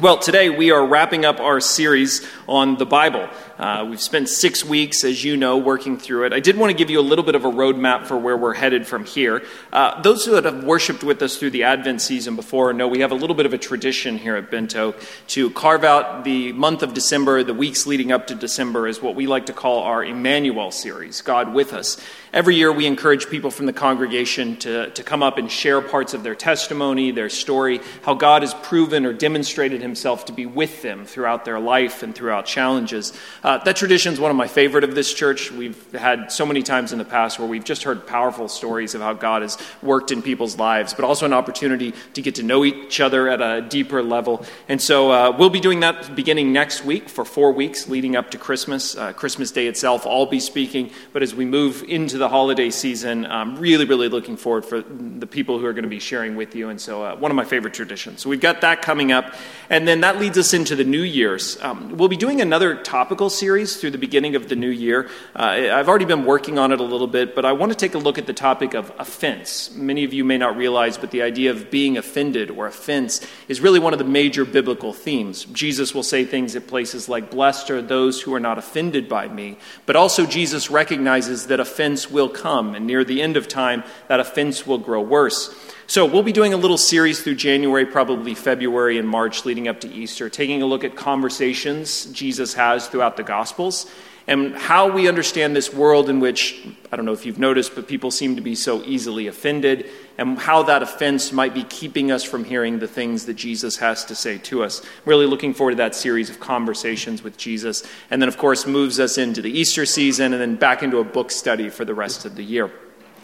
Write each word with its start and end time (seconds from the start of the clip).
Well, 0.00 0.18
today 0.18 0.50
we 0.50 0.72
are 0.72 0.84
wrapping 0.84 1.24
up 1.24 1.38
our 1.38 1.60
series 1.60 2.26
on 2.48 2.78
the 2.78 2.86
Bible. 2.86 3.28
Uh, 3.58 3.86
we've 3.88 4.00
spent 4.00 4.28
six 4.28 4.64
weeks, 4.64 5.04
as 5.04 5.22
you 5.22 5.36
know, 5.36 5.58
working 5.58 5.98
through 5.98 6.26
it. 6.26 6.32
I 6.32 6.40
did 6.40 6.56
want 6.56 6.70
to 6.70 6.76
give 6.76 6.90
you 6.90 6.98
a 6.98 7.02
little 7.02 7.24
bit 7.24 7.34
of 7.34 7.44
a 7.44 7.50
roadmap 7.50 8.06
for 8.06 8.16
where 8.16 8.36
we're 8.36 8.54
headed 8.54 8.86
from 8.86 9.04
here. 9.04 9.44
Uh, 9.72 10.00
those 10.02 10.24
who 10.24 10.34
have 10.34 10.64
worshiped 10.64 11.04
with 11.04 11.22
us 11.22 11.36
through 11.36 11.50
the 11.50 11.64
Advent 11.64 12.00
season 12.00 12.34
before 12.34 12.72
know 12.72 12.88
we 12.88 13.00
have 13.00 13.12
a 13.12 13.16
little 13.16 13.36
bit 13.36 13.46
of 13.46 13.52
a 13.52 13.58
tradition 13.58 14.18
here 14.18 14.36
at 14.36 14.50
Bento 14.50 14.94
to 15.28 15.50
carve 15.50 15.84
out 15.84 16.24
the 16.24 16.52
month 16.52 16.82
of 16.82 16.94
December, 16.94 17.44
the 17.44 17.54
weeks 17.54 17.86
leading 17.86 18.10
up 18.10 18.28
to 18.28 18.34
December, 18.34 18.86
as 18.86 19.00
what 19.00 19.14
we 19.14 19.26
like 19.26 19.46
to 19.46 19.52
call 19.52 19.82
our 19.82 20.04
Emmanuel 20.04 20.70
series, 20.70 21.20
God 21.22 21.52
with 21.52 21.72
us. 21.72 22.00
Every 22.32 22.56
year, 22.56 22.70
we 22.70 22.86
encourage 22.86 23.28
people 23.28 23.50
from 23.50 23.66
the 23.66 23.72
congregation 23.72 24.56
to, 24.58 24.90
to 24.90 25.02
come 25.02 25.22
up 25.22 25.38
and 25.38 25.50
share 25.50 25.80
parts 25.80 26.14
of 26.14 26.22
their 26.22 26.34
testimony, 26.34 27.10
their 27.10 27.30
story, 27.30 27.80
how 28.02 28.14
God 28.14 28.42
has 28.42 28.54
proven 28.54 29.06
or 29.06 29.12
demonstrated 29.12 29.67
himself 29.72 30.24
to 30.26 30.32
be 30.32 30.46
with 30.46 30.82
them 30.82 31.04
throughout 31.04 31.44
their 31.44 31.60
life 31.60 32.02
and 32.02 32.14
throughout 32.14 32.46
challenges. 32.46 33.12
Uh, 33.42 33.58
that 33.64 33.76
tradition 33.76 34.12
is 34.12 34.20
one 34.20 34.30
of 34.30 34.36
my 34.36 34.48
favorite 34.48 34.84
of 34.84 34.94
this 34.94 35.12
church. 35.12 35.50
We've 35.52 35.92
had 35.92 36.32
so 36.32 36.46
many 36.46 36.62
times 36.62 36.92
in 36.92 36.98
the 36.98 37.04
past 37.04 37.38
where 37.38 37.48
we've 37.48 37.64
just 37.64 37.82
heard 37.82 38.06
powerful 38.06 38.48
stories 38.48 38.94
of 38.94 39.00
how 39.00 39.12
God 39.12 39.42
has 39.42 39.58
worked 39.82 40.10
in 40.10 40.22
people's 40.22 40.56
lives, 40.56 40.94
but 40.94 41.04
also 41.04 41.26
an 41.26 41.32
opportunity 41.32 41.92
to 42.14 42.22
get 42.22 42.36
to 42.36 42.42
know 42.42 42.64
each 42.64 43.00
other 43.00 43.28
at 43.28 43.40
a 43.40 43.60
deeper 43.60 44.02
level. 44.02 44.44
And 44.68 44.80
so 44.80 45.10
uh, 45.10 45.36
we'll 45.36 45.50
be 45.50 45.60
doing 45.60 45.80
that 45.80 46.14
beginning 46.14 46.52
next 46.52 46.84
week 46.84 47.08
for 47.08 47.24
four 47.24 47.52
weeks 47.52 47.88
leading 47.88 48.16
up 48.16 48.30
to 48.30 48.38
Christmas. 48.38 48.96
Uh, 48.96 49.12
Christmas 49.12 49.50
Day 49.50 49.66
itself, 49.66 50.06
I'll 50.06 50.26
be 50.26 50.40
speaking, 50.40 50.90
but 51.12 51.22
as 51.22 51.34
we 51.34 51.44
move 51.44 51.84
into 51.88 52.18
the 52.18 52.28
holiday 52.28 52.70
season. 52.70 53.26
I'm 53.26 53.58
really, 53.58 53.84
really 53.84 54.08
looking 54.08 54.36
forward 54.36 54.64
for 54.64 54.80
the 54.80 55.26
people 55.26 55.58
who 55.58 55.66
are 55.66 55.72
going 55.72 55.84
to 55.84 55.88
be 55.88 55.98
sharing 55.98 56.36
with 56.36 56.54
you. 56.54 56.68
And 56.68 56.80
so, 56.80 57.02
uh, 57.02 57.16
one 57.16 57.30
of 57.30 57.36
my 57.36 57.44
favorite 57.44 57.74
traditions. 57.74 58.22
So, 58.22 58.30
we've 58.30 58.40
got 58.40 58.60
that 58.60 58.82
coming 58.82 59.12
up. 59.12 59.34
And 59.70 59.86
then 59.86 60.00
that 60.00 60.18
leads 60.18 60.38
us 60.38 60.54
into 60.54 60.74
the 60.74 60.84
New 60.84 61.02
Year's. 61.02 61.60
Um, 61.60 61.96
we'll 61.96 62.08
be 62.08 62.16
doing 62.16 62.40
another 62.40 62.76
topical 62.76 63.30
series 63.30 63.76
through 63.76 63.90
the 63.90 63.98
beginning 63.98 64.34
of 64.34 64.48
the 64.48 64.56
new 64.56 64.70
year. 64.70 65.08
Uh, 65.36 65.42
I've 65.72 65.88
already 65.88 66.04
been 66.04 66.24
working 66.24 66.58
on 66.58 66.72
it 66.72 66.80
a 66.80 66.84
little 66.84 67.06
bit, 67.06 67.34
but 67.34 67.44
I 67.44 67.52
want 67.52 67.72
to 67.72 67.76
take 67.76 67.94
a 67.94 67.98
look 67.98 68.18
at 68.18 68.26
the 68.26 68.32
topic 68.32 68.74
of 68.74 68.92
offense. 68.98 69.70
Many 69.74 70.04
of 70.04 70.12
you 70.12 70.24
may 70.24 70.38
not 70.38 70.56
realize, 70.56 70.96
but 70.96 71.10
the 71.10 71.22
idea 71.22 71.50
of 71.50 71.70
being 71.70 71.96
offended 71.96 72.50
or 72.50 72.66
offense 72.66 73.26
is 73.48 73.60
really 73.60 73.78
one 73.78 73.92
of 73.92 73.98
the 73.98 74.04
major 74.04 74.44
biblical 74.44 74.92
themes. 74.92 75.44
Jesus 75.46 75.94
will 75.94 76.02
say 76.02 76.24
things 76.24 76.56
at 76.56 76.66
places 76.66 77.08
like, 77.08 77.30
Blessed 77.30 77.70
are 77.70 77.82
those 77.82 78.22
who 78.22 78.34
are 78.34 78.40
not 78.40 78.58
offended 78.58 79.08
by 79.08 79.28
me. 79.28 79.56
But 79.86 79.96
also, 79.96 80.26
Jesus 80.26 80.70
recognizes 80.70 81.48
that 81.48 81.60
offense 81.60 82.10
will 82.10 82.28
come, 82.28 82.74
and 82.74 82.86
near 82.86 83.04
the 83.04 83.22
end 83.22 83.36
of 83.36 83.48
time, 83.48 83.84
that 84.08 84.20
offense 84.20 84.66
will 84.66 84.78
grow 84.78 85.00
worse. 85.00 85.54
So, 85.90 86.04
we'll 86.04 86.22
be 86.22 86.32
doing 86.32 86.52
a 86.52 86.58
little 86.58 86.76
series 86.76 87.22
through 87.22 87.36
January, 87.36 87.86
probably 87.86 88.34
February 88.34 88.98
and 88.98 89.08
March 89.08 89.46
leading 89.46 89.68
up 89.68 89.80
to 89.80 89.88
Easter, 89.90 90.28
taking 90.28 90.60
a 90.60 90.66
look 90.66 90.84
at 90.84 90.96
conversations 90.96 92.04
Jesus 92.12 92.52
has 92.52 92.88
throughout 92.88 93.16
the 93.16 93.22
Gospels 93.22 93.90
and 94.26 94.54
how 94.54 94.92
we 94.92 95.08
understand 95.08 95.56
this 95.56 95.72
world 95.72 96.10
in 96.10 96.20
which, 96.20 96.62
I 96.92 96.96
don't 96.96 97.06
know 97.06 97.14
if 97.14 97.24
you've 97.24 97.38
noticed, 97.38 97.74
but 97.74 97.88
people 97.88 98.10
seem 98.10 98.36
to 98.36 98.42
be 98.42 98.54
so 98.54 98.84
easily 98.84 99.28
offended, 99.28 99.88
and 100.18 100.38
how 100.38 100.64
that 100.64 100.82
offense 100.82 101.32
might 101.32 101.54
be 101.54 101.64
keeping 101.64 102.12
us 102.12 102.22
from 102.22 102.44
hearing 102.44 102.78
the 102.78 102.86
things 102.86 103.24
that 103.24 103.34
Jesus 103.34 103.78
has 103.78 104.04
to 104.04 104.14
say 104.14 104.36
to 104.36 104.62
us. 104.62 104.82
Really 105.06 105.24
looking 105.24 105.54
forward 105.54 105.70
to 105.70 105.76
that 105.78 105.94
series 105.94 106.28
of 106.28 106.38
conversations 106.38 107.22
with 107.22 107.38
Jesus. 107.38 107.82
And 108.10 108.20
then, 108.20 108.28
of 108.28 108.36
course, 108.36 108.66
moves 108.66 109.00
us 109.00 109.16
into 109.16 109.40
the 109.40 109.50
Easter 109.50 109.86
season 109.86 110.34
and 110.34 110.42
then 110.42 110.56
back 110.56 110.82
into 110.82 110.98
a 110.98 111.04
book 111.04 111.30
study 111.30 111.70
for 111.70 111.86
the 111.86 111.94
rest 111.94 112.26
of 112.26 112.36
the 112.36 112.44
year. 112.44 112.70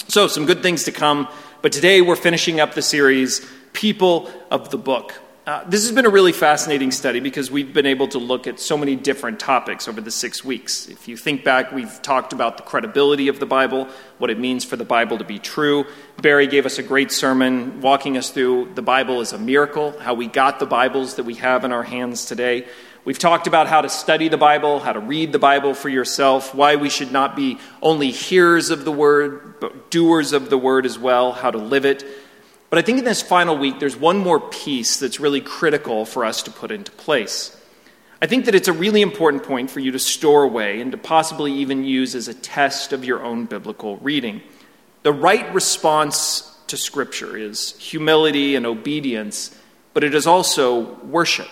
So, 0.09 0.27
some 0.27 0.47
good 0.47 0.63
things 0.63 0.85
to 0.85 0.93
come. 0.93 1.29
But 1.65 1.73
today 1.73 2.03
we're 2.03 2.15
finishing 2.15 2.61
up 2.61 2.75
the 2.75 2.83
series, 2.83 3.41
People 3.73 4.31
of 4.51 4.69
the 4.69 4.77
Book. 4.77 5.15
Uh, 5.47 5.65
this 5.65 5.83
has 5.85 5.93
been 5.93 6.05
a 6.05 6.11
really 6.11 6.31
fascinating 6.33 6.91
study 6.91 7.21
because 7.21 7.51
we've 7.51 7.73
been 7.73 7.87
able 7.87 8.07
to 8.09 8.19
look 8.19 8.47
at 8.47 8.61
so 8.61 8.77
many 8.77 8.97
different 8.97 9.41
topics 9.41 9.89
over 9.89 10.03
the 10.03 10.11
six 10.11 10.45
weeks. 10.45 10.89
If 10.89 11.09
you 11.09 11.17
think 11.17 11.43
back, 11.43 11.73
we've 11.73 12.03
talked 12.03 12.35
about 12.35 12.59
the 12.59 12.65
credibility 12.65 13.29
of 13.29 13.41
the 13.41 13.47
Bible, 13.47 13.89
what 14.19 14.29
it 14.29 14.39
means 14.39 14.63
for 14.67 14.77
the 14.77 14.85
Bible 14.85 15.17
to 15.17 15.25
be 15.25 15.39
true. 15.39 15.87
Barry 16.21 16.47
gave 16.47 16.67
us 16.67 16.79
a 16.79 16.83
great 16.83 17.11
sermon 17.11 17.81
walking 17.81 18.19
us 18.19 18.29
through 18.29 18.73
the 18.75 18.83
Bible 18.83 19.21
as 19.21 19.33
a 19.33 19.39
miracle, 19.39 19.99
how 20.01 20.13
we 20.13 20.27
got 20.27 20.59
the 20.59 20.67
Bibles 20.67 21.15
that 21.15 21.25
we 21.25 21.37
have 21.37 21.65
in 21.65 21.73
our 21.73 21.83
hands 21.83 22.27
today. 22.27 22.67
We've 23.05 23.19
talked 23.19 23.47
about 23.47 23.67
how 23.67 23.83
to 23.83 23.91
study 23.91 24.29
the 24.29 24.39
Bible, 24.39 24.81
how 24.81 24.95
to 24.95 25.01
read 25.01 25.33
the 25.33 25.39
Bible 25.39 25.75
for 25.75 25.91
yourself, 25.91 26.55
why 26.55 26.77
we 26.77 26.89
should 26.89 27.13
not 27.13 27.37
be 27.37 27.59
only 27.83 28.11
hearers 28.11 28.71
of 28.71 28.87
the 28.87 28.93
word, 28.93 29.61
but 29.61 29.91
doers 29.91 30.33
of 30.33 30.49
the 30.49 30.57
word 30.57 30.87
as 30.87 30.99
well, 30.99 31.33
how 31.33 31.51
to 31.51 31.59
live 31.59 31.85
it. 31.85 32.03
But 32.71 32.79
I 32.79 32.83
think 32.83 32.99
in 32.99 33.05
this 33.05 33.21
final 33.21 33.59
week, 33.59 33.79
there's 33.79 33.97
one 33.97 34.19
more 34.19 34.41
piece 34.41 34.99
that's 34.99 35.21
really 35.21 35.43
critical 35.43 36.07
for 36.07 36.25
us 36.25 36.43
to 36.45 36.51
put 36.51 36.71
into 36.71 36.91
place. 36.93 37.55
I 38.23 38.27
think 38.27 38.47
that 38.47 38.55
it's 38.55 38.69
a 38.69 38.73
really 38.73 39.03
important 39.03 39.43
point 39.43 39.71
for 39.71 39.81
you 39.81 39.91
to 39.91 39.99
store 39.99 40.43
away 40.43 40.81
and 40.81 40.91
to 40.93 40.97
possibly 40.97 41.53
even 41.53 41.85
use 41.85 42.15
as 42.15 42.27
a 42.27 42.35
test 42.35 42.95
of 42.95 43.05
your 43.05 43.23
own 43.23 43.45
biblical 43.45 43.99
reading. 43.99 44.41
The 45.03 45.13
right 45.13 45.53
response 45.53 46.51
to 46.69 46.79
Scripture 46.79 47.37
is 47.37 47.79
humility 47.79 48.55
and 48.55 48.65
obedience, 48.65 49.55
but 49.93 50.05
it 50.05 50.15
is 50.15 50.27
also 50.27 50.95
worship. 51.05 51.51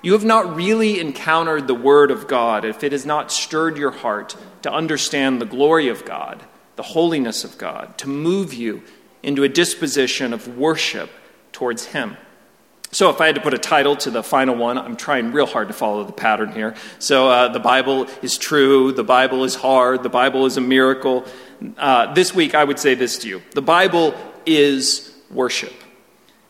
You 0.00 0.12
have 0.12 0.24
not 0.24 0.54
really 0.54 1.00
encountered 1.00 1.66
the 1.66 1.74
Word 1.74 2.10
of 2.10 2.28
God 2.28 2.64
if 2.64 2.84
it 2.84 2.92
has 2.92 3.04
not 3.04 3.32
stirred 3.32 3.76
your 3.76 3.90
heart 3.90 4.36
to 4.62 4.72
understand 4.72 5.40
the 5.40 5.46
glory 5.46 5.88
of 5.88 6.04
God, 6.04 6.44
the 6.76 6.84
holiness 6.84 7.42
of 7.42 7.58
God, 7.58 7.98
to 7.98 8.08
move 8.08 8.54
you 8.54 8.82
into 9.24 9.42
a 9.42 9.48
disposition 9.48 10.32
of 10.32 10.56
worship 10.56 11.10
towards 11.50 11.86
Him. 11.86 12.16
So, 12.90 13.10
if 13.10 13.20
I 13.20 13.26
had 13.26 13.34
to 13.34 13.40
put 13.40 13.52
a 13.52 13.58
title 13.58 13.96
to 13.96 14.10
the 14.10 14.22
final 14.22 14.54
one, 14.54 14.78
I'm 14.78 14.96
trying 14.96 15.32
real 15.32 15.46
hard 15.46 15.68
to 15.68 15.74
follow 15.74 16.04
the 16.04 16.12
pattern 16.12 16.52
here. 16.52 16.74
So, 17.00 17.28
uh, 17.28 17.48
the 17.48 17.58
Bible 17.58 18.06
is 18.22 18.38
true, 18.38 18.92
the 18.92 19.04
Bible 19.04 19.42
is 19.44 19.56
hard, 19.56 20.04
the 20.04 20.08
Bible 20.08 20.46
is 20.46 20.56
a 20.56 20.62
miracle. 20.62 21.26
Uh, 21.76 22.14
this 22.14 22.32
week, 22.32 22.54
I 22.54 22.62
would 22.62 22.78
say 22.78 22.94
this 22.94 23.18
to 23.18 23.28
you 23.28 23.42
the 23.50 23.62
Bible 23.62 24.14
is 24.46 25.12
worship. 25.30 25.74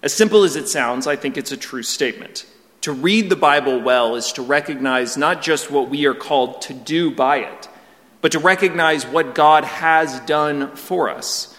As 0.02 0.12
simple 0.12 0.44
as 0.44 0.54
it 0.54 0.68
sounds, 0.68 1.06
I 1.06 1.16
think 1.16 1.36
it's 1.36 1.50
a 1.50 1.56
true 1.56 1.82
statement. 1.82 2.46
To 2.82 2.92
read 2.92 3.28
the 3.28 3.36
Bible 3.36 3.80
well 3.80 4.14
is 4.14 4.32
to 4.32 4.42
recognize 4.42 5.16
not 5.16 5.42
just 5.42 5.70
what 5.70 5.88
we 5.88 6.06
are 6.06 6.14
called 6.14 6.62
to 6.62 6.74
do 6.74 7.10
by 7.10 7.38
it, 7.38 7.68
but 8.20 8.32
to 8.32 8.38
recognize 8.38 9.04
what 9.04 9.34
God 9.34 9.64
has 9.64 10.20
done 10.20 10.76
for 10.76 11.10
us. 11.10 11.56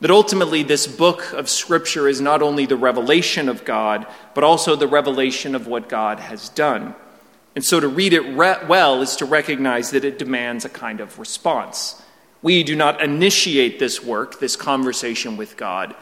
That 0.00 0.12
ultimately, 0.12 0.62
this 0.62 0.86
book 0.86 1.32
of 1.32 1.50
Scripture 1.50 2.08
is 2.08 2.20
not 2.20 2.40
only 2.40 2.66
the 2.66 2.76
revelation 2.76 3.48
of 3.48 3.64
God, 3.64 4.06
but 4.34 4.44
also 4.44 4.76
the 4.76 4.86
revelation 4.86 5.54
of 5.54 5.66
what 5.66 5.88
God 5.88 6.20
has 6.20 6.48
done. 6.50 6.94
And 7.56 7.64
so, 7.64 7.80
to 7.80 7.88
read 7.88 8.12
it 8.12 8.20
re- 8.20 8.64
well 8.68 9.02
is 9.02 9.16
to 9.16 9.24
recognize 9.26 9.90
that 9.90 10.04
it 10.04 10.18
demands 10.18 10.64
a 10.64 10.70
kind 10.70 11.00
of 11.00 11.18
response. 11.18 12.00
We 12.42 12.62
do 12.62 12.76
not 12.76 13.02
initiate 13.02 13.78
this 13.78 14.02
work, 14.02 14.38
this 14.38 14.56
conversation 14.56 15.36
with 15.36 15.56
God, 15.56 15.94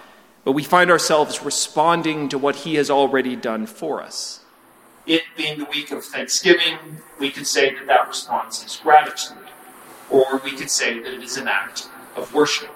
but 0.44 0.52
we 0.52 0.62
find 0.62 0.90
ourselves 0.90 1.42
responding 1.42 2.28
to 2.28 2.38
what 2.38 2.54
He 2.54 2.74
has 2.74 2.90
already 2.90 3.34
done 3.34 3.66
for 3.66 4.02
us 4.02 4.44
it 5.08 5.22
being 5.36 5.58
the 5.58 5.64
week 5.64 5.90
of 5.90 6.04
Thanksgiving, 6.04 6.76
we 7.18 7.30
could 7.30 7.46
say 7.46 7.74
that 7.74 7.86
that 7.86 8.06
response 8.06 8.64
is 8.64 8.76
gratitude, 8.76 9.38
or 10.10 10.40
we 10.44 10.52
could 10.52 10.70
say 10.70 11.00
that 11.00 11.12
it 11.12 11.22
is 11.22 11.38
an 11.38 11.48
act 11.48 11.88
of 12.14 12.32
worship. 12.34 12.70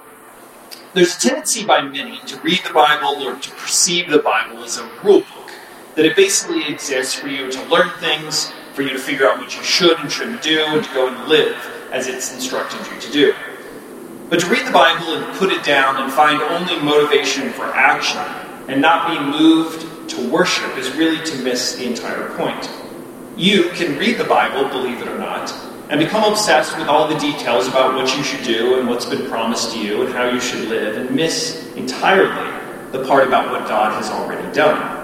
There's 0.94 1.16
a 1.16 1.20
tendency 1.20 1.64
by 1.64 1.82
many 1.82 2.18
to 2.26 2.40
read 2.40 2.60
the 2.66 2.72
Bible 2.72 3.22
or 3.22 3.36
to 3.36 3.50
perceive 3.52 4.10
the 4.10 4.18
Bible 4.18 4.64
as 4.64 4.78
a 4.78 4.90
rule 5.04 5.20
book, 5.20 5.50
that 5.94 6.06
it 6.06 6.16
basically 6.16 6.66
exists 6.66 7.14
for 7.14 7.28
you 7.28 7.52
to 7.52 7.64
learn 7.66 7.90
things, 8.00 8.50
for 8.72 8.80
you 8.80 8.90
to 8.90 8.98
figure 8.98 9.28
out 9.28 9.38
what 9.38 9.54
you 9.54 9.62
should 9.62 9.98
and 10.00 10.10
shouldn't 10.10 10.42
do, 10.42 10.64
and 10.68 10.84
to 10.84 10.94
go 10.94 11.08
and 11.08 11.28
live 11.28 11.56
as 11.92 12.08
it's 12.08 12.32
instructed 12.34 12.80
you 12.92 13.00
to 13.00 13.12
do. 13.12 13.34
But 14.30 14.40
to 14.40 14.46
read 14.46 14.66
the 14.66 14.72
Bible 14.72 15.14
and 15.14 15.36
put 15.36 15.52
it 15.52 15.62
down 15.62 16.02
and 16.02 16.10
find 16.10 16.40
only 16.40 16.80
motivation 16.80 17.50
for 17.50 17.64
action 17.66 18.22
and 18.68 18.80
not 18.80 19.08
be 19.10 19.38
moved 19.38 20.01
to 20.08 20.30
worship 20.30 20.76
is 20.76 20.92
really 20.92 21.24
to 21.24 21.36
miss 21.42 21.76
the 21.76 21.86
entire 21.86 22.28
point. 22.36 22.70
You 23.36 23.70
can 23.70 23.98
read 23.98 24.18
the 24.18 24.24
Bible, 24.24 24.68
believe 24.68 25.00
it 25.00 25.08
or 25.08 25.18
not, 25.18 25.52
and 25.88 26.00
become 26.00 26.30
obsessed 26.30 26.76
with 26.78 26.88
all 26.88 27.08
the 27.08 27.18
details 27.18 27.68
about 27.68 27.94
what 27.94 28.16
you 28.16 28.22
should 28.22 28.44
do 28.44 28.78
and 28.78 28.88
what's 28.88 29.06
been 29.06 29.28
promised 29.28 29.72
to 29.72 29.78
you 29.78 30.02
and 30.02 30.12
how 30.12 30.28
you 30.28 30.40
should 30.40 30.68
live, 30.68 30.96
and 30.96 31.14
miss 31.14 31.66
entirely 31.74 32.50
the 32.92 33.04
part 33.06 33.26
about 33.26 33.50
what 33.50 33.68
God 33.68 33.92
has 33.94 34.10
already 34.10 34.52
done. 34.54 35.00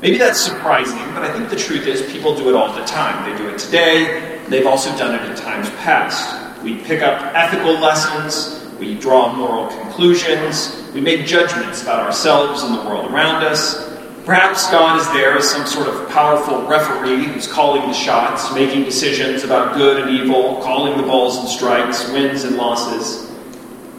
Maybe 0.00 0.18
that's 0.18 0.40
surprising, 0.40 0.98
but 1.14 1.22
I 1.22 1.32
think 1.32 1.48
the 1.48 1.56
truth 1.56 1.86
is 1.86 2.02
people 2.12 2.34
do 2.34 2.48
it 2.48 2.54
all 2.54 2.72
the 2.72 2.84
time. 2.84 3.30
They 3.30 3.36
do 3.38 3.48
it 3.48 3.58
today, 3.58 4.40
they've 4.48 4.66
also 4.66 4.96
done 4.98 5.14
it 5.14 5.30
in 5.30 5.36
times 5.36 5.70
past. 5.70 6.62
We 6.62 6.76
pick 6.82 7.02
up 7.02 7.34
ethical 7.34 7.72
lessons, 7.78 8.62
we 8.78 8.94
draw 8.98 9.32
moral 9.34 9.68
conclusions, 9.68 10.82
we 10.92 11.00
make 11.00 11.26
judgments 11.26 11.82
about 11.82 12.00
ourselves 12.00 12.62
and 12.62 12.74
the 12.74 12.82
world 12.82 13.10
around 13.10 13.44
us, 13.44 13.85
Perhaps 14.26 14.72
God 14.72 14.98
is 15.00 15.06
there 15.12 15.38
as 15.38 15.48
some 15.48 15.64
sort 15.66 15.86
of 15.86 16.08
powerful 16.08 16.66
referee 16.66 17.26
who's 17.26 17.46
calling 17.46 17.82
the 17.82 17.92
shots, 17.92 18.52
making 18.52 18.82
decisions 18.82 19.44
about 19.44 19.76
good 19.76 20.02
and 20.02 20.10
evil, 20.10 20.60
calling 20.62 20.96
the 20.96 21.04
balls 21.04 21.36
and 21.38 21.48
strikes, 21.48 22.10
wins 22.10 22.42
and 22.42 22.56
losses. 22.56 23.30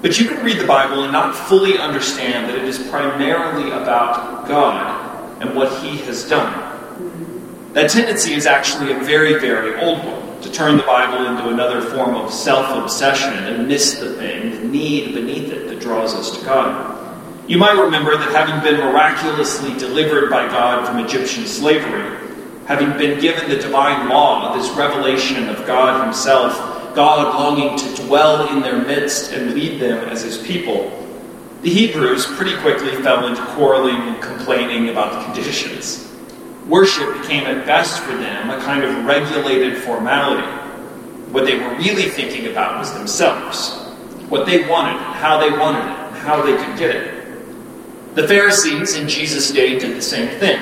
But 0.01 0.19
you 0.19 0.27
can 0.27 0.44
read 0.44 0.59
the 0.59 0.68
Bible 0.68 1.03
and 1.03 1.13
not 1.13 1.33
fully 1.33 1.77
understand 1.77 2.50
that 2.50 2.57
it 2.57 2.65
is 2.65 2.77
primarily 2.89 3.71
about 3.71 4.50
God 4.50 5.41
and 5.41 5.56
what 5.56 5.71
He 5.81 5.95
has 6.00 6.27
done. 6.27 7.71
That 7.71 7.89
tendency 7.89 8.33
is 8.33 8.45
actually 8.45 8.91
a 8.91 9.00
very, 9.00 9.39
very 9.39 9.79
old 9.79 10.03
one 10.03 10.41
to 10.41 10.51
turn 10.51 10.75
the 10.75 10.83
Bible 10.83 11.25
into 11.25 11.47
another 11.47 11.79
form 11.79 12.15
of 12.15 12.33
self 12.33 12.83
obsession 12.83 13.33
and 13.33 13.65
miss 13.65 13.97
the 13.97 14.13
thing, 14.15 14.51
the 14.51 14.68
need 14.68 15.13
beneath 15.15 15.53
it 15.53 15.69
that 15.69 15.79
draws 15.79 16.13
us 16.13 16.38
to 16.38 16.45
God. 16.45 16.97
You 17.48 17.58
might 17.58 17.80
remember 17.82 18.18
that 18.18 18.36
having 18.36 18.62
been 18.62 18.78
miraculously 18.82 19.74
delivered 19.80 20.30
by 20.30 20.48
God 20.48 20.86
from 20.86 21.00
Egyptian 21.00 21.46
slavery, 21.46 22.18
having 22.66 22.92
been 22.98 23.22
given 23.22 23.50
the 23.50 23.56
divine 23.56 24.10
law, 24.10 24.54
this 24.58 24.70
revelation 24.72 25.48
of 25.48 25.66
God 25.66 26.04
Himself, 26.04 26.54
God 26.94 27.34
longing 27.36 27.78
to 27.80 28.04
dwell 28.04 28.50
in 28.50 28.62
their 28.62 28.84
midst 28.86 29.32
and 29.32 29.54
lead 29.54 29.80
them 29.80 30.10
as 30.10 30.24
His 30.24 30.38
people, 30.40 30.92
the 31.62 31.70
Hebrews 31.70 32.26
pretty 32.36 32.58
quickly 32.58 32.92
fell 33.02 33.28
into 33.28 33.42
quarreling 33.56 33.96
and 33.96 34.22
complaining 34.22 34.90
about 34.90 35.14
the 35.14 35.24
conditions. 35.34 36.12
Worship 36.68 37.22
became 37.22 37.46
at 37.46 37.66
best 37.66 38.04
for 38.04 38.12
them 38.12 38.50
a 38.50 38.62
kind 38.62 38.84
of 38.84 39.06
regulated 39.06 39.78
formality. 39.78 40.46
What 41.32 41.46
they 41.46 41.58
were 41.58 41.76
really 41.76 42.10
thinking 42.10 42.52
about 42.52 42.78
was 42.80 42.94
themselves, 42.94 43.74
what 44.28 44.46
they 44.46 44.68
wanted, 44.68 45.00
how 45.00 45.40
they 45.40 45.50
wanted 45.50 45.80
it, 45.80 45.98
and 46.08 46.18
how 46.18 46.42
they 46.42 46.58
could 46.58 46.78
get 46.78 46.94
it. 46.94 47.17
The 48.18 48.28
Pharisees 48.28 48.96
in 48.96 49.08
Jesus' 49.08 49.52
day 49.52 49.78
did 49.78 49.96
the 49.96 50.02
same 50.02 50.40
thing. 50.40 50.60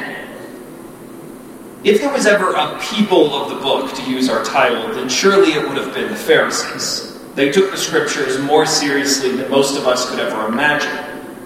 If 1.86 2.02
there 2.02 2.12
was 2.12 2.26
ever 2.26 2.52
a 2.52 2.78
people 2.82 3.34
of 3.34 3.48
the 3.48 3.56
book, 3.56 3.96
to 3.96 4.12
use 4.12 4.28
our 4.28 4.44
title, 4.44 4.94
then 4.94 5.08
surely 5.08 5.54
it 5.54 5.66
would 5.66 5.78
have 5.78 5.94
been 5.94 6.10
the 6.10 6.18
Pharisees. 6.18 7.18
They 7.34 7.54
took 7.54 7.72
the 7.72 7.78
scriptures 7.78 8.38
more 8.40 8.66
seriously 8.66 9.38
than 9.38 9.50
most 9.50 9.78
of 9.78 9.88
us 9.88 10.10
could 10.10 10.20
ever 10.20 10.48
imagine. 10.48 10.92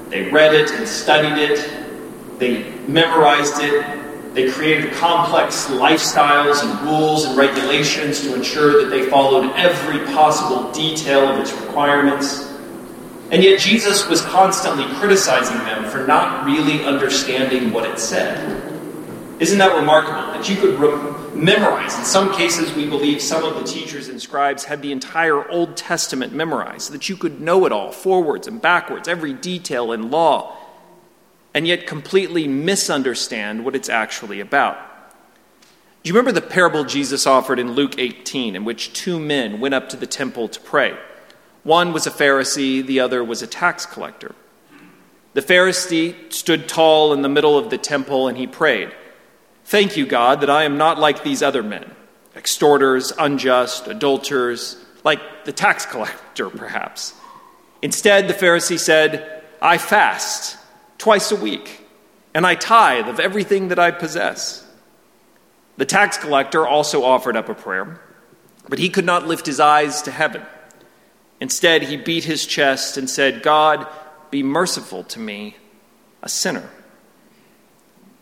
They 0.10 0.32
read 0.32 0.56
it 0.56 0.72
and 0.72 0.88
studied 0.88 1.38
it, 1.38 2.40
they 2.40 2.72
memorized 2.88 3.62
it, 3.62 4.34
they 4.34 4.50
created 4.50 4.94
complex 4.94 5.68
lifestyles 5.68 6.64
and 6.64 6.90
rules 6.90 7.26
and 7.26 7.38
regulations 7.38 8.22
to 8.22 8.34
ensure 8.34 8.84
that 8.84 8.90
they 8.90 9.08
followed 9.12 9.52
every 9.56 10.04
possible 10.16 10.72
detail 10.72 11.28
of 11.28 11.40
its 11.40 11.54
requirements. 11.54 12.49
And 13.32 13.44
yet 13.44 13.60
Jesus 13.60 14.08
was 14.08 14.22
constantly 14.22 14.86
criticizing 14.96 15.58
them 15.60 15.86
for 15.90 16.06
not 16.08 16.46
really 16.46 16.84
understanding 16.84 17.72
what 17.72 17.88
it 17.88 18.00
said. 18.00 18.60
Isn't 19.40 19.60
that 19.60 19.76
remarkable? 19.76 20.34
That 20.34 20.50
you 20.50 20.56
could 20.58 20.80
re- 20.80 21.36
memorize. 21.36 21.98
In 21.98 22.04
some 22.04 22.34
cases, 22.34 22.74
we 22.74 22.88
believe 22.88 23.22
some 23.22 23.44
of 23.44 23.56
the 23.56 23.64
teachers 23.64 24.10
and 24.10 24.22
scribes 24.22 24.66
had 24.66 24.82
the 24.82 24.92
entire 24.92 25.50
Old 25.50 25.78
Testament 25.78 26.34
memorized, 26.34 26.92
that 26.92 27.08
you 27.08 27.16
could 27.16 27.40
know 27.40 27.66
it 27.66 27.72
all, 27.72 27.92
forwards 27.92 28.48
and 28.48 28.62
backwards, 28.62 29.08
every 29.08 29.34
detail 29.34 29.92
in 29.92 30.12
law, 30.12 30.58
and 31.54 31.68
yet 31.68 31.88
completely 31.88 32.48
misunderstand 32.48 33.64
what 33.64 33.76
it's 33.76 33.90
actually 33.90 34.40
about. 34.40 34.78
Do 36.04 36.10
you 36.10 36.14
remember 36.14 36.32
the 36.32 36.46
parable 36.46 36.84
Jesus 36.84 37.26
offered 37.28 37.60
in 37.60 37.74
Luke 37.74 37.96
18, 37.98 38.56
in 38.56 38.66
which 38.66 38.94
two 38.94 39.20
men 39.20 39.60
went 39.60 39.74
up 39.74 39.90
to 39.90 39.98
the 39.98 40.08
temple 40.08 40.48
to 40.50 40.60
pray? 40.60 40.98
One 41.64 41.94
was 41.94 42.08
a 42.08 42.12
Pharisee, 42.12 42.86
the 42.86 43.00
other 43.00 43.24
was 43.24 43.42
a 43.42 43.48
tax 43.48 43.86
collector. 43.86 44.36
The 45.34 45.42
Pharisee 45.42 46.32
stood 46.34 46.68
tall 46.68 47.14
in 47.14 47.22
the 47.22 47.30
middle 47.30 47.58
of 47.58 47.70
the 47.70 47.78
temple 47.78 48.28
and 48.28 48.38
he 48.38 48.48
prayed, 48.48 48.92
Thank 49.66 49.98
you, 49.98 50.08
God, 50.08 50.42
that 50.42 50.50
I 50.50 50.64
am 50.64 50.78
not 50.78 50.98
like 50.98 51.24
these 51.24 51.44
other 51.44 51.62
men, 51.62 51.94
extorters, 52.36 53.14
unjust, 53.20 53.88
adulterers, 53.88 54.84
like 55.04 55.46
the 55.46 55.52
tax 55.52 55.86
collector, 55.86 56.50
perhaps. 56.50 57.14
Instead, 57.82 58.28
the 58.28 58.34
Pharisee 58.34 58.80
said, 58.80 59.44
I 59.62 59.78
fast 59.78 60.58
twice 60.98 61.32
a 61.32 61.36
week, 61.36 61.86
and 62.34 62.48
I 62.48 62.56
tithe 62.56 63.08
of 63.08 63.20
everything 63.20 63.68
that 63.68 63.80
I 63.80 63.92
possess. 63.92 64.66
The 65.78 65.86
tax 65.86 66.18
collector 66.18 66.68
also 66.68 67.04
offered 67.04 67.38
up 67.38 67.48
a 67.48 67.54
prayer, 67.54 68.02
but 68.68 68.80
he 68.80 68.90
could 68.90 69.06
not 69.06 69.28
lift 69.28 69.46
his 69.46 69.60
eyes 69.60 70.02
to 70.04 70.12
heaven. 70.12 70.42
Instead, 71.42 71.84
he 71.84 71.98
beat 71.98 72.26
his 72.26 72.46
chest 72.46 72.98
and 72.98 73.10
said, 73.10 73.42
God, 73.42 73.88
be 74.30 74.44
merciful 74.44 75.04
to 75.06 75.20
me, 75.20 75.56
a 76.22 76.30
sinner. 76.30 76.70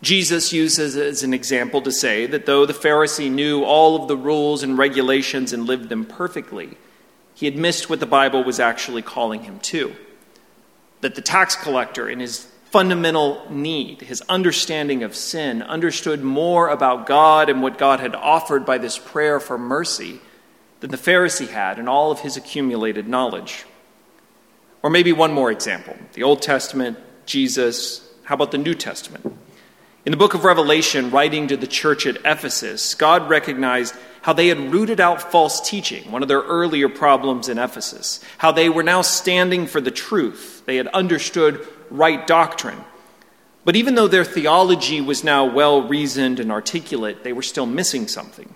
Jesus 0.01 0.53
uses 0.53 0.95
as 0.95 1.23
an 1.23 1.33
example 1.33 1.81
to 1.81 1.91
say 1.91 2.27
that 2.27 2.45
though 2.45 2.65
the 2.65 2.73
Pharisee 2.73 3.31
knew 3.31 3.63
all 3.63 3.99
of 3.99 4.07
the 4.07 4.17
rules 4.17 4.61
and 4.61 4.77
regulations 4.77 5.53
and 5.53 5.65
lived 5.65 5.89
them 5.89 6.05
perfectly, 6.05 6.77
he 7.33 7.47
had 7.47 7.55
missed 7.55 7.89
what 7.89 7.99
the 7.99 8.05
Bible 8.05 8.43
was 8.43 8.59
actually 8.59 9.01
calling 9.01 9.43
him 9.43 9.59
to. 9.61 9.95
That 11.01 11.15
the 11.15 11.21
tax 11.21 11.55
collector, 11.55 12.07
in 12.07 12.19
his 12.19 12.47
fundamental 12.65 13.45
need, 13.49 14.01
his 14.01 14.21
understanding 14.29 15.01
of 15.01 15.15
sin, 15.15 15.63
understood 15.63 16.23
more 16.23 16.69
about 16.69 17.07
God 17.07 17.49
and 17.49 17.61
what 17.61 17.77
God 17.77 17.99
had 17.99 18.13
offered 18.13 18.65
by 18.65 18.77
this 18.77 18.99
prayer 18.99 19.39
for 19.39 19.57
mercy 19.57 20.19
than 20.79 20.91
the 20.91 20.97
Pharisee 20.97 21.49
had 21.49 21.79
in 21.79 21.87
all 21.87 22.11
of 22.11 22.21
his 22.21 22.37
accumulated 22.37 23.07
knowledge. 23.07 23.65
Or 24.83 24.89
maybe 24.89 25.11
one 25.11 25.33
more 25.33 25.51
example 25.51 25.95
the 26.13 26.23
Old 26.23 26.41
Testament, 26.41 26.97
Jesus. 27.25 28.03
How 28.23 28.35
about 28.35 28.51
the 28.51 28.57
New 28.57 28.75
Testament? 28.75 29.37
In 30.05 30.11
the 30.11 30.17
book 30.17 30.33
of 30.33 30.45
Revelation, 30.45 31.11
writing 31.11 31.47
to 31.47 31.57
the 31.57 31.67
church 31.67 32.05
at 32.05 32.17
Ephesus, 32.23 32.95
God 32.95 33.29
recognized 33.29 33.95
how 34.21 34.33
they 34.33 34.47
had 34.47 34.71
rooted 34.71 34.99
out 34.99 35.31
false 35.31 35.61
teaching, 35.61 36.11
one 36.11 36.21
of 36.21 36.27
their 36.27 36.41
earlier 36.41 36.89
problems 36.89 37.49
in 37.49 37.57
Ephesus, 37.57 38.19
how 38.37 38.51
they 38.51 38.69
were 38.69 38.83
now 38.83 39.01
standing 39.01 39.67
for 39.67 39.81
the 39.81 39.91
truth. 39.91 40.63
They 40.65 40.77
had 40.77 40.87
understood 40.87 41.65
right 41.89 42.25
doctrine. 42.27 42.79
But 43.65 43.75
even 43.75 43.95
though 43.95 44.07
their 44.07 44.23
theology 44.23 45.01
was 45.01 45.23
now 45.23 45.45
well 45.45 45.81
reasoned 45.81 46.39
and 46.39 46.51
articulate, 46.51 47.23
they 47.23 47.33
were 47.33 47.41
still 47.41 47.65
missing 47.65 48.07
something. 48.07 48.55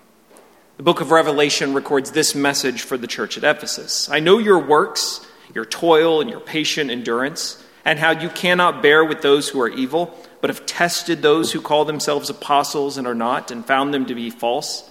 The 0.82 0.86
book 0.86 1.00
of 1.00 1.12
Revelation 1.12 1.74
records 1.74 2.10
this 2.10 2.34
message 2.34 2.82
for 2.82 2.98
the 2.98 3.06
church 3.06 3.38
at 3.38 3.44
Ephesus 3.44 4.10
I 4.10 4.18
know 4.18 4.38
your 4.38 4.58
works, 4.58 5.24
your 5.54 5.64
toil, 5.64 6.20
and 6.20 6.28
your 6.28 6.40
patient 6.40 6.90
endurance, 6.90 7.64
and 7.84 8.00
how 8.00 8.10
you 8.10 8.28
cannot 8.28 8.82
bear 8.82 9.04
with 9.04 9.22
those 9.22 9.48
who 9.48 9.60
are 9.60 9.68
evil, 9.68 10.12
but 10.40 10.50
have 10.50 10.66
tested 10.66 11.22
those 11.22 11.52
who 11.52 11.60
call 11.60 11.84
themselves 11.84 12.30
apostles 12.30 12.98
and 12.98 13.06
are 13.06 13.14
not, 13.14 13.52
and 13.52 13.64
found 13.64 13.94
them 13.94 14.06
to 14.06 14.16
be 14.16 14.28
false. 14.28 14.90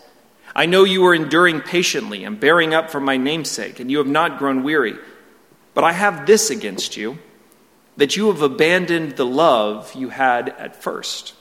I 0.55 0.65
know 0.65 0.85
you 0.85 1.05
are 1.07 1.13
enduring 1.13 1.59
patiently 1.59 2.23
and 2.23 2.39
bearing 2.39 2.73
up 2.73 2.89
for 2.89 3.01
my 3.01 3.17
namesake, 3.17 3.81
and 3.81 3.91
you 3.91 3.97
have 3.97 4.07
not 4.07 4.39
grown 4.39 4.63
weary. 4.63 4.95
But 5.73 5.83
I 5.83 5.91
have 5.91 6.25
this 6.25 6.49
against 6.49 6.95
you 6.95 7.19
that 7.97 8.15
you 8.15 8.27
have 8.27 8.41
abandoned 8.41 9.17
the 9.17 9.25
love 9.25 9.93
you 9.93 10.07
had 10.07 10.55
at 10.57 10.81
first. 10.81 11.33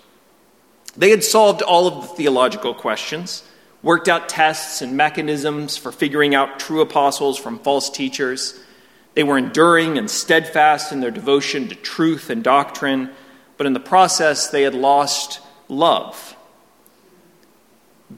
They 0.97 1.11
had 1.11 1.23
solved 1.23 1.63
all 1.63 1.87
of 1.87 2.03
the 2.03 2.15
theological 2.17 2.75
questions 2.75 3.45
worked 3.83 4.09
out 4.09 4.29
tests 4.29 4.83
and 4.83 4.97
mechanisms 4.97 5.77
for 5.77 5.93
figuring 5.93 6.35
out 6.35 6.61
true 6.61 6.81
apostles 6.81 7.39
from 7.39 7.59
false 7.59 7.89
teachers. 7.91 8.59
They 9.15 9.23
were 9.23 9.39
enduring 9.39 9.99
and 9.99 10.11
steadfast 10.11 10.93
in 10.93 11.01
their 11.01 11.11
devotion 11.11 11.69
to 11.69 11.75
truth 11.75 12.31
and 12.31 12.45
doctrine, 12.45 13.11
but 13.57 13.67
in 13.67 13.73
the 13.73 13.81
process, 13.81 14.49
they 14.51 14.63
had 14.63 14.75
lost 14.75 15.41
love. 15.69 16.37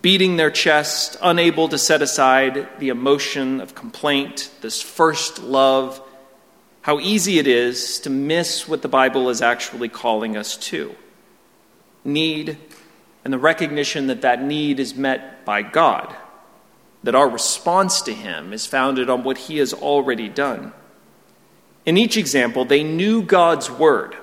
Beating 0.00 0.36
their 0.36 0.50
chest, 0.50 1.16
unable 1.22 1.68
to 1.68 1.78
set 1.78 2.02
aside 2.02 2.68
the 2.78 2.88
emotion 2.88 3.60
of 3.60 3.74
complaint, 3.74 4.50
this 4.62 4.80
first 4.80 5.42
love, 5.42 6.00
how 6.80 6.98
easy 6.98 7.38
it 7.38 7.46
is 7.46 8.00
to 8.00 8.10
miss 8.10 8.66
what 8.66 8.82
the 8.82 8.88
Bible 8.88 9.28
is 9.28 9.42
actually 9.42 9.88
calling 9.88 10.36
us 10.36 10.56
to 10.56 10.94
need 12.04 12.56
and 13.24 13.32
the 13.32 13.38
recognition 13.38 14.08
that 14.08 14.22
that 14.22 14.42
need 14.42 14.80
is 14.80 14.94
met 14.94 15.44
by 15.44 15.62
God, 15.62 16.14
that 17.02 17.14
our 17.14 17.28
response 17.28 18.00
to 18.02 18.12
Him 18.12 18.52
is 18.52 18.66
founded 18.66 19.08
on 19.08 19.24
what 19.24 19.38
He 19.38 19.58
has 19.58 19.72
already 19.72 20.28
done. 20.28 20.72
In 21.84 21.96
each 21.96 22.16
example, 22.16 22.64
they 22.64 22.82
knew 22.82 23.22
God's 23.22 23.70
word. 23.70 24.16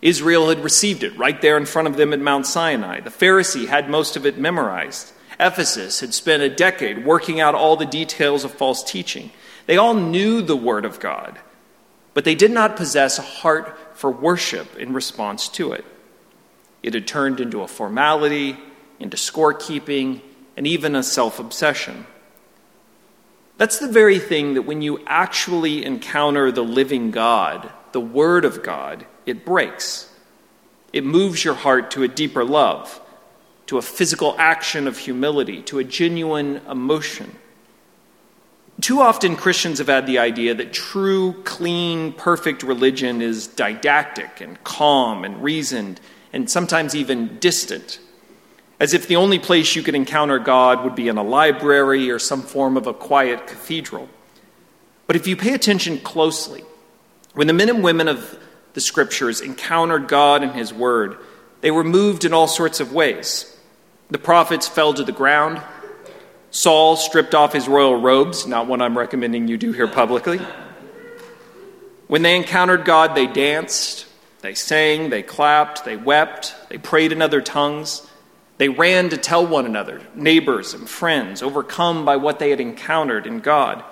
Israel 0.00 0.48
had 0.48 0.62
received 0.62 1.02
it 1.02 1.16
right 1.18 1.40
there 1.40 1.56
in 1.56 1.66
front 1.66 1.88
of 1.88 1.96
them 1.96 2.12
at 2.12 2.20
Mount 2.20 2.46
Sinai. 2.46 3.00
The 3.00 3.10
Pharisee 3.10 3.66
had 3.66 3.90
most 3.90 4.16
of 4.16 4.26
it 4.26 4.38
memorized. 4.38 5.12
Ephesus 5.40 6.00
had 6.00 6.14
spent 6.14 6.42
a 6.42 6.48
decade 6.48 7.04
working 7.04 7.40
out 7.40 7.54
all 7.54 7.76
the 7.76 7.86
details 7.86 8.44
of 8.44 8.52
false 8.52 8.82
teaching. 8.82 9.30
They 9.66 9.76
all 9.76 9.94
knew 9.94 10.42
the 10.42 10.56
Word 10.56 10.84
of 10.84 11.00
God, 11.00 11.38
but 12.14 12.24
they 12.24 12.34
did 12.34 12.50
not 12.50 12.76
possess 12.76 13.18
a 13.18 13.22
heart 13.22 13.76
for 13.94 14.10
worship 14.10 14.76
in 14.76 14.92
response 14.92 15.48
to 15.50 15.72
it. 15.72 15.84
It 16.82 16.94
had 16.94 17.06
turned 17.06 17.40
into 17.40 17.62
a 17.62 17.68
formality, 17.68 18.56
into 19.00 19.16
scorekeeping, 19.16 20.20
and 20.56 20.66
even 20.66 20.94
a 20.94 21.02
self 21.02 21.38
obsession. 21.38 22.06
That's 23.56 23.78
the 23.78 23.88
very 23.88 24.20
thing 24.20 24.54
that 24.54 24.62
when 24.62 24.82
you 24.82 25.00
actually 25.06 25.84
encounter 25.84 26.52
the 26.52 26.62
living 26.62 27.10
God, 27.10 27.72
the 27.92 28.00
Word 28.00 28.44
of 28.44 28.62
God, 28.62 29.04
it 29.26 29.44
breaks. 29.44 30.12
It 30.92 31.04
moves 31.04 31.44
your 31.44 31.54
heart 31.54 31.90
to 31.92 32.04
a 32.04 32.08
deeper 32.08 32.44
love, 32.44 33.00
to 33.66 33.76
a 33.76 33.82
physical 33.82 34.36
action 34.38 34.86
of 34.86 34.96
humility, 34.96 35.62
to 35.62 35.80
a 35.80 35.84
genuine 35.84 36.60
emotion. 36.70 37.34
Too 38.80 39.00
often, 39.00 39.34
Christians 39.34 39.78
have 39.78 39.88
had 39.88 40.06
the 40.06 40.20
idea 40.20 40.54
that 40.54 40.72
true, 40.72 41.32
clean, 41.42 42.12
perfect 42.12 42.62
religion 42.62 43.20
is 43.20 43.48
didactic 43.48 44.40
and 44.40 44.62
calm 44.62 45.24
and 45.24 45.42
reasoned 45.42 46.00
and 46.32 46.50
sometimes 46.50 46.94
even 46.94 47.38
distant, 47.38 48.00
as 48.80 48.94
if 48.94 49.06
the 49.06 49.16
only 49.16 49.38
place 49.38 49.74
you 49.74 49.82
could 49.82 49.94
encounter 49.94 50.38
God 50.38 50.84
would 50.84 50.94
be 50.94 51.08
in 51.08 51.18
a 51.18 51.22
library 51.22 52.10
or 52.10 52.18
some 52.18 52.42
form 52.42 52.76
of 52.76 52.86
a 52.86 52.94
quiet 52.94 53.46
cathedral. 53.46 54.08
But 55.06 55.16
if 55.16 55.26
you 55.26 55.36
pay 55.36 55.54
attention 55.54 55.98
closely, 55.98 56.62
when 57.32 57.46
the 57.46 57.52
men 57.52 57.68
and 57.68 57.82
women 57.82 58.08
of 58.08 58.38
the 58.74 58.80
scriptures 58.80 59.40
encountered 59.40 60.08
God 60.08 60.42
and 60.42 60.52
His 60.52 60.72
Word, 60.72 61.18
they 61.60 61.70
were 61.70 61.84
moved 61.84 62.24
in 62.24 62.32
all 62.32 62.46
sorts 62.46 62.80
of 62.80 62.92
ways. 62.92 63.56
The 64.10 64.18
prophets 64.18 64.68
fell 64.68 64.94
to 64.94 65.04
the 65.04 65.12
ground. 65.12 65.60
Saul 66.50 66.96
stripped 66.96 67.34
off 67.34 67.52
his 67.52 67.68
royal 67.68 68.00
robes, 68.00 68.46
not 68.46 68.66
what 68.66 68.80
I'm 68.80 68.96
recommending 68.96 69.48
you 69.48 69.58
do 69.58 69.72
here 69.72 69.88
publicly. 69.88 70.40
When 72.06 72.22
they 72.22 72.36
encountered 72.36 72.86
God, 72.86 73.14
they 73.14 73.26
danced, 73.26 74.06
they 74.40 74.54
sang, 74.54 75.10
they 75.10 75.22
clapped, 75.22 75.84
they 75.84 75.96
wept, 75.96 76.54
they 76.68 76.78
prayed 76.78 77.12
in 77.12 77.22
other 77.22 77.40
tongues. 77.40 78.06
They 78.58 78.68
ran 78.68 79.08
to 79.10 79.16
tell 79.16 79.46
one 79.46 79.66
another, 79.66 80.02
neighbors 80.14 80.74
and 80.74 80.88
friends, 80.88 81.42
overcome 81.42 82.04
by 82.04 82.16
what 82.16 82.38
they 82.38 82.50
had 82.50 82.60
encountered 82.60 83.26
in 83.26 83.40
God. 83.40 83.84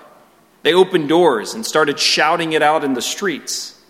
They 0.62 0.74
opened 0.74 1.08
doors 1.08 1.54
and 1.54 1.64
started 1.64 2.00
shouting 2.00 2.52
it 2.52 2.62
out 2.62 2.82
in 2.82 2.94
the 2.94 3.02
streets. 3.02 3.80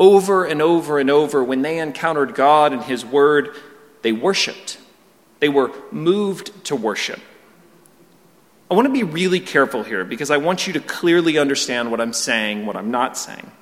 Over 0.00 0.44
and 0.44 0.60
over 0.60 0.98
and 0.98 1.08
over, 1.08 1.44
when 1.44 1.62
they 1.62 1.78
encountered 1.78 2.34
God 2.34 2.72
and 2.72 2.82
His 2.82 3.04
Word, 3.04 3.56
they 4.02 4.10
worshiped. 4.10 4.78
They 5.38 5.48
were 5.48 5.70
moved 5.92 6.64
to 6.64 6.74
worship. 6.74 7.20
I 8.68 8.74
want 8.74 8.86
to 8.86 8.92
be 8.92 9.04
really 9.04 9.38
careful 9.38 9.84
here 9.84 10.04
because 10.04 10.30
I 10.30 10.38
want 10.38 10.66
you 10.66 10.72
to 10.72 10.80
clearly 10.80 11.38
understand 11.38 11.90
what 11.90 12.00
I'm 12.00 12.12
saying, 12.12 12.66
what 12.66 12.74
I'm 12.74 12.90
not 12.90 13.16
saying. 13.16 13.52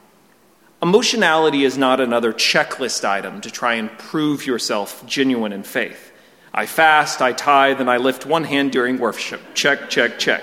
Emotionality 0.82 1.64
is 1.64 1.76
not 1.76 2.00
another 2.00 2.32
checklist 2.32 3.04
item 3.06 3.42
to 3.42 3.50
try 3.50 3.74
and 3.74 3.90
prove 3.98 4.46
yourself 4.46 5.04
genuine 5.06 5.52
in 5.52 5.62
faith. 5.62 6.10
I 6.54 6.64
fast, 6.64 7.20
I 7.20 7.32
tithe, 7.32 7.80
and 7.80 7.90
I 7.90 7.98
lift 7.98 8.24
one 8.24 8.44
hand 8.44 8.72
during 8.72 8.98
worship. 8.98 9.40
Check, 9.54 9.90
check, 9.90 10.18
check. 10.18 10.42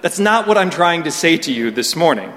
That's 0.00 0.18
not 0.18 0.46
what 0.46 0.56
I'm 0.56 0.70
trying 0.70 1.04
to 1.04 1.10
say 1.10 1.36
to 1.36 1.52
you 1.52 1.70
this 1.70 1.94
morning. 1.94 2.32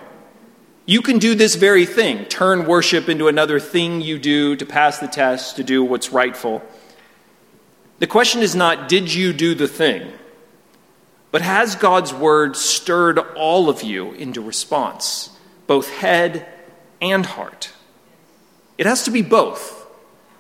You 0.86 1.02
can 1.02 1.20
do 1.20 1.36
this 1.36 1.56
very 1.56 1.86
thing 1.86 2.26
turn 2.26 2.66
worship 2.66 3.08
into 3.08 3.28
another 3.28 3.60
thing 3.60 4.02
you 4.02 4.20
do 4.20 4.56
to 4.58 4.66
pass 4.66 5.00
the 5.00 5.08
test, 5.08 5.56
to 5.56 5.64
do 5.64 5.84
what's 5.84 6.12
rightful. 6.12 6.62
The 8.00 8.08
question 8.08 8.42
is 8.42 8.56
not, 8.56 8.90
did 8.90 9.14
you 9.14 9.32
do 9.32 9.56
the 9.56 9.68
thing? 9.68 10.12
But 11.32 11.44
has 11.44 11.76
God's 11.76 12.14
word 12.14 12.58
stirred 12.58 13.20
all 13.20 13.70
of 13.70 13.84
you 13.84 14.14
into 14.14 14.42
response, 14.42 15.30
both 15.68 15.90
head 15.90 16.48
and 17.02 17.26
heart? 17.26 17.72
It 18.78 18.86
has 18.86 19.04
to 19.04 19.12
be 19.12 19.22
both. 19.22 19.76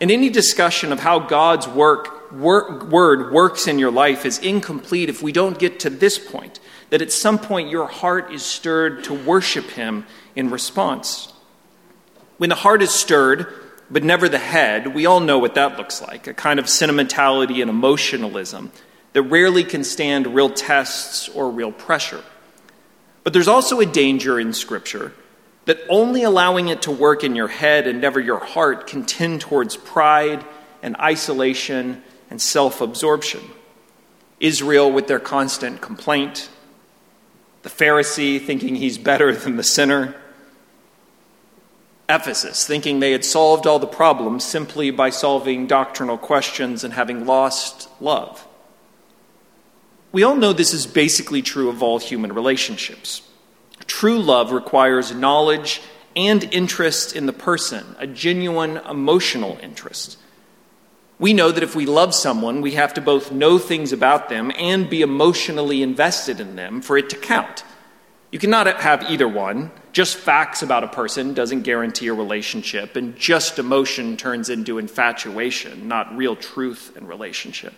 And 0.02 0.12
any 0.12 0.30
discussion 0.30 0.94
of 0.94 1.00
how 1.00 1.20
God's 1.20 1.68
work, 1.68 2.32
work, 2.32 2.84
word 2.90 3.34
works 3.34 3.68
in 3.68 3.80
your 3.80 3.92
life 3.92 4.26
is 4.26 4.40
incomplete 4.40 5.10
if 5.10 5.22
we 5.22 5.32
don't 5.32 5.60
get 5.60 5.82
to 5.82 5.90
this 5.90 6.18
point 6.18 6.60
that 6.90 7.02
at 7.02 7.12
some 7.12 7.38
point 7.38 7.70
your 7.70 7.88
heart 7.88 8.32
is 8.32 8.44
stirred 8.44 9.04
to 9.06 9.14
worship 9.14 9.72
Him 9.72 10.06
in 10.36 10.50
response. 10.50 11.32
When 12.38 12.50
the 12.50 12.56
heart 12.56 12.82
is 12.82 12.92
stirred, 12.92 13.48
but 13.92 14.04
never 14.04 14.30
the 14.30 14.40
head, 14.40 14.94
we 14.94 15.06
all 15.06 15.20
know 15.20 15.40
what 15.40 15.56
that 15.56 15.78
looks 15.78 16.02
like 16.02 16.28
a 16.28 16.34
kind 16.34 16.60
of 16.60 16.70
sentimentality 16.70 17.62
and 17.62 17.70
emotionalism 17.70 18.72
that 19.14 19.24
rarely 19.24 19.64
can 19.64 19.84
stand 19.84 20.28
real 20.28 20.50
tests 20.50 21.30
or 21.30 21.52
real 21.52 21.72
pressure. 21.72 22.24
But 23.24 23.34
there's 23.34 23.48
also 23.48 23.80
a 23.80 23.86
danger 23.86 24.40
in 24.40 24.54
Scripture 24.54 25.14
that 25.66 25.80
only 25.90 26.24
allowing 26.24 26.68
it 26.68 26.82
to 26.84 26.92
work 26.92 27.24
in 27.24 27.36
your 27.36 27.48
head 27.48 27.88
and 27.88 28.02
never 28.02 28.20
your 28.20 28.40
heart 28.40 28.88
can 28.88 29.06
tend 29.06 29.42
towards 29.42 29.78
pride 29.78 30.44
and 30.82 30.96
isolation 30.98 32.02
and 32.30 32.42
self 32.42 32.82
absorption. 32.82 33.42
Israel, 34.40 34.92
with 34.92 35.08
their 35.08 35.20
constant 35.20 35.82
complaint, 35.82 36.50
the 37.64 37.70
Pharisee 37.70 38.44
thinking 38.44 38.76
he's 38.76 38.98
better 38.98 39.36
than 39.36 39.58
the 39.58 39.64
sinner, 39.64 40.16
Ephesus, 42.08 42.66
thinking 42.66 43.00
they 43.00 43.12
had 43.12 43.26
solved 43.26 43.68
all 43.68 43.78
the 43.78 43.86
problems 43.86 44.44
simply 44.44 44.90
by 44.90 45.10
solving 45.10 45.68
doctrinal 45.68 46.18
questions 46.18 46.84
and 46.84 46.94
having 46.94 47.26
lost 47.26 47.90
love. 48.02 48.48
We 50.12 50.24
all 50.24 50.36
know 50.36 50.54
this 50.54 50.74
is 50.74 50.88
basically 50.88 51.44
true 51.44 51.70
of 51.70 51.84
all 51.84 52.00
human 52.00 52.34
relationships. 52.34 53.22
True 53.90 54.22
love 54.22 54.52
requires 54.52 55.14
knowledge 55.14 55.82
and 56.16 56.44
interest 56.54 57.16
in 57.16 57.26
the 57.26 57.34
person, 57.34 57.84
a 57.98 58.06
genuine 58.06 58.78
emotional 58.78 59.58
interest. 59.64 60.18
We 61.18 61.34
know 61.34 61.52
that 61.52 61.64
if 61.64 61.76
we 61.76 61.88
love 61.88 62.14
someone, 62.14 62.62
we 62.62 62.74
have 62.74 62.94
to 62.94 63.02
both 63.02 63.32
know 63.32 63.58
things 63.58 63.92
about 63.92 64.30
them 64.30 64.52
and 64.58 64.90
be 64.90 65.02
emotionally 65.02 65.82
invested 65.82 66.40
in 66.40 66.56
them 66.56 66.82
for 66.82 67.00
it 67.00 67.10
to 67.10 67.18
count. 67.18 67.64
You 68.32 68.38
cannot 68.38 68.68
have 68.80 69.10
either 69.10 69.28
one. 69.28 69.72
Just 69.92 70.18
facts 70.18 70.62
about 70.62 70.84
a 70.84 70.88
person 70.88 71.34
doesn't 71.34 71.64
guarantee 71.64 72.08
a 72.08 72.14
relationship, 72.14 72.96
and 72.96 73.18
just 73.18 73.58
emotion 73.58 74.18
turns 74.18 74.50
into 74.50 74.78
infatuation, 74.78 75.88
not 75.88 76.16
real 76.16 76.36
truth 76.36 76.96
and 76.96 77.10
relationship. 77.10 77.74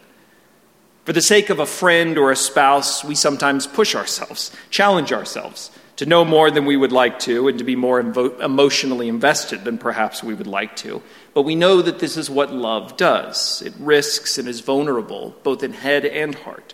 For 1.05 1.13
the 1.13 1.21
sake 1.21 1.49
of 1.49 1.59
a 1.59 1.65
friend 1.65 2.17
or 2.17 2.31
a 2.31 2.35
spouse, 2.35 3.01
we 3.01 3.15
sometimes 3.15 3.65
push 3.65 3.95
ourselves, 3.95 4.51
challenge 4.69 5.13
ourselves 5.13 5.71
to 6.01 6.07
know 6.07 6.25
more 6.25 6.49
than 6.49 6.65
we 6.65 6.75
would 6.75 6.91
like 6.91 7.19
to, 7.19 7.47
and 7.47 7.59
to 7.59 7.63
be 7.63 7.75
more 7.75 8.01
invo- 8.01 8.41
emotionally 8.41 9.07
invested 9.07 9.63
than 9.63 9.77
perhaps 9.77 10.23
we 10.23 10.33
would 10.33 10.47
like 10.47 10.75
to. 10.75 10.99
But 11.35 11.43
we 11.43 11.53
know 11.53 11.79
that 11.79 11.99
this 11.99 12.17
is 12.17 12.27
what 12.27 12.51
love 12.51 12.97
does 12.97 13.61
it 13.61 13.71
risks 13.77 14.39
and 14.39 14.47
is 14.47 14.61
vulnerable, 14.61 15.35
both 15.43 15.61
in 15.61 15.73
head 15.73 16.03
and 16.03 16.33
heart. 16.33 16.73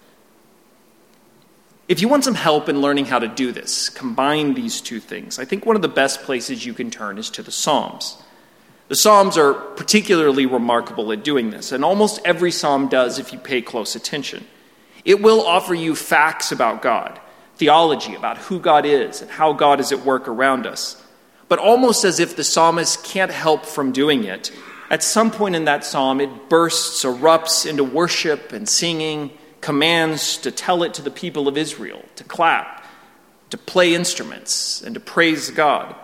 If 1.89 2.01
you 2.01 2.07
want 2.07 2.24
some 2.24 2.36
help 2.36 2.69
in 2.69 2.79
learning 2.79 3.07
how 3.07 3.19
to 3.19 3.27
do 3.27 3.51
this, 3.51 3.89
combine 3.89 4.53
these 4.53 4.79
two 4.79 5.01
things, 5.01 5.39
I 5.39 5.43
think 5.43 5.65
one 5.65 5.75
of 5.75 5.81
the 5.81 5.89
best 5.89 6.22
places 6.22 6.65
you 6.65 6.74
can 6.74 6.89
turn 6.89 7.17
is 7.17 7.29
to 7.31 7.43
the 7.43 7.51
Psalms. 7.51 8.24
The 8.88 8.96
Psalms 8.96 9.38
are 9.38 9.53
particularly 9.53 10.46
remarkable 10.46 11.12
at 11.12 11.25
doing 11.25 11.50
this, 11.50 11.74
and 11.74 11.84
almost 11.84 12.22
every 12.24 12.51
psalm 12.51 12.88
does 12.88 13.19
if 13.19 13.34
you 13.34 13.39
pay 13.39 13.62
close 13.62 13.93
attention. 13.93 14.48
It 15.03 15.22
will 15.22 15.46
offer 15.46 15.74
you 15.74 15.96
facts 15.96 16.53
about 16.53 16.81
God, 16.81 17.19
theology 17.58 18.16
about 18.16 18.38
who 18.38 18.60
God 18.60 18.86
is 18.86 19.22
and 19.22 19.32
how 19.32 19.54
God 19.54 19.80
is 19.80 19.92
at 19.92 20.06
work 20.06 20.28
around 20.28 20.66
us. 20.66 21.02
But 21.50 21.60
almost 21.60 22.04
as 22.04 22.20
if 22.20 22.36
the 22.36 22.44
psalmist 22.44 23.04
can't 23.04 23.32
help 23.32 23.66
from 23.66 23.92
doing 23.92 24.24
it, 24.24 24.52
at 24.90 25.04
some 25.04 25.32
point 25.32 25.56
in 25.56 25.66
that 25.66 25.84
psalm, 25.84 26.22
it 26.22 26.50
bursts, 26.50 27.04
erupts 27.04 27.66
into 27.70 27.84
worship 27.84 28.54
and 28.54 28.68
singing 28.68 29.32
commands 29.60 30.38
to 30.38 30.52
tell 30.52 30.84
it 30.84 30.94
to 30.94 31.02
the 31.02 31.12
people 31.12 31.48
of 31.48 31.58
Israel, 31.58 32.04
to 32.16 32.24
clap, 32.24 32.86
to 33.50 33.58
play 33.58 33.94
instruments, 33.94 34.82
and 34.82 34.94
to 34.94 35.00
praise 35.00 35.50
God. 35.50 35.96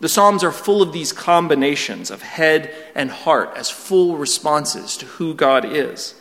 The 0.00 0.08
Psalms 0.08 0.44
are 0.44 0.52
full 0.52 0.82
of 0.82 0.92
these 0.92 1.12
combinations 1.12 2.10
of 2.10 2.22
head 2.22 2.74
and 2.94 3.10
heart 3.10 3.52
as 3.56 3.70
full 3.70 4.16
responses 4.16 4.96
to 4.98 5.06
who 5.06 5.34
God 5.34 5.64
is. 5.64 6.14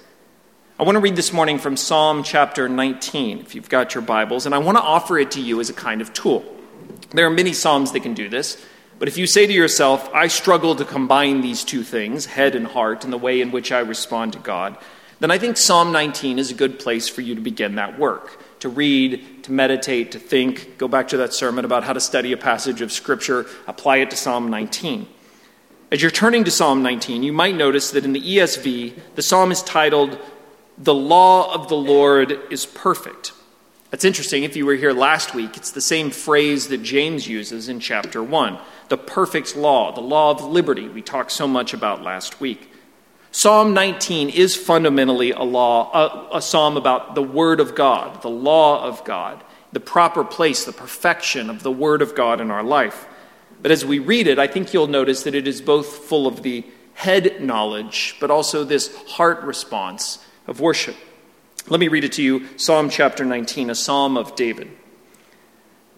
I 0.83 0.85
want 0.85 0.97
to 0.97 0.99
read 0.99 1.15
this 1.15 1.31
morning 1.31 1.59
from 1.59 1.77
Psalm 1.77 2.23
chapter 2.23 2.67
19, 2.67 3.39
if 3.39 3.55
you've 3.55 3.69
got 3.69 3.95
your 3.95 4.01
Bibles, 4.01 4.45
and 4.45 4.53
I 4.53 4.57
want 4.57 4.77
to 4.77 4.83
offer 4.83 5.17
it 5.17 5.31
to 5.31 5.41
you 5.41 5.61
as 5.61 5.69
a 5.69 5.73
kind 5.73 6.01
of 6.01 6.11
tool. 6.11 6.43
There 7.11 7.25
are 7.25 7.29
many 7.29 7.53
Psalms 7.53 7.93
that 7.93 8.01
can 8.01 8.13
do 8.13 8.27
this, 8.27 8.61
but 8.99 9.07
if 9.07 9.17
you 9.17 9.25
say 9.25 9.47
to 9.47 9.53
yourself, 9.53 10.13
I 10.13 10.27
struggle 10.27 10.75
to 10.75 10.83
combine 10.83 11.39
these 11.39 11.63
two 11.63 11.83
things, 11.83 12.25
head 12.25 12.53
and 12.53 12.67
heart, 12.67 13.05
in 13.05 13.11
the 13.11 13.17
way 13.17 13.39
in 13.39 13.51
which 13.51 13.71
I 13.71 13.79
respond 13.79 14.33
to 14.33 14.39
God, 14.39 14.77
then 15.21 15.31
I 15.31 15.37
think 15.37 15.55
Psalm 15.55 15.93
19 15.93 16.37
is 16.37 16.51
a 16.51 16.53
good 16.53 16.79
place 16.79 17.07
for 17.07 17.21
you 17.21 17.33
to 17.33 17.39
begin 17.39 17.75
that 17.75 17.97
work 17.97 18.43
to 18.59 18.67
read, 18.67 19.45
to 19.45 19.53
meditate, 19.53 20.11
to 20.11 20.19
think. 20.19 20.77
Go 20.77 20.89
back 20.89 21.07
to 21.07 21.17
that 21.17 21.33
sermon 21.33 21.63
about 21.63 21.85
how 21.85 21.93
to 21.93 22.01
study 22.01 22.33
a 22.33 22.37
passage 22.37 22.81
of 22.81 22.91
Scripture, 22.91 23.45
apply 23.67 23.99
it 23.99 24.09
to 24.09 24.17
Psalm 24.17 24.49
19. 24.49 25.07
As 25.93 26.01
you're 26.01 26.09
turning 26.09 26.43
to 26.43 26.49
Psalm 26.49 26.81
19, 26.81 27.21
you 27.21 27.31
might 27.31 27.55
notice 27.55 27.91
that 27.91 28.03
in 28.03 28.13
the 28.13 28.37
ESV, 28.37 28.99
the 29.13 29.21
psalm 29.21 29.51
is 29.51 29.61
titled, 29.61 30.17
The 30.77 30.93
Law 30.93 31.53
of 31.53 31.67
the 31.67 31.75
Lord 31.75 32.39
is 32.49 32.65
Perfect. 32.65 33.33
That's 33.91 34.05
interesting. 34.05 34.43
If 34.43 34.55
you 34.55 34.65
were 34.65 34.73
here 34.73 34.91
last 34.91 35.35
week, 35.35 35.55
it's 35.55 35.69
the 35.69 35.81
same 35.81 36.09
phrase 36.09 36.69
that 36.69 36.81
James 36.81 37.27
uses 37.27 37.69
in 37.69 37.79
chapter 37.79 38.23
1 38.23 38.57
the 38.89 38.97
perfect 38.97 39.55
law, 39.55 39.91
the 39.91 40.01
law 40.01 40.31
of 40.31 40.43
liberty 40.43 40.87
we 40.87 41.01
talked 41.01 41.31
so 41.31 41.47
much 41.47 41.73
about 41.73 42.03
last 42.03 42.41
week. 42.41 42.69
Psalm 43.31 43.73
19 43.73 44.29
is 44.29 44.55
fundamentally 44.55 45.31
a 45.31 45.41
law, 45.41 45.91
a, 45.93 46.37
a, 46.37 46.41
psalm 46.41 46.75
about 46.75 47.15
the 47.15 47.23
Word 47.23 47.59
of 47.59 47.73
God, 47.75 48.21
the 48.21 48.29
law 48.29 48.83
of 48.83 49.03
God, 49.05 49.43
the 49.71 49.79
proper 49.79 50.23
place, 50.23 50.65
the 50.65 50.71
perfection 50.71 51.49
of 51.49 51.63
the 51.63 51.71
Word 51.71 52.01
of 52.01 52.13
God 52.13 52.41
in 52.41 52.51
our 52.51 52.61
life. 52.61 53.07
But 53.61 53.71
as 53.71 53.85
we 53.85 53.97
read 53.99 54.27
it, 54.27 54.37
I 54.37 54.47
think 54.47 54.73
you'll 54.73 54.87
notice 54.87 55.23
that 55.23 55.33
it 55.33 55.47
is 55.47 55.61
both 55.61 55.87
full 55.87 56.27
of 56.27 56.43
the 56.43 56.63
head 56.93 57.41
knowledge, 57.41 58.17
but 58.19 58.29
also 58.29 58.63
this 58.63 58.95
heart 59.07 59.41
response 59.43 60.19
of 60.47 60.59
worship. 60.59 60.95
Let 61.69 61.79
me 61.79 61.87
read 61.87 62.03
it 62.03 62.13
to 62.13 62.23
you 62.23 62.47
Psalm 62.57 62.89
chapter 62.89 63.23
19, 63.23 63.69
a 63.69 63.75
psalm 63.75 64.17
of 64.17 64.35
David. 64.35 64.69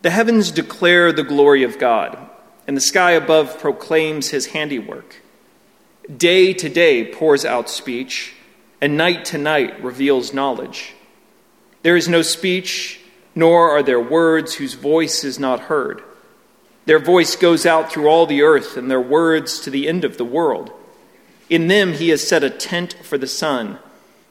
The 0.04 0.12
heavens 0.12 0.52
declare 0.52 1.12
the 1.12 1.24
glory 1.24 1.64
of 1.64 1.80
God, 1.80 2.18
and 2.68 2.78
the 2.78 2.82
sky 2.82 3.12
above 3.12 3.60
proclaims 3.60 4.30
his 4.30 4.48
handiwork. 4.48 5.22
Day 6.16 6.54
to 6.54 6.70
day 6.70 7.12
pours 7.12 7.44
out 7.44 7.70
speech, 7.70 8.36
and 8.80 8.96
night 8.96 9.26
to 9.26 9.40
night 9.40 9.84
reveals 9.84 10.34
knowledge. 10.34 10.94
There 11.82 11.96
is 11.96 12.08
no 12.08 12.22
speech, 12.22 13.00
nor 13.34 13.72
are 13.72 13.82
there 13.82 14.00
words 14.00 14.56
whose 14.56 14.76
voice 14.76 15.24
is 15.24 15.40
not 15.40 15.62
heard. 15.62 16.04
Their 16.86 17.00
voice 17.00 17.36
goes 17.36 17.66
out 17.66 17.92
through 17.92 18.08
all 18.08 18.28
the 18.28 18.44
earth, 18.44 18.78
and 18.78 18.92
their 18.92 19.02
words 19.02 19.60
to 19.62 19.72
the 19.72 19.88
end 19.88 20.06
of 20.06 20.18
the 20.18 20.26
world. 20.26 20.72
In 21.50 21.68
them 21.68 21.94
he 21.94 22.10
has 22.10 22.28
set 22.28 22.44
a 22.44 22.50
tent 22.52 22.94
for 23.02 23.18
the 23.18 23.28
sun, 23.28 23.80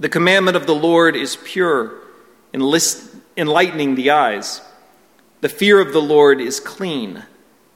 The 0.00 0.08
commandment 0.08 0.56
of 0.56 0.66
the 0.66 0.74
Lord 0.74 1.16
is 1.16 1.36
pure, 1.36 1.92
enlightening 2.54 3.94
the 3.94 4.10
eyes. 4.10 4.60
The 5.40 5.48
fear 5.48 5.80
of 5.80 5.92
the 5.92 6.02
Lord 6.02 6.40
is 6.40 6.60
clean 6.60 7.24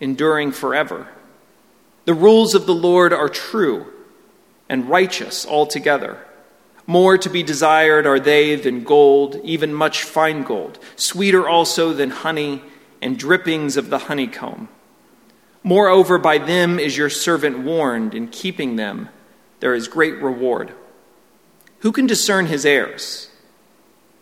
enduring 0.01 0.51
forever. 0.51 1.09
The 2.05 2.15
rules 2.15 2.57
of 2.57 2.67
the 2.67 2.75
Lord 2.75 3.13
are 3.13 3.29
true 3.29 3.87
and 4.69 4.89
righteous 4.89 5.47
altogether. 5.47 6.19
More 6.87 7.17
to 7.17 7.31
be 7.31 7.45
desired 7.45 8.05
are 8.07 8.19
they 8.19 8.57
than 8.57 8.83
gold, 8.83 9.41
even 9.45 9.73
much 9.73 10.03
fine 10.03 10.43
gold, 10.43 10.81
sweeter 10.97 11.49
also 11.49 11.93
than 11.93 12.11
honey 12.11 12.63
and 13.01 13.17
drippings 13.17 13.77
of 13.77 13.91
the 13.91 13.99
honeycomb. 13.99 14.69
Moreover, 15.63 16.19
by 16.19 16.39
them 16.39 16.81
is 16.81 16.97
your 16.97 17.11
servant 17.11 17.61
warned, 17.61 18.15
in 18.15 18.27
keeping 18.27 18.75
them 18.75 19.09
there 19.61 19.75
is 19.75 19.87
great 19.87 20.21
reward. 20.21 20.73
Who 21.83 21.91
can 21.91 22.07
discern 22.07 22.47
his 22.47 22.65
errors? 22.65 23.29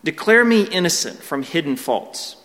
Declare 0.02 0.46
me 0.46 0.62
innocent 0.62 1.22
from 1.22 1.42
hidden 1.42 1.76
faults. 1.76 2.36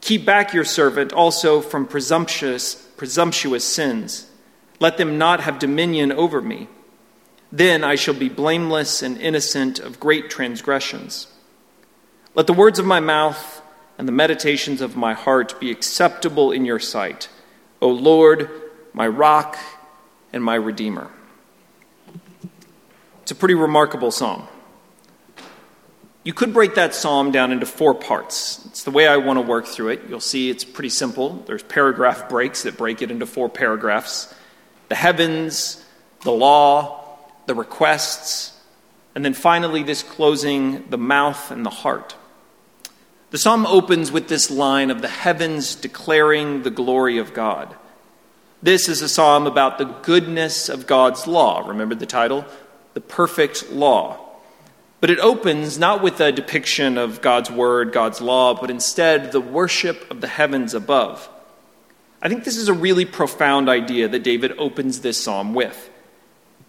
Keep 0.00 0.24
back 0.24 0.54
your 0.54 0.64
servant 0.64 1.12
also 1.12 1.60
from 1.60 1.86
presumptuous, 1.86 2.74
presumptuous 2.74 3.62
sins. 3.62 4.30
Let 4.80 4.96
them 4.96 5.18
not 5.18 5.40
have 5.42 5.58
dominion 5.58 6.10
over 6.12 6.40
me. 6.40 6.68
Then 7.52 7.84
I 7.84 7.94
shall 7.94 8.14
be 8.14 8.30
blameless 8.30 9.02
and 9.02 9.18
innocent 9.18 9.78
of 9.78 10.00
great 10.00 10.30
transgressions. 10.30 11.26
Let 12.34 12.46
the 12.46 12.54
words 12.54 12.78
of 12.78 12.86
my 12.86 13.00
mouth 13.00 13.60
and 13.98 14.08
the 14.08 14.12
meditations 14.12 14.80
of 14.80 14.96
my 14.96 15.12
heart 15.12 15.60
be 15.60 15.70
acceptable 15.70 16.52
in 16.52 16.64
your 16.64 16.78
sight, 16.78 17.28
O 17.82 17.88
Lord, 17.88 18.48
my 18.94 19.06
rock 19.06 19.58
and 20.32 20.42
my 20.42 20.54
redeemer. 20.54 21.10
It's 23.32 23.38
a 23.38 23.40
pretty 23.40 23.54
remarkable 23.54 24.10
psalm. 24.10 24.46
You 26.22 26.34
could 26.34 26.52
break 26.52 26.74
that 26.74 26.94
psalm 26.94 27.30
down 27.30 27.50
into 27.50 27.64
four 27.64 27.94
parts. 27.94 28.62
It's 28.66 28.84
the 28.84 28.90
way 28.90 29.08
I 29.08 29.16
want 29.16 29.38
to 29.38 29.40
work 29.40 29.64
through 29.64 29.88
it. 29.88 30.02
You'll 30.06 30.20
see 30.20 30.50
it's 30.50 30.64
pretty 30.64 30.90
simple. 30.90 31.42
There's 31.46 31.62
paragraph 31.62 32.28
breaks 32.28 32.64
that 32.64 32.76
break 32.76 33.00
it 33.00 33.10
into 33.10 33.24
four 33.24 33.48
paragraphs 33.48 34.34
the 34.90 34.96
heavens, 34.96 35.82
the 36.24 36.30
law, 36.30 37.16
the 37.46 37.54
requests, 37.54 38.60
and 39.14 39.24
then 39.24 39.32
finally, 39.32 39.82
this 39.82 40.02
closing, 40.02 40.90
the 40.90 40.98
mouth 40.98 41.50
and 41.50 41.64
the 41.64 41.70
heart. 41.70 42.14
The 43.30 43.38
psalm 43.38 43.64
opens 43.64 44.12
with 44.12 44.28
this 44.28 44.50
line 44.50 44.90
of 44.90 45.00
the 45.00 45.08
heavens 45.08 45.74
declaring 45.74 46.64
the 46.64 46.70
glory 46.70 47.16
of 47.16 47.32
God. 47.32 47.74
This 48.62 48.90
is 48.90 49.00
a 49.00 49.08
psalm 49.08 49.46
about 49.46 49.78
the 49.78 49.86
goodness 49.86 50.68
of 50.68 50.86
God's 50.86 51.26
law. 51.26 51.66
Remember 51.66 51.94
the 51.94 52.04
title? 52.04 52.44
The 52.94 53.00
perfect 53.00 53.70
law. 53.70 54.18
But 55.00 55.10
it 55.10 55.18
opens 55.18 55.78
not 55.78 56.02
with 56.02 56.20
a 56.20 56.30
depiction 56.30 56.96
of 56.96 57.20
God's 57.20 57.50
word, 57.50 57.92
God's 57.92 58.20
law, 58.20 58.54
but 58.54 58.70
instead 58.70 59.32
the 59.32 59.40
worship 59.40 60.08
of 60.10 60.20
the 60.20 60.28
heavens 60.28 60.74
above. 60.74 61.28
I 62.22 62.28
think 62.28 62.44
this 62.44 62.56
is 62.56 62.68
a 62.68 62.72
really 62.72 63.04
profound 63.04 63.68
idea 63.68 64.06
that 64.08 64.22
David 64.22 64.54
opens 64.58 65.00
this 65.00 65.22
psalm 65.22 65.54
with. 65.54 65.90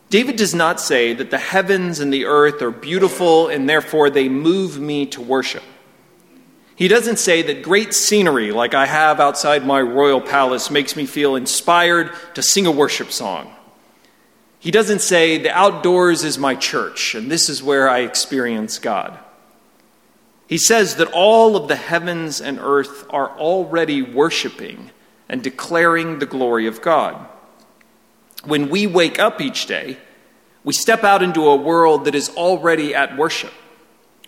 David 0.10 0.36
does 0.36 0.56
not 0.56 0.80
say 0.80 1.14
that 1.14 1.30
the 1.30 1.38
heavens 1.38 2.00
and 2.00 2.12
the 2.12 2.26
earth 2.26 2.62
are 2.62 2.72
beautiful 2.72 3.50
and 3.50 3.70
therefore 3.70 4.10
they 4.10 4.30
move 4.30 4.80
me 4.80 5.06
to 5.08 5.22
worship. 5.22 5.64
He 6.76 6.88
doesn't 6.88 7.18
say 7.20 7.44
that 7.44 7.62
great 7.62 7.94
scenery 7.94 8.52
like 8.52 8.74
I 8.74 8.88
have 8.88 9.20
outside 9.20 9.66
my 9.66 9.80
royal 9.80 10.22
palace 10.22 10.72
makes 10.72 10.96
me 10.96 11.06
feel 11.06 11.36
inspired 11.36 12.12
to 12.34 12.42
sing 12.42 12.66
a 12.66 12.72
worship 12.72 13.12
song. 13.12 13.54
He 14.64 14.72
doesn't 14.72 15.02
say, 15.02 15.38
the 15.38 15.52
outdoors 15.52 16.24
is 16.24 16.38
my 16.38 16.56
church, 16.56 17.16
and 17.16 17.30
this 17.30 17.50
is 17.50 17.62
where 17.62 17.90
I 17.90 18.00
experience 18.00 18.80
God. 18.80 19.20
He 20.48 20.58
says 20.58 20.96
that 20.96 21.12
all 21.12 21.58
of 21.58 21.68
the 21.68 21.76
heavens 21.76 22.40
and 22.40 22.58
earth 22.62 23.06
are 23.10 23.38
already 23.38 24.02
worshiping 24.02 24.92
and 25.28 25.44
declaring 25.44 26.20
the 26.20 26.26
glory 26.26 26.66
of 26.66 26.82
God. 26.82 27.28
When 28.46 28.70
we 28.70 28.88
wake 28.88 29.20
up 29.20 29.42
each 29.42 29.66
day, 29.66 29.98
we 30.64 30.72
step 30.72 31.04
out 31.04 31.22
into 31.22 31.50
a 31.50 31.58
world 31.58 32.06
that 32.06 32.16
is 32.16 32.30
already 32.30 32.96
at 32.96 33.18
worship, 33.18 33.52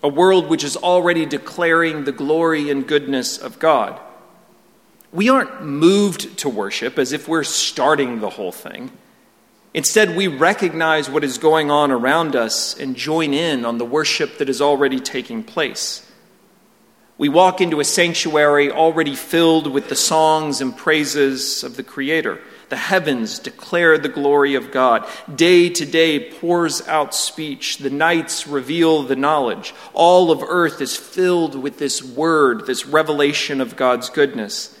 a 0.02 0.08
world 0.08 0.50
which 0.50 0.64
is 0.64 0.76
already 0.76 1.24
declaring 1.24 2.04
the 2.04 2.12
glory 2.12 2.68
and 2.68 2.86
goodness 2.86 3.38
of 3.38 3.58
God. 3.58 3.98
We 5.12 5.30
aren't 5.30 5.62
moved 5.62 6.36
to 6.40 6.50
worship 6.50 6.98
as 6.98 7.14
if 7.14 7.26
we're 7.26 7.42
starting 7.42 8.20
the 8.20 8.28
whole 8.28 8.52
thing. 8.52 8.90
Instead, 9.76 10.16
we 10.16 10.26
recognize 10.26 11.10
what 11.10 11.22
is 11.22 11.36
going 11.36 11.70
on 11.70 11.90
around 11.90 12.34
us 12.34 12.74
and 12.80 12.96
join 12.96 13.34
in 13.34 13.66
on 13.66 13.76
the 13.76 13.84
worship 13.84 14.38
that 14.38 14.48
is 14.48 14.62
already 14.62 14.98
taking 14.98 15.44
place. 15.44 16.10
We 17.18 17.28
walk 17.28 17.60
into 17.60 17.80
a 17.80 17.84
sanctuary 17.84 18.72
already 18.72 19.14
filled 19.14 19.70
with 19.70 19.90
the 19.90 19.94
songs 19.94 20.62
and 20.62 20.74
praises 20.74 21.62
of 21.62 21.76
the 21.76 21.82
Creator. 21.82 22.40
The 22.70 22.76
heavens 22.76 23.38
declare 23.38 23.98
the 23.98 24.08
glory 24.08 24.54
of 24.54 24.70
God. 24.70 25.06
Day 25.34 25.68
to 25.68 25.84
day 25.84 26.30
pours 26.32 26.80
out 26.88 27.14
speech. 27.14 27.76
The 27.76 27.90
nights 27.90 28.46
reveal 28.46 29.02
the 29.02 29.14
knowledge. 29.14 29.74
All 29.92 30.30
of 30.30 30.42
earth 30.42 30.80
is 30.80 30.96
filled 30.96 31.54
with 31.54 31.78
this 31.78 32.02
word, 32.02 32.66
this 32.66 32.86
revelation 32.86 33.60
of 33.60 33.76
God's 33.76 34.08
goodness. 34.08 34.75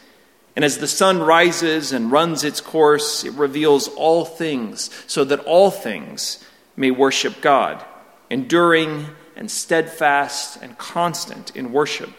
And 0.56 0.64
as 0.64 0.78
the 0.78 0.88
sun 0.88 1.20
rises 1.20 1.92
and 1.92 2.10
runs 2.10 2.42
its 2.42 2.62
course, 2.62 3.24
it 3.24 3.34
reveals 3.34 3.88
all 3.88 4.24
things, 4.24 4.90
so 5.06 5.22
that 5.24 5.40
all 5.40 5.70
things 5.70 6.42
may 6.76 6.90
worship 6.90 7.42
God, 7.42 7.84
enduring 8.30 9.06
and 9.36 9.50
steadfast 9.50 10.58
and 10.62 10.78
constant 10.78 11.54
in 11.54 11.72
worship. 11.72 12.10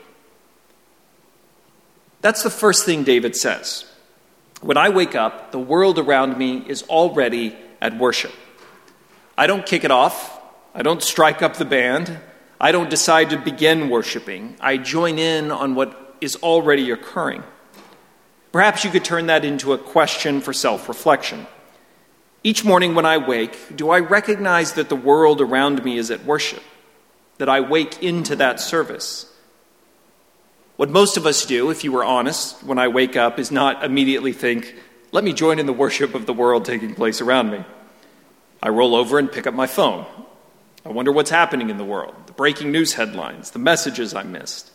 That's 2.21 2.43
the 2.43 2.51
first 2.51 2.85
thing 2.85 3.03
David 3.03 3.35
says. 3.35 3.85
When 4.61 4.77
I 4.77 4.89
wake 4.89 5.15
up, 5.15 5.51
the 5.51 5.59
world 5.59 5.97
around 5.97 6.37
me 6.37 6.63
is 6.67 6.83
already 6.83 7.55
at 7.81 7.97
worship. 7.97 8.33
I 9.35 9.47
don't 9.47 9.65
kick 9.65 9.83
it 9.83 9.91
off, 9.91 10.39
I 10.75 10.83
don't 10.83 11.01
strike 11.01 11.41
up 11.41 11.57
the 11.57 11.65
band, 11.65 12.19
I 12.59 12.71
don't 12.71 12.89
decide 12.89 13.31
to 13.31 13.37
begin 13.37 13.89
worshiping. 13.89 14.57
I 14.59 14.77
join 14.77 15.19
in 15.19 15.51
on 15.51 15.75
what 15.75 16.15
is 16.21 16.35
already 16.37 16.89
occurring. 16.89 17.43
Perhaps 18.57 18.83
you 18.83 18.89
could 18.89 19.05
turn 19.05 19.27
that 19.27 19.45
into 19.45 19.73
a 19.73 19.77
question 19.77 20.41
for 20.41 20.51
self 20.51 20.89
reflection. 20.89 21.45
Each 22.43 22.65
morning 22.65 22.95
when 22.95 23.05
I 23.05 23.19
wake, 23.19 23.55
do 23.77 23.91
I 23.91 23.99
recognize 23.99 24.73
that 24.73 24.89
the 24.89 24.95
world 24.95 25.41
around 25.41 25.83
me 25.83 25.99
is 25.99 26.09
at 26.09 26.25
worship? 26.25 26.63
That 27.37 27.49
I 27.49 27.59
wake 27.59 28.01
into 28.01 28.35
that 28.37 28.59
service? 28.59 29.31
What 30.75 30.89
most 30.89 31.17
of 31.17 31.27
us 31.27 31.45
do, 31.45 31.69
if 31.69 31.83
you 31.83 31.91
were 31.91 32.03
honest, 32.03 32.63
when 32.63 32.79
I 32.79 32.87
wake 32.87 33.15
up, 33.15 33.37
is 33.37 33.51
not 33.51 33.83
immediately 33.83 34.33
think, 34.33 34.73
let 35.11 35.23
me 35.23 35.33
join 35.33 35.59
in 35.59 35.67
the 35.67 35.71
worship 35.71 36.15
of 36.15 36.25
the 36.25 36.33
world 36.33 36.65
taking 36.65 36.95
place 36.95 37.21
around 37.21 37.51
me. 37.51 37.63
I 38.63 38.69
roll 38.69 38.95
over 38.95 39.19
and 39.19 39.31
pick 39.31 39.45
up 39.45 39.53
my 39.53 39.67
phone. 39.67 40.07
I 40.83 40.89
wonder 40.89 41.11
what's 41.11 41.29
happening 41.29 41.69
in 41.69 41.77
the 41.77 41.85
world, 41.85 42.15
the 42.25 42.33
breaking 42.33 42.71
news 42.71 42.95
headlines, 42.95 43.51
the 43.51 43.59
messages 43.59 44.15
I 44.15 44.23
missed. 44.23 44.71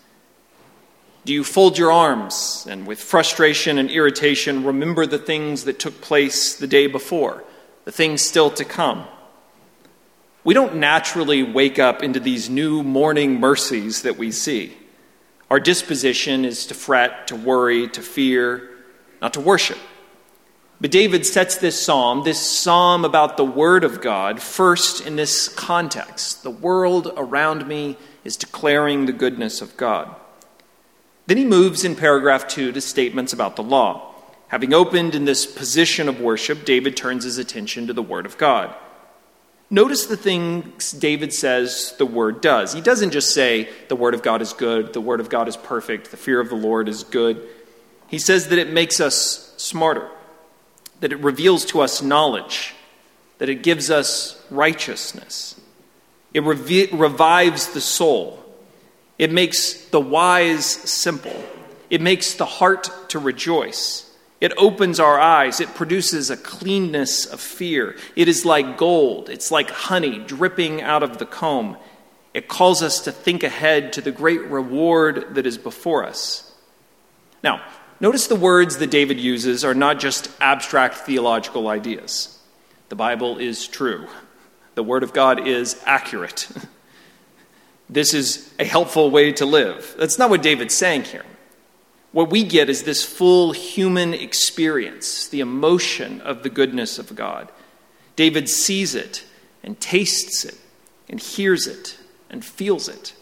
Do 1.25 1.33
you 1.33 1.45
fold 1.45 1.79
your 1.79 1.93
arms 1.93 2.67
and, 2.69 2.85
with 2.87 3.01
frustration 3.01 3.79
and 3.79 3.91
irritation, 3.91 4.65
remember 4.65 5.07
the 5.07 5.19
things 5.19 5.65
that 5.65 5.79
took 5.79 6.01
place 6.01 6.57
the 6.57 6.67
day 6.67 6.89
before, 6.89 7.45
the 7.85 7.93
things 7.93 8.23
still 8.23 8.51
to 8.51 8.65
come? 8.65 9.07
We 10.43 10.55
don't 10.55 10.77
naturally 10.77 11.45
wake 11.45 11.79
up 11.79 12.03
into 12.03 12.19
these 12.19 12.51
new 12.51 12.83
morning 12.83 13.39
mercies 13.39 14.03
that 14.03 14.19
we 14.19 14.33
see. 14.33 14.77
Our 15.49 15.61
disposition 15.61 16.45
is 16.45 16.67
to 16.67 16.75
fret, 16.75 17.29
to 17.29 17.37
worry, 17.37 17.87
to 17.91 18.03
fear, 18.03 18.71
not 19.21 19.35
to 19.35 19.41
worship. 19.41 19.79
But 20.81 20.91
David 20.91 21.25
sets 21.25 21.55
this 21.59 21.81
psalm, 21.81 22.25
this 22.25 22.41
psalm 22.41 23.05
about 23.05 23.37
the 23.37 23.45
Word 23.45 23.85
of 23.85 24.01
God, 24.01 24.43
first 24.43 25.07
in 25.07 25.15
this 25.15 25.49
context. 25.49 26.43
The 26.43 26.51
world 26.51 27.13
around 27.17 27.69
me 27.69 27.97
is 28.25 28.37
declaring 28.37 29.07
the 29.07 29.13
goodness 29.13 29.61
of 29.61 29.77
God. 29.77 30.17
Then 31.33 31.39
he 31.39 31.45
moves 31.47 31.83
in 31.83 31.97
paragraph 31.97 32.47
2 32.47 32.73
to 32.73 32.81
statements 32.83 33.33
about 33.33 33.57
the 33.57 33.63
law. 33.63 34.13
Having 34.49 34.75
opened 34.75 35.15
in 35.15 35.25
this 35.25 35.47
position 35.47 36.07
of 36.07 36.21
worship, 36.21 36.67
David 36.67 36.95
turns 36.95 37.25
his 37.25 37.39
attention 37.39 37.87
to 37.87 37.95
the 37.95 38.03
Word 38.03 38.27
of 38.27 38.37
God. 38.37 38.77
Notice 39.71 40.05
the 40.05 40.17
things 40.19 40.93
David 40.93 41.33
says 41.33 41.95
the 41.97 42.05
Word 42.05 42.43
does. 42.43 42.75
He 42.75 42.83
doesn't 42.83 43.13
just 43.13 43.33
say, 43.33 43.71
the 43.89 43.97
Word 43.97 44.13
of 44.13 44.23
God 44.23 44.43
is 44.43 44.53
good, 44.53 44.93
the 44.93 45.01
Word 45.01 45.21
of 45.21 45.31
God 45.31 45.49
is 45.49 45.57
perfect, 45.57 46.11
the 46.11 46.19
fear 46.19 46.39
of 46.39 46.51
the 46.51 46.55
Lord 46.55 46.87
is 46.87 47.03
good. 47.03 47.41
He 48.09 48.19
says 48.19 48.49
that 48.49 48.59
it 48.59 48.71
makes 48.71 49.01
us 49.01 49.55
smarter 49.57 50.11
that 51.01 51.13
it 51.13 51.19
reveals 51.21 51.65
to 51.65 51.81
us 51.81 52.03
knowledge, 52.03 52.75
that 53.39 53.49
it 53.49 53.63
gives 53.63 53.91
us 53.91 54.45
righteousness. 54.51 55.59
It 56.35 56.43
revi- 56.43 56.91
revives 56.93 57.69
the 57.73 57.81
soul. 57.81 58.42
It 59.23 59.31
makes 59.31 59.75
the 59.91 60.01
wise 60.01 60.67
simple. 60.67 61.45
It 61.91 62.01
makes 62.01 62.35
the 62.35 62.45
heart 62.45 62.91
to 63.11 63.21
rejoice. 63.21 64.11
It 64.41 64.53
opens 64.57 64.99
our 64.99 65.21
eyes. 65.21 65.61
It 65.61 65.77
produces 65.77 66.29
a 66.29 66.37
cleanness 66.37 67.25
of 67.27 67.41
fear. 67.41 67.95
It 68.17 68.27
is 68.27 68.45
like 68.45 68.77
gold. 68.77 69.31
It's 69.31 69.53
like 69.53 69.71
honey 69.71 70.19
dripping 70.19 70.83
out 70.83 71.05
of 71.05 71.19
the 71.19 71.27
comb. 71.27 71.77
It 72.35 72.49
calls 72.49 72.83
us 72.83 72.99
to 73.03 73.13
think 73.13 73.45
ahead 73.45 73.93
to 73.93 74.01
the 74.01 74.11
great 74.11 74.43
reward 74.47 75.37
that 75.37 75.47
is 75.47 75.57
before 75.57 76.05
us. 76.05 76.53
Now, 77.45 77.63
Notice 78.01 78.27
the 78.27 78.35
words 78.35 78.79
that 78.79 78.91
David 78.91 79.21
uses 79.21 79.65
are 79.65 79.77
not 79.77 80.01
just 80.01 80.29
abstract 80.41 80.97
theological 80.97 81.69
ideas. 81.69 82.37
The 82.89 82.97
Bible 82.97 83.39
is 83.39 83.69
true, 83.69 84.09
the 84.75 84.83
Word 84.83 85.05
of 85.05 85.13
God 85.13 85.47
is 85.47 85.81
accurate. 85.87 86.49
this 87.95 88.15
is 88.15 88.53
a 88.59 88.65
helpful 88.65 89.11
way 89.11 89.33
to 89.33 89.47
live. 89.47 89.95
That's 89.99 90.19
not 90.19 90.31
what 90.31 90.43
David's 90.43 90.75
saying 90.75 91.05
here. 91.05 91.25
What 92.13 92.31
we 92.31 92.45
get 92.45 92.69
is 92.69 92.83
this 92.83 93.05
full 93.05 93.53
human 93.53 94.13
experience, 94.13 95.29
the 95.29 95.41
emotion 95.41 96.21
of 96.21 96.43
the 96.43 96.51
goodness 96.51 96.99
of 96.99 97.15
God. 97.15 97.51
David 98.17 98.49
sees 98.49 98.95
it 98.95 99.25
and 99.63 99.81
tastes 99.81 100.45
it 100.45 100.59
and 101.09 101.19
hears 101.21 101.67
it 101.67 101.97
and 102.29 102.45
feels 102.45 102.89
it. 102.89 103.15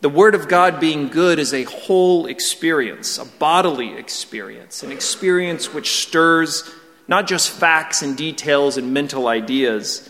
The 0.00 0.08
Word 0.08 0.34
of 0.34 0.48
God 0.48 0.78
being 0.78 1.08
good 1.08 1.38
is 1.38 1.52
a 1.52 1.64
whole 1.64 2.26
experience, 2.26 3.18
a 3.18 3.24
bodily 3.24 3.94
experience, 3.94 4.82
an 4.82 4.92
experience 4.92 5.72
which 5.72 6.02
stirs 6.06 6.70
not 7.08 7.26
just 7.26 7.50
facts 7.50 8.02
and 8.02 8.16
details 8.16 8.76
and 8.76 8.92
mental 8.92 9.26
ideas, 9.26 10.08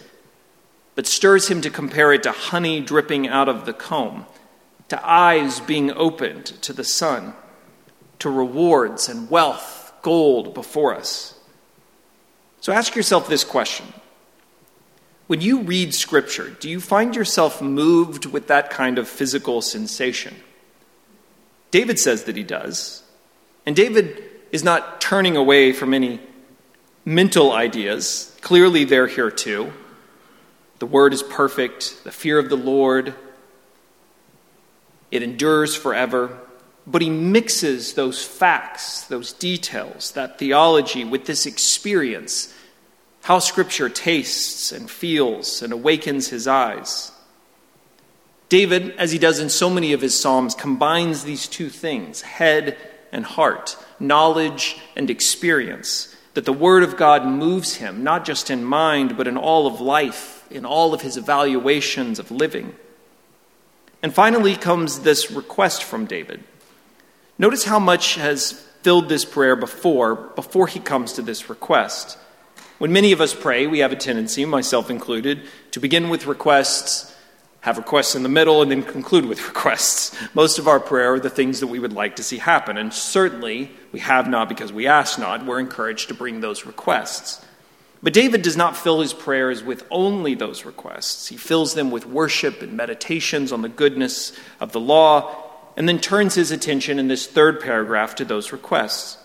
but 0.96 1.06
stirs 1.06 1.46
him 1.48 1.60
to 1.60 1.70
compare 1.70 2.12
it 2.12 2.24
to 2.24 2.32
honey 2.32 2.80
dripping 2.80 3.28
out 3.28 3.48
of 3.48 3.66
the 3.66 3.72
comb, 3.72 4.26
to 4.88 5.08
eyes 5.08 5.60
being 5.60 5.92
opened 5.92 6.46
to 6.46 6.72
the 6.72 6.82
sun, 6.82 7.34
to 8.18 8.28
rewards 8.28 9.08
and 9.08 9.30
wealth, 9.30 9.92
gold 10.02 10.54
before 10.54 10.94
us. 10.94 11.38
So 12.60 12.72
ask 12.72 12.96
yourself 12.96 13.28
this 13.28 13.44
question 13.44 13.86
when 15.26 15.40
you 15.40 15.62
read 15.62 15.92
Scripture, 15.92 16.50
do 16.60 16.70
you 16.70 16.80
find 16.80 17.14
yourself 17.14 17.60
moved 17.60 18.26
with 18.26 18.46
that 18.46 18.70
kind 18.70 18.98
of 18.98 19.08
physical 19.08 19.60
sensation? 19.60 20.34
David 21.72 21.98
says 21.98 22.24
that 22.24 22.36
he 22.36 22.44
does. 22.44 23.02
And 23.66 23.74
David 23.74 24.22
is 24.52 24.62
not 24.62 25.00
turning 25.00 25.36
away 25.36 25.72
from 25.72 25.92
any 25.92 26.20
mental 27.04 27.52
ideas. 27.52 28.36
Clearly, 28.40 28.84
they're 28.84 29.08
here 29.08 29.30
too. 29.30 29.72
The 30.78 30.86
word 30.86 31.14
is 31.14 31.22
perfect, 31.22 32.04
the 32.04 32.12
fear 32.12 32.38
of 32.38 32.48
the 32.48 32.56
Lord, 32.56 33.14
it 35.10 35.22
endures 35.22 35.74
forever. 35.74 36.38
But 36.86 37.02
he 37.02 37.10
mixes 37.10 37.94
those 37.94 38.24
facts, 38.24 39.02
those 39.02 39.32
details, 39.32 40.12
that 40.12 40.38
theology 40.38 41.04
with 41.04 41.26
this 41.26 41.46
experience 41.46 42.52
how 43.26 43.40
Scripture 43.40 43.88
tastes 43.88 44.70
and 44.70 44.88
feels 44.88 45.60
and 45.60 45.72
awakens 45.72 46.28
his 46.28 46.46
eyes. 46.46 47.10
David, 48.48 48.92
as 48.98 49.10
he 49.10 49.18
does 49.18 49.40
in 49.40 49.48
so 49.48 49.68
many 49.68 49.92
of 49.92 50.00
his 50.00 50.16
Psalms, 50.16 50.54
combines 50.54 51.24
these 51.24 51.48
two 51.48 51.68
things 51.68 52.20
head 52.20 52.76
and 53.10 53.24
heart, 53.24 53.76
knowledge 53.98 54.78
and 54.94 55.10
experience. 55.10 56.14
That 56.34 56.44
the 56.44 56.52
Word 56.52 56.84
of 56.84 56.96
God 56.96 57.26
moves 57.26 57.76
him, 57.76 58.04
not 58.04 58.24
just 58.24 58.48
in 58.48 58.62
mind, 58.62 59.16
but 59.16 59.26
in 59.26 59.36
all 59.36 59.66
of 59.66 59.80
life, 59.80 60.35
in 60.50 60.64
all 60.64 60.94
of 60.94 61.02
his 61.02 61.16
evaluations 61.16 62.18
of 62.18 62.30
living. 62.30 62.74
And 64.02 64.14
finally 64.14 64.56
comes 64.56 65.00
this 65.00 65.30
request 65.30 65.82
from 65.82 66.06
David. 66.06 66.42
Notice 67.38 67.64
how 67.64 67.78
much 67.78 68.14
has 68.14 68.52
filled 68.82 69.08
this 69.08 69.24
prayer 69.24 69.56
before, 69.56 70.14
before 70.14 70.66
he 70.66 70.80
comes 70.80 71.14
to 71.14 71.22
this 71.22 71.50
request. 71.50 72.18
When 72.78 72.92
many 72.92 73.12
of 73.12 73.20
us 73.20 73.34
pray, 73.34 73.66
we 73.66 73.78
have 73.78 73.92
a 73.92 73.96
tendency, 73.96 74.44
myself 74.44 74.90
included, 74.90 75.42
to 75.70 75.80
begin 75.80 76.08
with 76.10 76.26
requests, 76.26 77.14
have 77.60 77.78
requests 77.78 78.14
in 78.14 78.22
the 78.22 78.28
middle, 78.28 78.60
and 78.60 78.70
then 78.70 78.82
conclude 78.82 79.24
with 79.24 79.46
requests. 79.48 80.16
Most 80.34 80.58
of 80.58 80.68
our 80.68 80.78
prayer 80.78 81.14
are 81.14 81.20
the 81.20 81.30
things 81.30 81.60
that 81.60 81.68
we 81.68 81.78
would 81.78 81.94
like 81.94 82.16
to 82.16 82.22
see 82.22 82.36
happen, 82.36 82.76
and 82.76 82.92
certainly 82.92 83.70
we 83.92 84.00
have 84.00 84.28
not 84.28 84.48
because 84.48 84.72
we 84.72 84.86
ask 84.86 85.18
not. 85.18 85.46
We're 85.46 85.58
encouraged 85.58 86.08
to 86.08 86.14
bring 86.14 86.40
those 86.40 86.66
requests. 86.66 87.44
But 88.02 88.12
David 88.12 88.42
does 88.42 88.56
not 88.56 88.76
fill 88.76 89.00
his 89.00 89.12
prayers 89.12 89.62
with 89.62 89.86
only 89.90 90.34
those 90.34 90.64
requests. 90.64 91.28
He 91.28 91.36
fills 91.36 91.74
them 91.74 91.90
with 91.90 92.06
worship 92.06 92.62
and 92.62 92.74
meditations 92.74 93.52
on 93.52 93.62
the 93.62 93.68
goodness 93.68 94.32
of 94.60 94.72
the 94.72 94.80
law, 94.80 95.34
and 95.76 95.88
then 95.88 95.98
turns 95.98 96.34
his 96.34 96.50
attention 96.50 96.98
in 96.98 97.08
this 97.08 97.26
third 97.26 97.60
paragraph 97.60 98.14
to 98.16 98.24
those 98.24 98.52
requests. 98.52 99.18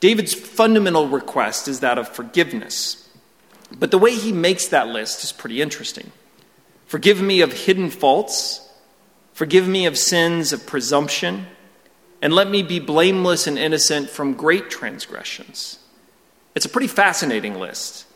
David's 0.00 0.34
fundamental 0.34 1.08
request 1.08 1.66
is 1.66 1.80
that 1.80 1.98
of 1.98 2.08
forgiveness. 2.08 3.08
But 3.76 3.90
the 3.90 3.98
way 3.98 4.14
he 4.14 4.32
makes 4.32 4.68
that 4.68 4.88
list 4.88 5.24
is 5.24 5.32
pretty 5.32 5.60
interesting. 5.60 6.12
Forgive 6.86 7.20
me 7.20 7.40
of 7.42 7.52
hidden 7.52 7.90
faults, 7.90 8.66
forgive 9.34 9.68
me 9.68 9.86
of 9.86 9.98
sins 9.98 10.52
of 10.52 10.66
presumption, 10.66 11.46
and 12.22 12.32
let 12.32 12.48
me 12.48 12.62
be 12.62 12.80
blameless 12.80 13.46
and 13.46 13.58
innocent 13.58 14.08
from 14.08 14.34
great 14.34 14.70
transgressions. 14.70 15.78
It's 16.54 16.66
a 16.66 16.68
pretty 16.68 16.88
fascinating 16.88 17.58
list. 17.58 18.06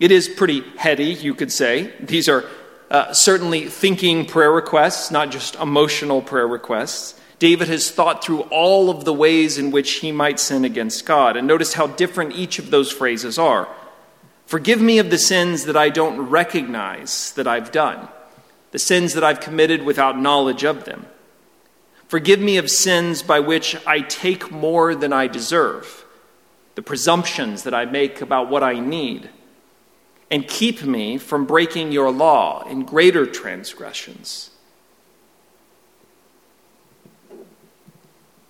It 0.00 0.10
is 0.10 0.28
pretty 0.28 0.62
heady, 0.76 1.14
you 1.14 1.34
could 1.34 1.52
say. 1.52 1.92
These 2.00 2.28
are 2.28 2.44
uh, 2.90 3.12
certainly 3.12 3.66
thinking 3.68 4.26
prayer 4.26 4.52
requests, 4.52 5.10
not 5.10 5.30
just 5.30 5.54
emotional 5.56 6.20
prayer 6.22 6.46
requests. 6.46 7.18
David 7.38 7.68
has 7.68 7.90
thought 7.90 8.22
through 8.22 8.42
all 8.50 8.90
of 8.90 9.04
the 9.04 9.12
ways 9.12 9.58
in 9.58 9.70
which 9.70 9.94
he 9.94 10.12
might 10.12 10.38
sin 10.38 10.64
against 10.64 11.06
God. 11.06 11.36
And 11.36 11.46
notice 11.46 11.74
how 11.74 11.86
different 11.88 12.36
each 12.36 12.58
of 12.58 12.70
those 12.70 12.92
phrases 12.92 13.38
are. 13.38 13.68
Forgive 14.46 14.80
me 14.80 14.98
of 14.98 15.10
the 15.10 15.18
sins 15.18 15.64
that 15.64 15.76
I 15.76 15.88
don't 15.88 16.28
recognize 16.28 17.32
that 17.32 17.46
I've 17.46 17.72
done, 17.72 18.08
the 18.70 18.78
sins 18.78 19.14
that 19.14 19.24
I've 19.24 19.40
committed 19.40 19.82
without 19.82 20.20
knowledge 20.20 20.62
of 20.62 20.84
them. 20.84 21.06
Forgive 22.06 22.40
me 22.40 22.58
of 22.58 22.70
sins 22.70 23.22
by 23.22 23.40
which 23.40 23.74
I 23.86 24.00
take 24.00 24.50
more 24.50 24.94
than 24.94 25.12
I 25.12 25.26
deserve, 25.26 26.04
the 26.74 26.82
presumptions 26.82 27.64
that 27.64 27.74
I 27.74 27.84
make 27.84 28.20
about 28.20 28.48
what 28.48 28.62
I 28.62 28.80
need. 28.80 29.30
And 30.30 30.48
keep 30.48 30.82
me 30.82 31.18
from 31.18 31.44
breaking 31.44 31.92
your 31.92 32.10
law 32.10 32.66
in 32.68 32.84
greater 32.84 33.26
transgressions. 33.26 34.50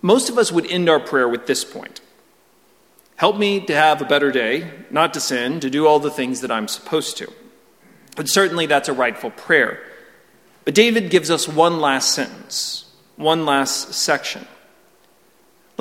Most 0.01 0.29
of 0.29 0.37
us 0.37 0.51
would 0.51 0.69
end 0.69 0.89
our 0.89 0.99
prayer 0.99 1.27
with 1.27 1.47
this 1.47 1.63
point 1.63 2.01
Help 3.15 3.37
me 3.37 3.61
to 3.61 3.73
have 3.73 4.01
a 4.01 4.05
better 4.05 4.31
day, 4.31 4.69
not 4.89 5.13
to 5.13 5.19
sin, 5.19 5.59
to 5.61 5.69
do 5.69 5.87
all 5.87 5.99
the 5.99 6.11
things 6.11 6.41
that 6.41 6.51
I'm 6.51 6.67
supposed 6.67 7.15
to. 7.17 7.31
But 8.15 8.27
certainly 8.27 8.65
that's 8.65 8.89
a 8.89 8.93
rightful 8.93 9.31
prayer. 9.31 9.81
But 10.65 10.75
David 10.75 11.09
gives 11.09 11.29
us 11.29 11.47
one 11.47 11.79
last 11.79 12.11
sentence, 12.11 12.85
one 13.15 13.45
last 13.45 13.93
section. 13.93 14.45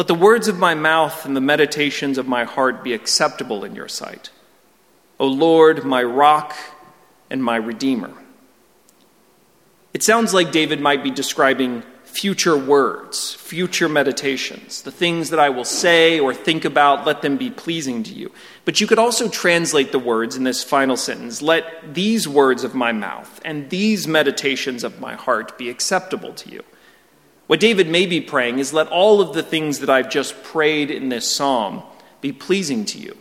Let 0.03 0.09
the 0.09 0.15
words 0.15 0.49
of 0.49 0.59
my 0.59 0.75
mouth 0.75 1.25
and 1.25 1.37
the 1.37 1.41
meditations 1.41 2.19
of 2.19 2.27
my 2.27 2.43
heart 2.43 2.83
be 2.83 2.93
acceptable 2.93 3.63
in 3.63 3.77
your 3.77 3.87
sight. 3.87 4.31
O 5.21 5.29
Lord, 5.29 5.85
my 5.85 6.03
rock 6.03 6.57
and 7.31 7.41
my 7.41 7.55
redeemer. 7.55 8.13
It 9.95 10.03
sounds 10.03 10.35
like 10.35 10.51
David 10.51 10.81
might 10.81 11.05
be 11.05 11.13
describing 11.13 11.85
future 12.03 12.57
words, 12.57 13.35
future 13.35 13.89
meditations, 13.89 14.83
the 14.83 14.91
things 14.91 15.31
that 15.31 15.39
I 15.39 15.51
will 15.51 15.65
say 15.65 16.19
or 16.19 16.35
think 16.35 16.65
about, 16.65 17.07
let 17.07 17.23
them 17.23 17.37
be 17.37 17.51
pleasing 17.51 18.03
to 18.03 18.13
you. 18.13 18.33
But 18.65 18.81
you 18.81 18.89
could 18.89 18.99
also 18.99 19.29
translate 19.29 19.93
the 19.93 20.01
words 20.01 20.35
in 20.35 20.43
this 20.43 20.65
final 20.65 20.97
sentence 20.97 21.41
let 21.41 21.95
these 21.95 22.27
words 22.27 22.65
of 22.65 22.75
my 22.75 22.91
mouth 22.91 23.41
and 23.45 23.71
these 23.71 24.09
meditations 24.09 24.83
of 24.83 24.99
my 24.99 25.15
heart 25.15 25.57
be 25.57 25.71
acceptable 25.71 26.33
to 26.33 26.51
you. 26.51 26.65
What 27.47 27.61
David 27.61 27.89
may 27.89 28.07
be 28.07 28.21
praying 28.21 28.59
is 28.59 28.73
let 28.73 28.89
all 28.89 29.21
of 29.21 29.35
the 29.35 29.43
things 29.43 29.81
that 29.81 29.91
I've 29.91 30.11
just 30.11 30.43
prayed 30.43 30.91
in 30.91 31.09
this 31.09 31.31
psalm 31.31 31.83
be 32.21 32.33
pleasing 32.33 32.85
to 32.87 32.99
you. 32.99 33.17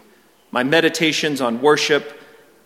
my 0.51 0.63
meditations 0.63 1.39
on 1.39 1.61
worship, 1.61 2.19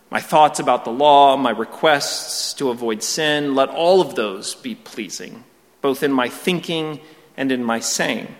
my 0.09 0.19
thoughts 0.19 0.59
about 0.59 0.85
the 0.85 0.91
law, 0.91 1.37
my 1.37 1.51
requests 1.51 2.53
to 2.55 2.69
avoid 2.69 3.03
sin, 3.03 3.55
let 3.55 3.69
all 3.69 4.01
of 4.01 4.15
those 4.15 4.55
be 4.55 4.75
pleasing, 4.75 5.43
both 5.81 6.03
in 6.03 6.11
my 6.11 6.27
thinking 6.27 6.99
and 7.37 7.51
in 7.51 7.63
my 7.63 7.79
saying, 7.79 8.33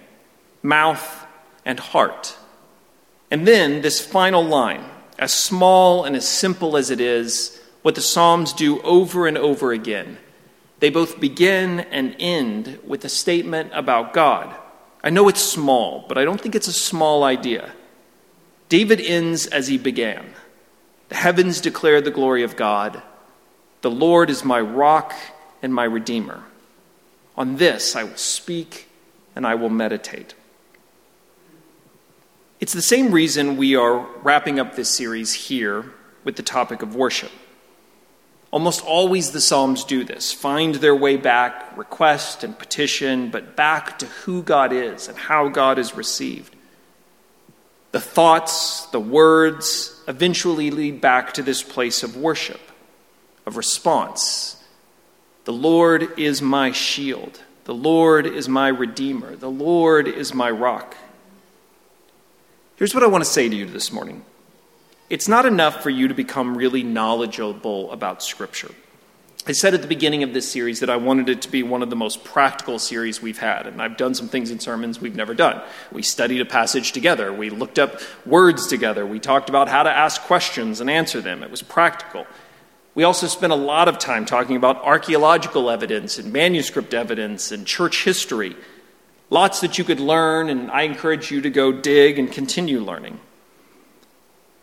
mouth 0.63 1.25
and 1.63 1.79
heart. 1.79 2.35
And 3.29 3.47
then 3.47 3.81
this 3.81 4.03
final 4.03 4.43
line, 4.43 4.83
as 5.19 5.33
small 5.33 6.03
and 6.03 6.15
as 6.15 6.27
simple 6.27 6.75
as 6.75 6.89
it 6.89 6.99
is, 6.99 7.59
what 7.81 7.95
the 7.95 8.01
Psalms 8.01 8.51
do 8.53 8.81
over 8.81 9.27
and 9.27 9.37
over 9.37 9.71
again. 9.71 10.17
They 10.85 10.91
both 10.91 11.19
begin 11.19 11.79
and 11.79 12.15
end 12.19 12.77
with 12.85 13.03
a 13.05 13.09
statement 13.09 13.71
about 13.73 14.13
God. 14.13 14.55
I 15.03 15.09
know 15.09 15.27
it's 15.27 15.41
small, 15.41 16.05
but 16.07 16.19
I 16.19 16.25
don't 16.25 16.39
think 16.39 16.53
it's 16.53 16.67
a 16.67 16.73
small 16.73 17.23
idea. 17.23 17.71
David 18.69 19.01
ends 19.01 19.47
as 19.47 19.67
he 19.67 19.79
began 19.79 20.35
The 21.09 21.15
heavens 21.15 21.59
declare 21.59 22.01
the 22.01 22.11
glory 22.11 22.43
of 22.43 22.55
God. 22.55 23.01
The 23.81 23.89
Lord 23.89 24.29
is 24.29 24.45
my 24.45 24.61
rock 24.61 25.15
and 25.63 25.73
my 25.73 25.85
redeemer. 25.85 26.43
On 27.35 27.57
this 27.57 27.95
I 27.95 28.03
will 28.03 28.15
speak 28.15 28.87
and 29.35 29.47
I 29.47 29.55
will 29.55 29.71
meditate. 29.71 30.35
It's 32.59 32.73
the 32.73 32.83
same 32.83 33.11
reason 33.11 33.57
we 33.57 33.75
are 33.75 34.05
wrapping 34.21 34.59
up 34.59 34.75
this 34.75 34.91
series 34.91 35.33
here 35.33 35.93
with 36.23 36.35
the 36.35 36.43
topic 36.43 36.83
of 36.83 36.95
worship. 36.95 37.31
Almost 38.55 38.85
always 38.85 39.31
the 39.31 39.41
Psalms 39.41 39.83
do 39.83 40.05
this 40.05 40.31
find 40.31 40.75
their 40.75 40.95
way 40.95 41.17
back, 41.17 41.77
request 41.77 42.41
and 42.41 42.57
petition, 42.57 43.29
but 43.29 43.57
back 43.57 43.99
to 43.99 44.05
who 44.05 44.41
God 44.43 44.71
is 44.71 45.09
and 45.09 45.17
how 45.17 45.49
God 45.49 45.77
is 45.77 45.93
received. 45.97 46.55
The 47.91 47.99
thoughts, 47.99 48.85
the 48.85 48.99
words 48.99 50.01
eventually 50.07 50.71
lead 50.71 51.01
back 51.01 51.33
to 51.33 51.43
this 51.43 51.63
place 51.63 52.01
of 52.01 52.15
worship, 52.15 52.61
of 53.45 53.57
response. 53.57 54.55
The 55.43 55.51
Lord 55.51 56.17
is 56.17 56.41
my 56.41 56.71
shield. 56.71 57.41
The 57.65 57.73
Lord 57.73 58.25
is 58.25 58.47
my 58.47 58.69
redeemer. 58.69 59.35
The 59.35 59.51
Lord 59.51 60.07
is 60.07 60.33
my 60.33 60.49
rock. 60.49 60.95
Here's 62.77 62.95
what 62.95 63.03
I 63.03 63.07
want 63.07 63.25
to 63.25 63.29
say 63.29 63.49
to 63.49 63.55
you 63.55 63.65
this 63.65 63.91
morning 63.91 64.23
it's 65.09 65.27
not 65.27 65.45
enough 65.45 65.83
for 65.83 65.89
you 65.89 66.07
to 66.07 66.13
become 66.13 66.57
really 66.57 66.83
knowledgeable 66.83 67.91
about 67.91 68.23
Scripture. 68.23 68.71
I 69.47 69.51
said 69.51 69.75
at 69.75 69.83
the 69.83 69.87
beginning 69.87 70.23
of 70.23 70.33
this 70.33 70.51
series 70.51 70.79
that 70.79 70.89
I 70.89 70.95
wanted 70.95 71.29
it 71.29 71.43
to 71.43 71.51
be 71.51 71.61
one 71.61 71.83
of 71.83 71.91
the 71.91 71.95
most 71.95 72.23
practical 72.23 72.79
series 72.79 73.21
we've 73.21 73.37
had, 73.37 73.67
and 73.67 73.79
I've 73.79 73.95
done 73.95 74.15
some 74.15 74.27
things 74.27 74.49
in 74.49 74.59
sermons 74.59 74.99
we've 74.99 75.15
never 75.15 75.35
done. 75.35 75.61
We 75.91 76.01
studied 76.01 76.41
a 76.41 76.45
passage 76.45 76.93
together, 76.93 77.31
we 77.31 77.51
looked 77.51 77.77
up 77.77 78.01
words 78.25 78.65
together, 78.65 79.05
we 79.05 79.19
talked 79.19 79.47
about 79.47 79.69
how 79.69 79.83
to 79.83 79.91
ask 79.91 80.21
questions 80.23 80.81
and 80.81 80.89
answer 80.89 81.21
them. 81.21 81.43
It 81.43 81.51
was 81.51 81.61
practical. 81.61 82.25
We 82.95 83.03
also 83.03 83.27
spent 83.27 83.53
a 83.53 83.57
lot 83.57 83.87
of 83.87 83.99
time 83.99 84.25
talking 84.25 84.55
about 84.55 84.83
archaeological 84.83 85.69
evidence 85.69 86.17
and 86.17 86.33
manuscript 86.33 86.95
evidence 86.95 87.51
and 87.51 87.67
church 87.67 88.03
history. 88.03 88.55
Lots 89.29 89.61
that 89.61 89.77
you 89.77 89.83
could 89.83 89.99
learn, 89.99 90.49
and 90.49 90.71
I 90.71 90.83
encourage 90.83 91.29
you 91.29 91.41
to 91.41 91.51
go 91.51 91.71
dig 91.71 92.17
and 92.17 92.31
continue 92.31 92.79
learning. 92.79 93.19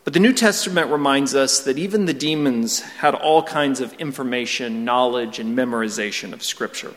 But 0.04 0.14
the 0.14 0.20
New 0.20 0.32
Testament 0.32 0.90
reminds 0.90 1.34
us 1.34 1.60
that 1.60 1.78
even 1.78 2.06
the 2.06 2.14
demons 2.14 2.80
had 2.80 3.14
all 3.14 3.42
kinds 3.42 3.80
of 3.80 3.92
information, 3.94 4.84
knowledge, 4.84 5.38
and 5.38 5.56
memorization 5.56 6.32
of 6.32 6.42
Scripture. 6.42 6.94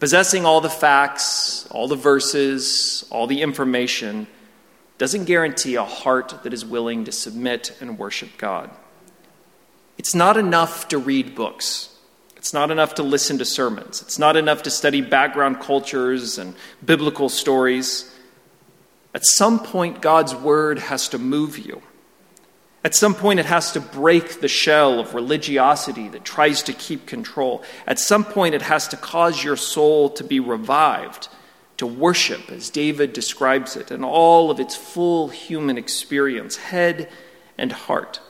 Possessing 0.00 0.44
all 0.44 0.60
the 0.60 0.68
facts, 0.68 1.66
all 1.70 1.88
the 1.88 1.96
verses, 1.96 3.06
all 3.10 3.26
the 3.26 3.40
information 3.40 4.26
doesn't 4.98 5.24
guarantee 5.24 5.76
a 5.76 5.84
heart 5.84 6.42
that 6.42 6.52
is 6.52 6.64
willing 6.64 7.04
to 7.06 7.12
submit 7.12 7.74
and 7.80 7.98
worship 7.98 8.36
God. 8.36 8.70
It's 9.96 10.14
not 10.14 10.36
enough 10.36 10.88
to 10.88 10.98
read 10.98 11.34
books. 11.34 11.96
It's 12.36 12.52
not 12.52 12.70
enough 12.70 12.96
to 12.96 13.02
listen 13.02 13.38
to 13.38 13.46
sermons. 13.46 14.02
It's 14.02 14.18
not 14.18 14.36
enough 14.36 14.64
to 14.64 14.70
study 14.70 15.00
background 15.00 15.60
cultures 15.60 16.36
and 16.36 16.54
biblical 16.84 17.30
stories. 17.30 18.14
At 19.14 19.24
some 19.24 19.58
point, 19.58 20.02
God's 20.02 20.34
word 20.34 20.78
has 20.78 21.08
to 21.08 21.18
move 21.18 21.58
you. 21.58 21.80
At 22.84 22.94
some 22.94 23.14
point, 23.14 23.40
it 23.40 23.46
has 23.46 23.72
to 23.72 23.80
break 23.80 24.42
the 24.42 24.48
shell 24.48 25.00
of 25.00 25.14
religiosity 25.14 26.08
that 26.08 26.24
tries 26.24 26.62
to 26.64 26.74
keep 26.74 27.06
control. 27.06 27.62
At 27.86 27.98
some 27.98 28.24
point, 28.24 28.54
it 28.54 28.60
has 28.60 28.86
to 28.88 28.98
cause 28.98 29.42
your 29.42 29.56
soul 29.56 30.10
to 30.10 30.22
be 30.22 30.38
revived, 30.38 31.28
to 31.78 31.86
worship, 31.86 32.50
as 32.50 32.68
David 32.68 33.14
describes 33.14 33.74
it, 33.74 33.90
in 33.90 34.04
all 34.04 34.50
of 34.50 34.60
its 34.60 34.76
full 34.76 35.28
human 35.28 35.78
experience, 35.78 36.56
head 36.56 37.08
and 37.56 37.72
heart. 37.72 38.20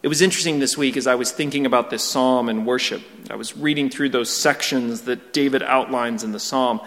It 0.00 0.08
was 0.08 0.22
interesting 0.22 0.60
this 0.60 0.78
week 0.78 0.96
as 0.96 1.08
I 1.08 1.16
was 1.16 1.32
thinking 1.32 1.66
about 1.66 1.90
this 1.90 2.04
psalm 2.04 2.48
and 2.48 2.64
worship. 2.64 3.02
I 3.30 3.34
was 3.34 3.56
reading 3.56 3.90
through 3.90 4.10
those 4.10 4.30
sections 4.30 5.02
that 5.02 5.32
David 5.32 5.64
outlines 5.64 6.22
in 6.22 6.30
the 6.30 6.38
psalm. 6.38 6.80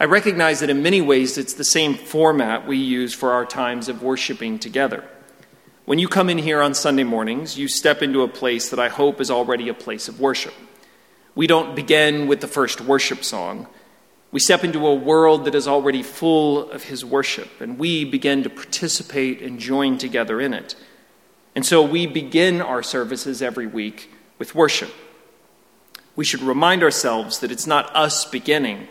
I 0.00 0.06
recognize 0.06 0.58
that 0.60 0.70
in 0.70 0.82
many 0.82 1.00
ways 1.00 1.38
it's 1.38 1.54
the 1.54 1.62
same 1.62 1.94
format 1.94 2.66
we 2.66 2.76
use 2.76 3.14
for 3.14 3.30
our 3.30 3.46
times 3.46 3.88
of 3.88 4.02
worshiping 4.02 4.58
together. 4.58 5.08
When 5.90 5.98
you 5.98 6.06
come 6.06 6.30
in 6.30 6.38
here 6.38 6.62
on 6.62 6.74
Sunday 6.74 7.02
mornings, 7.02 7.58
you 7.58 7.66
step 7.66 8.00
into 8.00 8.22
a 8.22 8.28
place 8.28 8.68
that 8.70 8.78
I 8.78 8.86
hope 8.86 9.20
is 9.20 9.28
already 9.28 9.68
a 9.68 9.74
place 9.74 10.06
of 10.06 10.20
worship. 10.20 10.54
We 11.34 11.48
don't 11.48 11.74
begin 11.74 12.28
with 12.28 12.40
the 12.40 12.46
first 12.46 12.80
worship 12.80 13.24
song. 13.24 13.66
We 14.30 14.38
step 14.38 14.62
into 14.62 14.86
a 14.86 14.94
world 14.94 15.46
that 15.46 15.56
is 15.56 15.66
already 15.66 16.04
full 16.04 16.70
of 16.70 16.84
His 16.84 17.04
worship, 17.04 17.60
and 17.60 17.76
we 17.76 18.04
begin 18.04 18.44
to 18.44 18.48
participate 18.48 19.42
and 19.42 19.58
join 19.58 19.98
together 19.98 20.40
in 20.40 20.54
it. 20.54 20.76
And 21.56 21.66
so 21.66 21.82
we 21.82 22.06
begin 22.06 22.60
our 22.60 22.84
services 22.84 23.42
every 23.42 23.66
week 23.66 24.12
with 24.38 24.54
worship. 24.54 24.92
We 26.14 26.24
should 26.24 26.42
remind 26.42 26.84
ourselves 26.84 27.40
that 27.40 27.50
it's 27.50 27.66
not 27.66 27.90
us 27.96 28.24
beginning, 28.24 28.86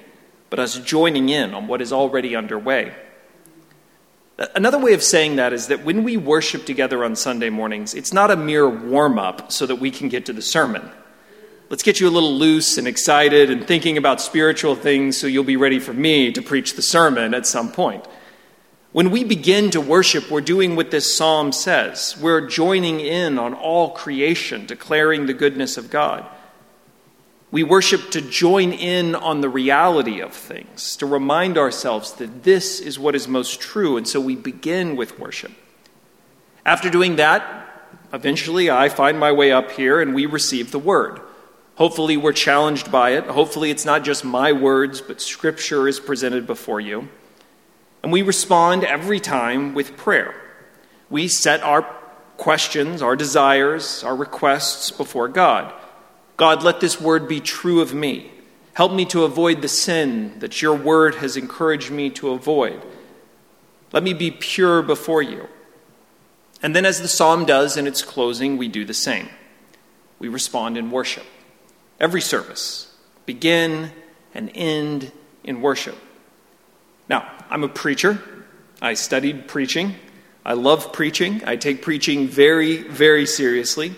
but 0.49 0.59
us 0.59 0.77
joining 0.77 1.29
in 1.29 1.53
on 1.53 1.65
what 1.65 1.81
is 1.81 1.93
already 1.93 2.35
underway. 2.35 2.93
Another 4.56 4.80
way 4.80 4.93
of 4.93 5.04
saying 5.04 5.36
that 5.36 5.52
is 5.52 5.67
that 5.67 5.84
when 5.84 6.06
we 6.06 6.15
worship 6.15 6.65
together 6.65 7.04
on 7.04 7.17
Sunday 7.17 7.49
mornings, 7.49 7.93
it's 7.93 8.13
not 8.13 8.32
a 8.32 8.38
mere 8.38 8.69
warm 8.69 9.19
up 9.19 9.52
so 9.52 9.65
that 9.65 9.75
we 9.75 9.91
can 9.91 10.08
get 10.08 10.25
to 10.28 10.34
the 10.34 10.41
sermon. 10.41 10.89
Let's 11.69 11.84
get 11.84 11.99
you 11.99 12.08
a 12.08 12.10
little 12.10 12.34
loose 12.34 12.78
and 12.78 12.88
excited 12.88 13.52
and 13.52 13.67
thinking 13.67 13.97
about 13.97 14.21
spiritual 14.21 14.75
things 14.75 15.17
so 15.17 15.28
you'll 15.28 15.43
be 15.43 15.58
ready 15.58 15.78
for 15.78 15.93
me 15.93 16.32
to 16.32 16.41
preach 16.41 16.75
the 16.75 16.82
sermon 16.82 17.34
at 17.34 17.45
some 17.45 17.71
point. 17.71 18.06
When 18.93 19.12
we 19.12 19.25
begin 19.25 19.71
to 19.71 19.82
worship, 19.82 20.32
we're 20.32 20.41
doing 20.41 20.75
what 20.75 20.89
this 20.89 21.15
psalm 21.15 21.52
says. 21.52 22.17
We're 22.19 22.47
joining 22.47 23.02
in 23.02 23.38
on 23.38 23.54
all 23.54 23.91
creation, 23.91 24.65
declaring 24.65 25.25
the 25.25 25.34
goodness 25.34 25.78
of 25.78 25.91
God. 25.91 26.25
We 27.51 27.63
worship 27.63 28.12
to 28.12 28.21
join 28.21 28.73
in 28.73 29.15
on 29.15 29.41
the 29.41 29.49
reality 29.49 30.21
of 30.21 30.33
things, 30.33 30.95
to 30.97 31.07
remind 31.07 31.57
ourselves 31.57 32.13
that 32.13 32.43
this 32.43 32.79
is 32.79 32.99
what 32.99 33.15
is 33.15 33.27
most 33.27 33.59
true, 33.59 33.97
and 33.97 34.07
so 34.07 34.21
we 34.21 34.35
begin 34.35 34.95
with 34.95 35.17
worship. 35.17 35.51
After 36.63 36.91
doing 36.91 37.15
that, 37.15 37.43
eventually 38.13 38.69
I 38.69 38.89
find 38.89 39.19
my 39.19 39.31
way 39.31 39.51
up 39.51 39.71
here 39.71 39.99
and 39.99 40.13
we 40.13 40.27
receive 40.27 40.71
the 40.71 40.79
word. 40.79 41.21
Hopefully, 41.75 42.17
we're 42.17 42.33
challenged 42.33 42.91
by 42.91 43.12
it. 43.12 43.23
Hopefully, 43.23 43.71
it's 43.71 43.85
not 43.85 44.03
just 44.03 44.25
my 44.25 44.51
words, 44.51 44.99
but 44.99 45.21
scripture 45.21 45.88
is 45.88 45.99
presented 45.99 46.45
before 46.45 46.81
you. 46.81 47.07
And 48.03 48.12
we 48.12 48.21
respond 48.21 48.83
every 48.83 49.19
time 49.19 49.73
with 49.73 49.95
prayer. 49.95 50.35
We 51.09 51.29
set 51.29 51.63
our 51.63 51.83
questions, 52.35 53.01
our 53.01 53.15
desires, 53.15 54.03
our 54.03 54.15
requests 54.15 54.91
before 54.91 55.29
God. 55.29 55.73
God, 56.39 56.63
let 56.63 56.80
this 56.80 57.02
word 57.02 57.28
be 57.28 57.41
true 57.41 57.82
of 57.82 57.93
me. 57.93 58.32
Help 58.73 58.93
me 58.93 59.04
to 59.08 59.25
avoid 59.25 59.62
the 59.62 59.67
sin 59.67 60.39
that 60.39 60.62
your 60.62 60.73
word 60.73 61.15
has 61.15 61.36
encouraged 61.36 61.91
me 61.91 62.10
to 62.12 62.30
avoid. 62.30 62.82
Let 63.91 64.04
me 64.04 64.13
be 64.13 64.32
pure 64.32 64.82
before 64.82 65.21
you. 65.21 65.49
And 66.63 66.73
then, 66.73 66.86
as 66.86 67.02
the 67.02 67.10
psalm 67.10 67.43
does 67.43 67.75
in 67.75 67.88
its 67.88 68.02
closing, 68.02 68.56
we 68.56 68.69
do 68.69 68.86
the 68.86 68.93
same. 68.93 69.28
We 70.17 70.30
respond 70.30 70.78
in 70.78 70.91
worship. 70.91 71.25
Every 71.99 72.21
service, 72.21 72.95
begin 73.25 73.91
and 74.34 74.49
end 74.56 75.12
in 75.43 75.60
worship. 75.60 75.97
Now, 77.10 77.30
I'm 77.49 77.65
a 77.65 77.69
preacher. 77.69 78.17
I 78.82 78.93
studied 78.93 79.49
preaching. 79.49 79.95
I 80.45 80.54
love 80.54 80.93
preaching. 80.93 81.41
I 81.45 81.58
take 81.58 81.82
preaching 81.82 82.30
very, 82.30 82.78
very 82.84 83.25
seriously. 83.25 83.93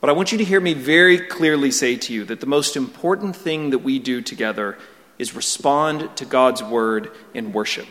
But 0.00 0.08
I 0.08 0.14
want 0.14 0.32
you 0.32 0.38
to 0.38 0.44
hear 0.44 0.60
me 0.60 0.72
very 0.72 1.18
clearly 1.18 1.70
say 1.70 1.96
to 1.96 2.12
you 2.12 2.24
that 2.24 2.40
the 2.40 2.46
most 2.46 2.76
important 2.76 3.36
thing 3.36 3.70
that 3.70 3.80
we 3.80 3.98
do 3.98 4.22
together 4.22 4.78
is 5.18 5.34
respond 5.34 6.16
to 6.16 6.24
God's 6.24 6.62
word 6.62 7.12
in 7.34 7.52
worship. 7.52 7.86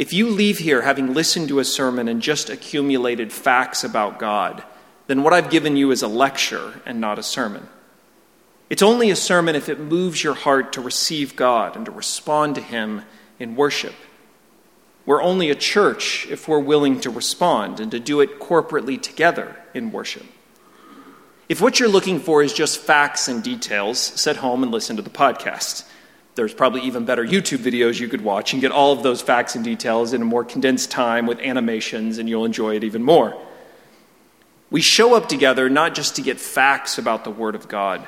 If 0.00 0.12
you 0.12 0.28
leave 0.28 0.58
here 0.58 0.82
having 0.82 1.14
listened 1.14 1.48
to 1.48 1.60
a 1.60 1.64
sermon 1.64 2.08
and 2.08 2.20
just 2.20 2.50
accumulated 2.50 3.32
facts 3.32 3.84
about 3.84 4.18
God, 4.18 4.64
then 5.06 5.22
what 5.22 5.32
I've 5.32 5.50
given 5.50 5.76
you 5.76 5.90
is 5.90 6.02
a 6.02 6.08
lecture 6.08 6.80
and 6.84 7.00
not 7.00 7.18
a 7.18 7.22
sermon. 7.22 7.68
It's 8.68 8.82
only 8.82 9.10
a 9.10 9.16
sermon 9.16 9.54
if 9.54 9.68
it 9.68 9.78
moves 9.78 10.24
your 10.24 10.34
heart 10.34 10.72
to 10.72 10.80
receive 10.80 11.36
God 11.36 11.76
and 11.76 11.84
to 11.86 11.92
respond 11.92 12.54
to 12.54 12.60
Him 12.60 13.02
in 13.38 13.56
worship. 13.56 13.94
We're 15.06 15.22
only 15.22 15.50
a 15.50 15.54
church 15.54 16.26
if 16.30 16.48
we're 16.48 16.60
willing 16.60 17.00
to 17.00 17.10
respond 17.10 17.78
and 17.78 17.90
to 17.90 18.00
do 18.00 18.20
it 18.20 18.38
corporately 18.40 19.00
together 19.00 19.56
in 19.74 19.92
worship. 19.92 20.26
If 21.50 21.60
what 21.60 21.80
you're 21.80 21.88
looking 21.88 22.20
for 22.20 22.44
is 22.44 22.52
just 22.52 22.78
facts 22.78 23.26
and 23.26 23.42
details, 23.42 23.98
sit 23.98 24.36
home 24.36 24.62
and 24.62 24.70
listen 24.70 24.94
to 24.94 25.02
the 25.02 25.10
podcast. 25.10 25.82
There's 26.36 26.54
probably 26.54 26.82
even 26.82 27.04
better 27.04 27.26
YouTube 27.26 27.58
videos 27.58 27.98
you 27.98 28.06
could 28.06 28.20
watch 28.20 28.52
and 28.52 28.62
get 28.62 28.70
all 28.70 28.92
of 28.92 29.02
those 29.02 29.20
facts 29.20 29.56
and 29.56 29.64
details 29.64 30.12
in 30.12 30.22
a 30.22 30.24
more 30.24 30.44
condensed 30.44 30.92
time 30.92 31.26
with 31.26 31.40
animations, 31.40 32.18
and 32.18 32.28
you'll 32.28 32.44
enjoy 32.44 32.76
it 32.76 32.84
even 32.84 33.02
more. 33.02 33.36
We 34.70 34.80
show 34.80 35.14
up 35.14 35.28
together 35.28 35.68
not 35.68 35.92
just 35.96 36.14
to 36.14 36.22
get 36.22 36.38
facts 36.38 36.98
about 36.98 37.24
the 37.24 37.32
Word 37.32 37.56
of 37.56 37.66
God, 37.66 38.06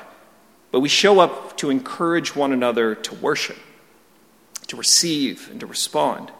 but 0.71 0.79
we 0.79 0.87
show 0.87 1.19
up 1.19 1.57
to 1.57 1.69
encourage 1.69 2.37
one 2.37 2.53
another 2.53 2.95
to 2.95 3.15
worship, 3.15 3.57
to 4.67 4.77
receive, 4.77 5.49
and 5.51 5.59
to 5.59 5.65
respond. 5.65 6.31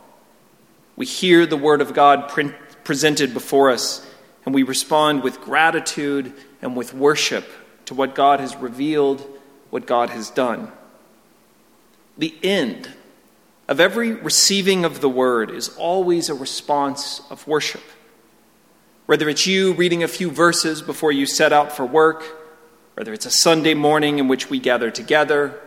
We 0.95 1.05
hear 1.05 1.45
the 1.45 1.57
Word 1.57 1.81
of 1.81 1.93
God 1.93 2.29
pre- 2.29 2.55
presented 2.85 3.33
before 3.33 3.71
us, 3.71 4.09
and 4.45 4.55
we 4.55 4.63
respond 4.63 5.21
with 5.21 5.41
gratitude 5.41 6.31
and 6.63 6.77
with 6.77 6.93
worship 6.93 7.45
to 7.85 7.93
what 7.93 8.15
God 8.15 8.39
has 8.39 8.55
revealed, 8.55 9.21
what 9.69 9.85
God 9.85 10.09
has 10.09 10.29
done. 10.29 10.71
The 12.17 12.33
end 12.41 12.89
of 13.67 13.81
every 13.81 14.13
receiving 14.13 14.85
of 14.85 15.01
the 15.01 15.09
Word 15.09 15.51
is 15.51 15.75
always 15.77 16.29
a 16.29 16.33
response 16.33 17.21
of 17.29 17.45
worship. 17.45 17.83
Whether 19.05 19.27
it's 19.27 19.45
you 19.45 19.73
reading 19.73 20.03
a 20.03 20.07
few 20.07 20.31
verses 20.31 20.81
before 20.81 21.11
you 21.11 21.25
set 21.25 21.51
out 21.51 21.73
for 21.73 21.85
work, 21.85 22.23
whether 22.93 23.11
it's 23.11 23.25
a 23.25 23.31
Sunday 23.31 23.73
morning 23.73 24.17
in 24.17 24.29
which 24.29 24.49
we 24.49 24.57
gather 24.57 24.89
together, 24.89 25.59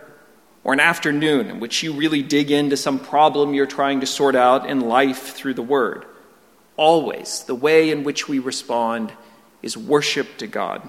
or 0.65 0.73
an 0.73 0.81
afternoon 0.81 1.49
in 1.49 1.61
which 1.61 1.83
you 1.83 1.93
really 1.93 2.23
dig 2.23 2.51
into 2.51 2.77
some 2.77 2.99
problem 2.99 3.53
you're 3.53 3.67
trying 3.67 4.01
to 4.01 4.07
sort 4.07 4.35
out 4.35 4.69
in 4.69 4.81
life 4.81 5.35
through 5.35 5.55
the 5.55 5.63
Word, 5.63 6.07
always 6.79 7.45
the 7.45 7.55
way 7.55 7.91
in 7.91 8.03
which 8.03 8.29
we 8.29 8.39
respond 8.39 9.13
is 9.67 9.77
worship 9.77 10.39
to 10.39 10.47
God. 10.47 10.81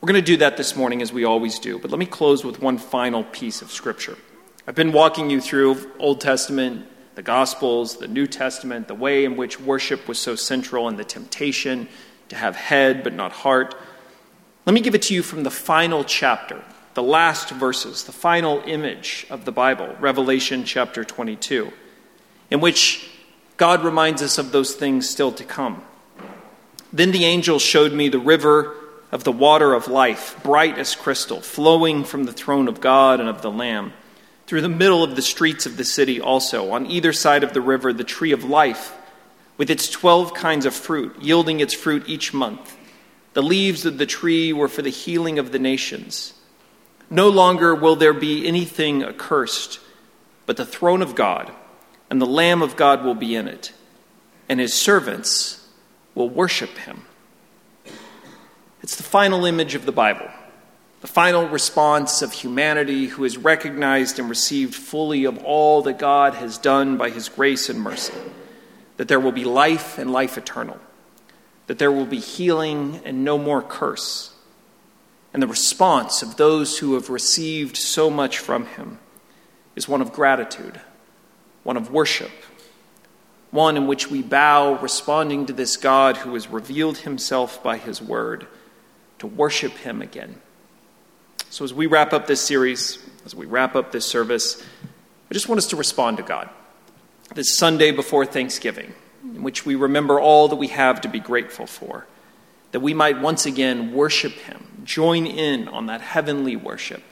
We're 0.00 0.06
going 0.06 0.22
to 0.22 0.32
do 0.32 0.36
that 0.36 0.56
this 0.56 0.76
morning 0.76 1.02
as 1.02 1.12
we 1.12 1.24
always 1.24 1.58
do, 1.58 1.80
but 1.80 1.90
let 1.90 1.98
me 1.98 2.06
close 2.06 2.44
with 2.44 2.62
one 2.62 2.78
final 2.78 3.24
piece 3.24 3.60
of 3.60 3.72
Scripture. 3.72 4.16
I've 4.68 4.76
been 4.76 4.92
walking 4.92 5.30
you 5.30 5.40
through 5.40 5.90
Old 5.98 6.20
Testament, 6.20 6.86
the 7.16 7.22
Gospels, 7.22 7.96
the 7.96 8.06
New 8.06 8.28
Testament, 8.28 8.86
the 8.86 8.94
way 8.94 9.24
in 9.24 9.36
which 9.36 9.60
worship 9.60 10.06
was 10.06 10.18
so 10.18 10.36
central, 10.36 10.86
and 10.86 10.96
the 10.96 11.04
temptation 11.04 11.88
to 12.28 12.36
have 12.36 12.54
head 12.54 13.02
but 13.02 13.12
not 13.12 13.32
heart. 13.32 13.74
Let 14.64 14.72
me 14.72 14.80
give 14.80 14.94
it 14.94 15.02
to 15.02 15.14
you 15.14 15.22
from 15.24 15.42
the 15.42 15.50
final 15.50 16.04
chapter, 16.04 16.62
the 16.94 17.02
last 17.02 17.50
verses, 17.50 18.04
the 18.04 18.12
final 18.12 18.62
image 18.64 19.26
of 19.28 19.44
the 19.44 19.52
Bible, 19.52 19.96
Revelation 19.98 20.64
chapter 20.64 21.02
22, 21.02 21.72
in 22.50 22.60
which 22.60 23.10
God 23.56 23.84
reminds 23.84 24.22
us 24.22 24.38
of 24.38 24.52
those 24.52 24.74
things 24.74 25.10
still 25.10 25.32
to 25.32 25.44
come. 25.44 25.82
Then 26.94 27.10
the 27.10 27.24
angel 27.24 27.58
showed 27.58 27.92
me 27.92 28.08
the 28.08 28.20
river 28.20 28.72
of 29.10 29.24
the 29.24 29.32
water 29.32 29.74
of 29.74 29.88
life, 29.88 30.40
bright 30.44 30.78
as 30.78 30.94
crystal, 30.94 31.40
flowing 31.40 32.04
from 32.04 32.22
the 32.22 32.32
throne 32.32 32.68
of 32.68 32.80
God 32.80 33.18
and 33.18 33.28
of 33.28 33.42
the 33.42 33.50
Lamb 33.50 33.92
through 34.46 34.60
the 34.60 34.68
middle 34.68 35.02
of 35.02 35.16
the 35.16 35.22
streets 35.22 35.66
of 35.66 35.76
the 35.76 35.84
city 35.84 36.20
also, 36.20 36.70
on 36.70 36.86
either 36.86 37.12
side 37.12 37.42
of 37.42 37.52
the 37.52 37.60
river, 37.60 37.92
the 37.92 38.04
tree 38.04 38.30
of 38.30 38.44
life, 38.44 38.94
with 39.56 39.70
its 39.70 39.90
twelve 39.90 40.34
kinds 40.34 40.66
of 40.66 40.74
fruit, 40.74 41.20
yielding 41.20 41.58
its 41.58 41.74
fruit 41.74 42.04
each 42.06 42.32
month. 42.32 42.76
The 43.32 43.42
leaves 43.42 43.84
of 43.84 43.98
the 43.98 44.06
tree 44.06 44.52
were 44.52 44.68
for 44.68 44.82
the 44.82 44.90
healing 44.90 45.40
of 45.40 45.50
the 45.50 45.58
nations. 45.58 46.34
No 47.10 47.28
longer 47.28 47.74
will 47.74 47.96
there 47.96 48.12
be 48.12 48.46
anything 48.46 49.02
accursed, 49.02 49.80
but 50.46 50.56
the 50.56 50.66
throne 50.66 51.02
of 51.02 51.16
God 51.16 51.50
and 52.08 52.20
the 52.20 52.26
Lamb 52.26 52.62
of 52.62 52.76
God 52.76 53.04
will 53.04 53.16
be 53.16 53.34
in 53.34 53.48
it, 53.48 53.72
and 54.48 54.60
his 54.60 54.74
servants 54.74 55.63
will 56.14 56.28
worship 56.28 56.76
him. 56.78 57.04
It's 58.82 58.96
the 58.96 59.02
final 59.02 59.44
image 59.44 59.74
of 59.74 59.86
the 59.86 59.92
Bible 59.92 60.30
the 61.04 61.08
final 61.08 61.46
response 61.46 62.22
of 62.22 62.32
humanity 62.32 63.08
who 63.08 63.24
has 63.24 63.36
recognized 63.36 64.18
and 64.18 64.30
received 64.30 64.74
fully 64.74 65.26
of 65.26 65.36
all 65.44 65.82
that 65.82 65.98
God 65.98 66.32
has 66.32 66.56
done 66.56 66.96
by 66.96 67.10
his 67.10 67.28
grace 67.28 67.68
and 67.68 67.78
mercy. 67.78 68.14
That 68.96 69.08
there 69.08 69.20
will 69.20 69.30
be 69.30 69.44
life 69.44 69.98
and 69.98 70.10
life 70.10 70.38
eternal. 70.38 70.78
That 71.66 71.78
there 71.78 71.92
will 71.92 72.06
be 72.06 72.20
healing 72.20 73.02
and 73.04 73.22
no 73.22 73.36
more 73.36 73.60
curse. 73.60 74.32
And 75.34 75.42
the 75.42 75.46
response 75.46 76.22
of 76.22 76.38
those 76.38 76.78
who 76.78 76.94
have 76.94 77.10
received 77.10 77.76
so 77.76 78.08
much 78.08 78.38
from 78.38 78.64
him 78.64 78.98
is 79.76 79.86
one 79.86 80.00
of 80.00 80.10
gratitude, 80.10 80.80
one 81.64 81.76
of 81.76 81.90
worship, 81.90 82.32
one 83.54 83.76
in 83.76 83.86
which 83.86 84.10
we 84.10 84.20
bow, 84.20 84.74
responding 84.80 85.46
to 85.46 85.52
this 85.52 85.76
God 85.76 86.16
who 86.18 86.34
has 86.34 86.48
revealed 86.48 86.98
himself 86.98 87.62
by 87.62 87.78
his 87.78 88.02
word, 88.02 88.48
to 89.20 89.28
worship 89.28 89.72
him 89.72 90.02
again. 90.02 90.40
So, 91.50 91.64
as 91.64 91.72
we 91.72 91.86
wrap 91.86 92.12
up 92.12 92.26
this 92.26 92.40
series, 92.40 92.98
as 93.24 93.32
we 93.32 93.46
wrap 93.46 93.76
up 93.76 93.92
this 93.92 94.06
service, 94.06 94.60
I 95.30 95.34
just 95.34 95.48
want 95.48 95.58
us 95.58 95.68
to 95.68 95.76
respond 95.76 96.16
to 96.16 96.24
God. 96.24 96.50
This 97.34 97.56
Sunday 97.56 97.92
before 97.92 98.26
Thanksgiving, 98.26 98.92
in 99.22 99.44
which 99.44 99.64
we 99.64 99.76
remember 99.76 100.18
all 100.18 100.48
that 100.48 100.56
we 100.56 100.68
have 100.68 101.00
to 101.02 101.08
be 101.08 101.20
grateful 101.20 101.66
for, 101.66 102.08
that 102.72 102.80
we 102.80 102.92
might 102.92 103.20
once 103.20 103.46
again 103.46 103.92
worship 103.92 104.32
Him, 104.32 104.82
join 104.82 105.26
in 105.26 105.68
on 105.68 105.86
that 105.86 106.00
heavenly 106.00 106.56
worship, 106.56 107.04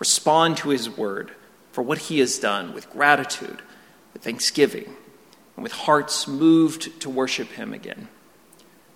respond 0.00 0.56
to 0.56 0.70
His 0.70 0.90
word 0.90 1.30
for 1.70 1.82
what 1.82 1.98
He 1.98 2.18
has 2.18 2.36
done 2.40 2.74
with 2.74 2.90
gratitude, 2.90 3.62
with 4.12 4.22
thanksgiving, 4.22 4.96
and 5.58 5.64
with 5.64 5.72
hearts 5.72 6.28
moved 6.28 7.00
to 7.00 7.10
worship 7.10 7.48
Him 7.48 7.74
again. 7.74 8.06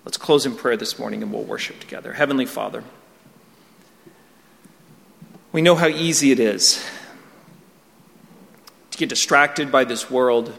Let's 0.04 0.16
close 0.16 0.46
in 0.46 0.54
prayer 0.54 0.76
this 0.76 0.96
morning 0.96 1.20
and 1.20 1.32
we'll 1.32 1.42
worship 1.42 1.80
together. 1.80 2.12
Heavenly 2.12 2.46
Father, 2.46 2.84
we 5.50 5.60
know 5.60 5.74
how 5.74 5.88
easy 5.88 6.30
it 6.30 6.38
is 6.38 6.88
to 8.92 8.96
get 8.96 9.08
distracted 9.08 9.72
by 9.72 9.82
this 9.82 10.08
world, 10.08 10.56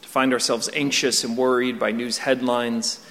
to 0.00 0.08
find 0.08 0.32
ourselves 0.32 0.70
anxious 0.72 1.22
and 1.22 1.36
worried 1.36 1.78
by 1.78 1.90
news 1.90 2.16
headlines, 2.16 3.04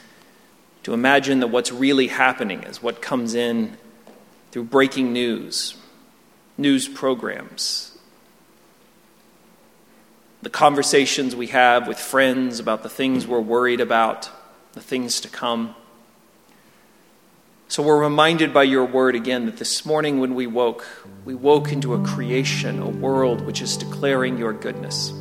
to 0.81 0.95
imagine 0.95 1.41
that 1.41 1.49
what's 1.49 1.71
really 1.71 2.07
happening 2.07 2.63
is 2.63 2.81
what 2.81 3.03
comes 3.03 3.35
in 3.35 3.77
through 4.49 4.63
breaking 4.63 5.13
news, 5.13 5.75
news 6.57 6.87
programs, 6.87 7.90
the 10.41 10.49
conversations 10.49 11.35
we 11.35 11.47
have 11.47 11.87
with 11.87 11.99
friends 11.99 12.59
about 12.59 12.81
the 12.81 12.89
things 12.89 13.27
we're 13.27 13.39
worried 13.39 13.79
about, 13.79 14.29
the 14.73 14.81
things 14.81 15.21
to 15.21 15.29
come. 15.29 15.75
So 17.67 17.83
we're 17.83 18.01
reminded 18.01 18.53
by 18.53 18.63
your 18.63 18.83
word 18.83 19.15
again 19.15 19.45
that 19.45 19.57
this 19.57 19.85
morning 19.85 20.19
when 20.19 20.35
we 20.35 20.47
woke, 20.47 20.85
we 21.25 21.35
woke 21.35 21.71
into 21.71 21.93
a 21.93 22.03
creation, 22.03 22.81
a 22.81 22.89
world 22.89 23.41
which 23.41 23.61
is 23.61 23.77
declaring 23.77 24.37
your 24.37 24.51
goodness. 24.51 25.13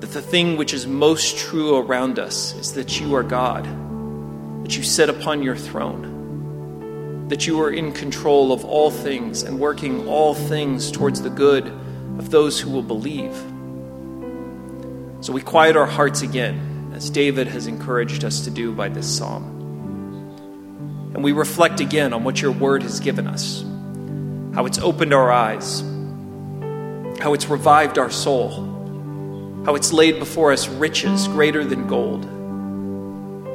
That 0.00 0.10
the 0.12 0.22
thing 0.22 0.56
which 0.56 0.72
is 0.72 0.86
most 0.86 1.36
true 1.36 1.76
around 1.76 2.18
us 2.18 2.54
is 2.54 2.72
that 2.74 3.00
you 3.00 3.14
are 3.14 3.22
God, 3.22 3.64
that 4.64 4.76
you 4.76 4.82
sit 4.84 5.10
upon 5.10 5.42
your 5.42 5.56
throne, 5.56 7.28
that 7.28 7.46
you 7.46 7.60
are 7.60 7.70
in 7.70 7.92
control 7.92 8.52
of 8.52 8.64
all 8.64 8.90
things 8.90 9.42
and 9.42 9.58
working 9.58 10.06
all 10.08 10.34
things 10.34 10.90
towards 10.90 11.20
the 11.20 11.30
good 11.30 11.66
of 12.18 12.30
those 12.30 12.60
who 12.60 12.70
will 12.70 12.82
believe. 12.82 13.51
So 15.22 15.32
we 15.32 15.40
quiet 15.40 15.76
our 15.76 15.86
hearts 15.86 16.22
again, 16.22 16.92
as 16.96 17.08
David 17.08 17.46
has 17.46 17.68
encouraged 17.68 18.24
us 18.24 18.40
to 18.40 18.50
do 18.50 18.72
by 18.72 18.88
this 18.88 19.06
psalm. 19.06 19.44
And 21.14 21.22
we 21.22 21.30
reflect 21.30 21.78
again 21.78 22.12
on 22.12 22.24
what 22.24 22.42
your 22.42 22.50
word 22.50 22.82
has 22.82 22.98
given 22.98 23.28
us, 23.28 23.62
how 24.52 24.66
it's 24.66 24.78
opened 24.78 25.14
our 25.14 25.30
eyes, 25.30 25.82
how 27.20 27.34
it's 27.34 27.46
revived 27.46 27.98
our 27.98 28.10
soul, 28.10 29.62
how 29.64 29.76
it's 29.76 29.92
laid 29.92 30.18
before 30.18 30.50
us 30.50 30.66
riches 30.66 31.28
greater 31.28 31.64
than 31.64 31.86
gold, 31.86 32.24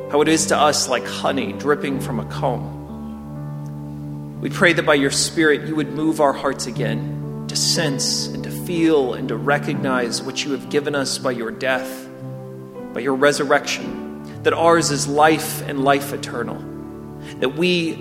how 0.10 0.22
it 0.22 0.30
is 0.30 0.46
to 0.46 0.58
us 0.58 0.88
like 0.88 1.06
honey 1.06 1.52
dripping 1.52 2.00
from 2.00 2.22
a 2.22 2.26
comb. 2.28 2.76
We 4.40 4.50
pray 4.50 4.72
that 4.72 4.86
by 4.86 4.94
your 4.94 5.12
Spirit 5.12 5.68
you 5.68 5.76
would 5.76 5.92
move 5.92 6.22
our 6.22 6.32
hearts 6.32 6.66
again 6.66 7.46
to 7.50 7.58
sense 7.58 8.28
feel 8.68 9.16
and 9.16 9.30
to 9.30 9.36
recognize 9.36 10.22
what 10.22 10.46
you 10.46 10.52
have 10.52 10.70
given 10.70 10.94
us 10.94 11.18
by 11.18 11.32
your 11.32 11.50
death, 11.50 12.08
by 12.94 13.00
your 13.00 13.16
resurrection, 13.16 14.44
that 14.44 14.54
ours 14.54 14.92
is 14.92 15.08
life 15.08 15.62
and 15.68 15.84
life 15.84 16.14
eternal 16.14 16.62
that 17.40 17.56
we, 17.56 17.94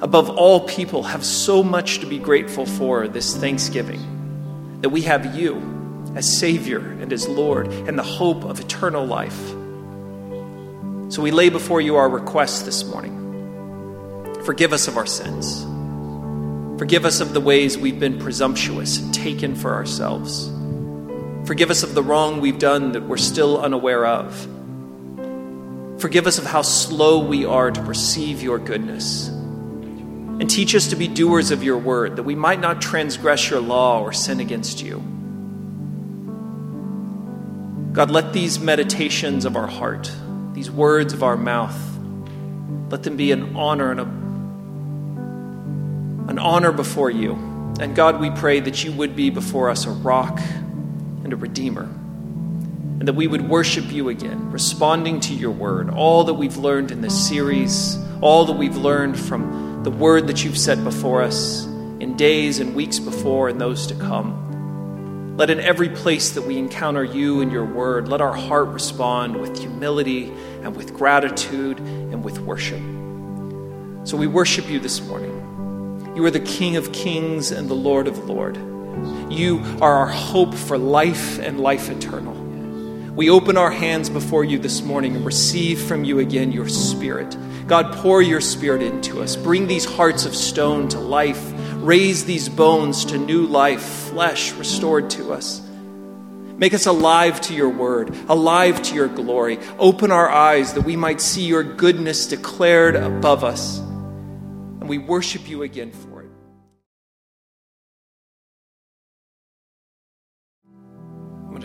above 0.00 0.30
all 0.30 0.60
people, 0.60 1.02
have 1.02 1.24
so 1.24 1.62
much 1.62 1.98
to 2.00 2.06
be 2.06 2.18
grateful 2.18 2.64
for 2.64 3.08
this 3.08 3.36
Thanksgiving. 3.36 4.78
That 4.80 4.90
we 4.90 5.02
have 5.02 5.36
you 5.36 6.12
as 6.14 6.38
Savior 6.38 6.78
and 6.78 7.12
as 7.12 7.28
Lord 7.28 7.68
and 7.68 7.98
the 7.98 8.02
hope 8.02 8.44
of 8.44 8.60
eternal 8.60 9.04
life. 9.04 9.38
So 11.12 11.22
we 11.22 11.30
lay 11.32 11.50
before 11.50 11.80
you 11.80 11.96
our 11.96 12.08
requests 12.08 12.62
this 12.62 12.84
morning. 12.84 13.16
Forgive 14.44 14.72
us 14.72 14.88
of 14.88 14.96
our 14.96 15.06
sins. 15.06 15.66
Forgive 16.80 17.04
us 17.04 17.20
of 17.20 17.34
the 17.34 17.42
ways 17.42 17.76
we've 17.76 18.00
been 18.00 18.18
presumptuous 18.18 19.00
and 19.00 19.12
taken 19.12 19.54
for 19.54 19.74
ourselves. 19.74 20.50
Forgive 21.46 21.70
us 21.70 21.82
of 21.82 21.92
the 21.92 22.02
wrong 22.02 22.40
we've 22.40 22.58
done 22.58 22.92
that 22.92 23.02
we're 23.02 23.18
still 23.18 23.60
unaware 23.60 24.06
of. 24.06 24.34
Forgive 26.00 26.26
us 26.26 26.38
of 26.38 26.46
how 26.46 26.62
slow 26.62 27.18
we 27.18 27.44
are 27.44 27.70
to 27.70 27.82
perceive 27.82 28.42
your 28.42 28.58
goodness. 28.58 29.28
And 29.28 30.48
teach 30.48 30.74
us 30.74 30.88
to 30.88 30.96
be 30.96 31.06
doers 31.06 31.50
of 31.50 31.62
your 31.62 31.76
word, 31.76 32.16
that 32.16 32.22
we 32.22 32.34
might 32.34 32.60
not 32.60 32.80
transgress 32.80 33.50
your 33.50 33.60
law 33.60 34.00
or 34.00 34.14
sin 34.14 34.40
against 34.40 34.80
you. 34.82 35.00
God, 37.92 38.10
let 38.10 38.32
these 38.32 38.58
meditations 38.58 39.44
of 39.44 39.54
our 39.54 39.66
heart, 39.66 40.10
these 40.54 40.70
words 40.70 41.12
of 41.12 41.22
our 41.22 41.36
mouth, 41.36 41.78
let 42.88 43.02
them 43.02 43.18
be 43.18 43.32
an 43.32 43.54
honor 43.54 43.90
and 43.90 44.00
a, 44.00 44.19
honor 46.40 46.72
before 46.72 47.10
you. 47.10 47.34
And 47.80 47.94
God, 47.94 48.20
we 48.20 48.30
pray 48.30 48.60
that 48.60 48.82
you 48.82 48.92
would 48.92 49.14
be 49.14 49.30
before 49.30 49.70
us 49.70 49.86
a 49.86 49.90
rock 49.90 50.40
and 51.22 51.32
a 51.32 51.36
redeemer 51.36 51.88
and 53.00 53.08
that 53.08 53.14
we 53.14 53.26
would 53.26 53.48
worship 53.48 53.90
you 53.90 54.10
again, 54.10 54.50
responding 54.50 55.20
to 55.20 55.32
your 55.32 55.50
word, 55.50 55.88
all 55.88 56.24
that 56.24 56.34
we've 56.34 56.58
learned 56.58 56.90
in 56.90 57.00
this 57.00 57.28
series, 57.28 57.96
all 58.20 58.44
that 58.44 58.52
we've 58.52 58.76
learned 58.76 59.18
from 59.18 59.82
the 59.84 59.90
word 59.90 60.26
that 60.26 60.44
you've 60.44 60.58
set 60.58 60.84
before 60.84 61.22
us 61.22 61.64
in 61.64 62.14
days 62.18 62.58
and 62.58 62.74
weeks 62.74 62.98
before 62.98 63.48
and 63.48 63.58
those 63.58 63.86
to 63.86 63.94
come. 63.94 65.34
Let 65.38 65.48
in 65.48 65.60
every 65.60 65.88
place 65.88 66.32
that 66.32 66.42
we 66.42 66.58
encounter 66.58 67.02
you 67.02 67.40
and 67.40 67.50
your 67.50 67.64
word, 67.64 68.06
let 68.08 68.20
our 68.20 68.34
heart 68.34 68.68
respond 68.68 69.40
with 69.40 69.58
humility 69.58 70.30
and 70.62 70.76
with 70.76 70.92
gratitude 70.92 71.78
and 71.78 72.22
with 72.22 72.38
worship. 72.40 72.80
So 74.06 74.18
we 74.18 74.26
worship 74.26 74.68
you 74.68 74.78
this 74.78 75.00
morning. 75.00 75.39
You 76.20 76.26
are 76.26 76.30
the 76.30 76.38
King 76.38 76.76
of 76.76 76.92
kings 76.92 77.50
and 77.50 77.66
the 77.66 77.74
Lord 77.74 78.06
of 78.06 78.28
lords. 78.28 78.58
You 79.34 79.64
are 79.80 80.00
our 80.00 80.06
hope 80.06 80.54
for 80.54 80.76
life 80.76 81.38
and 81.38 81.58
life 81.58 81.88
eternal. 81.88 82.34
We 83.14 83.30
open 83.30 83.56
our 83.56 83.70
hands 83.70 84.10
before 84.10 84.44
you 84.44 84.58
this 84.58 84.82
morning 84.82 85.16
and 85.16 85.24
receive 85.24 85.80
from 85.80 86.04
you 86.04 86.18
again 86.18 86.52
your 86.52 86.68
spirit. 86.68 87.34
God, 87.66 87.94
pour 87.94 88.20
your 88.20 88.42
spirit 88.42 88.82
into 88.82 89.22
us. 89.22 89.34
Bring 89.34 89.66
these 89.66 89.86
hearts 89.86 90.26
of 90.26 90.36
stone 90.36 90.88
to 90.88 91.00
life. 91.00 91.54
Raise 91.76 92.26
these 92.26 92.50
bones 92.50 93.06
to 93.06 93.16
new 93.16 93.46
life, 93.46 93.80
flesh 94.10 94.52
restored 94.52 95.08
to 95.12 95.32
us. 95.32 95.62
Make 96.58 96.74
us 96.74 96.84
alive 96.84 97.40
to 97.40 97.54
your 97.54 97.70
word, 97.70 98.14
alive 98.28 98.82
to 98.82 98.94
your 98.94 99.08
glory. 99.08 99.58
Open 99.78 100.12
our 100.12 100.28
eyes 100.28 100.74
that 100.74 100.82
we 100.82 100.96
might 100.96 101.22
see 101.22 101.46
your 101.46 101.62
goodness 101.62 102.26
declared 102.26 102.94
above 102.94 103.42
us. 103.42 103.78
And 103.78 104.86
we 104.86 104.98
worship 104.98 105.48
you 105.48 105.62
again 105.62 105.92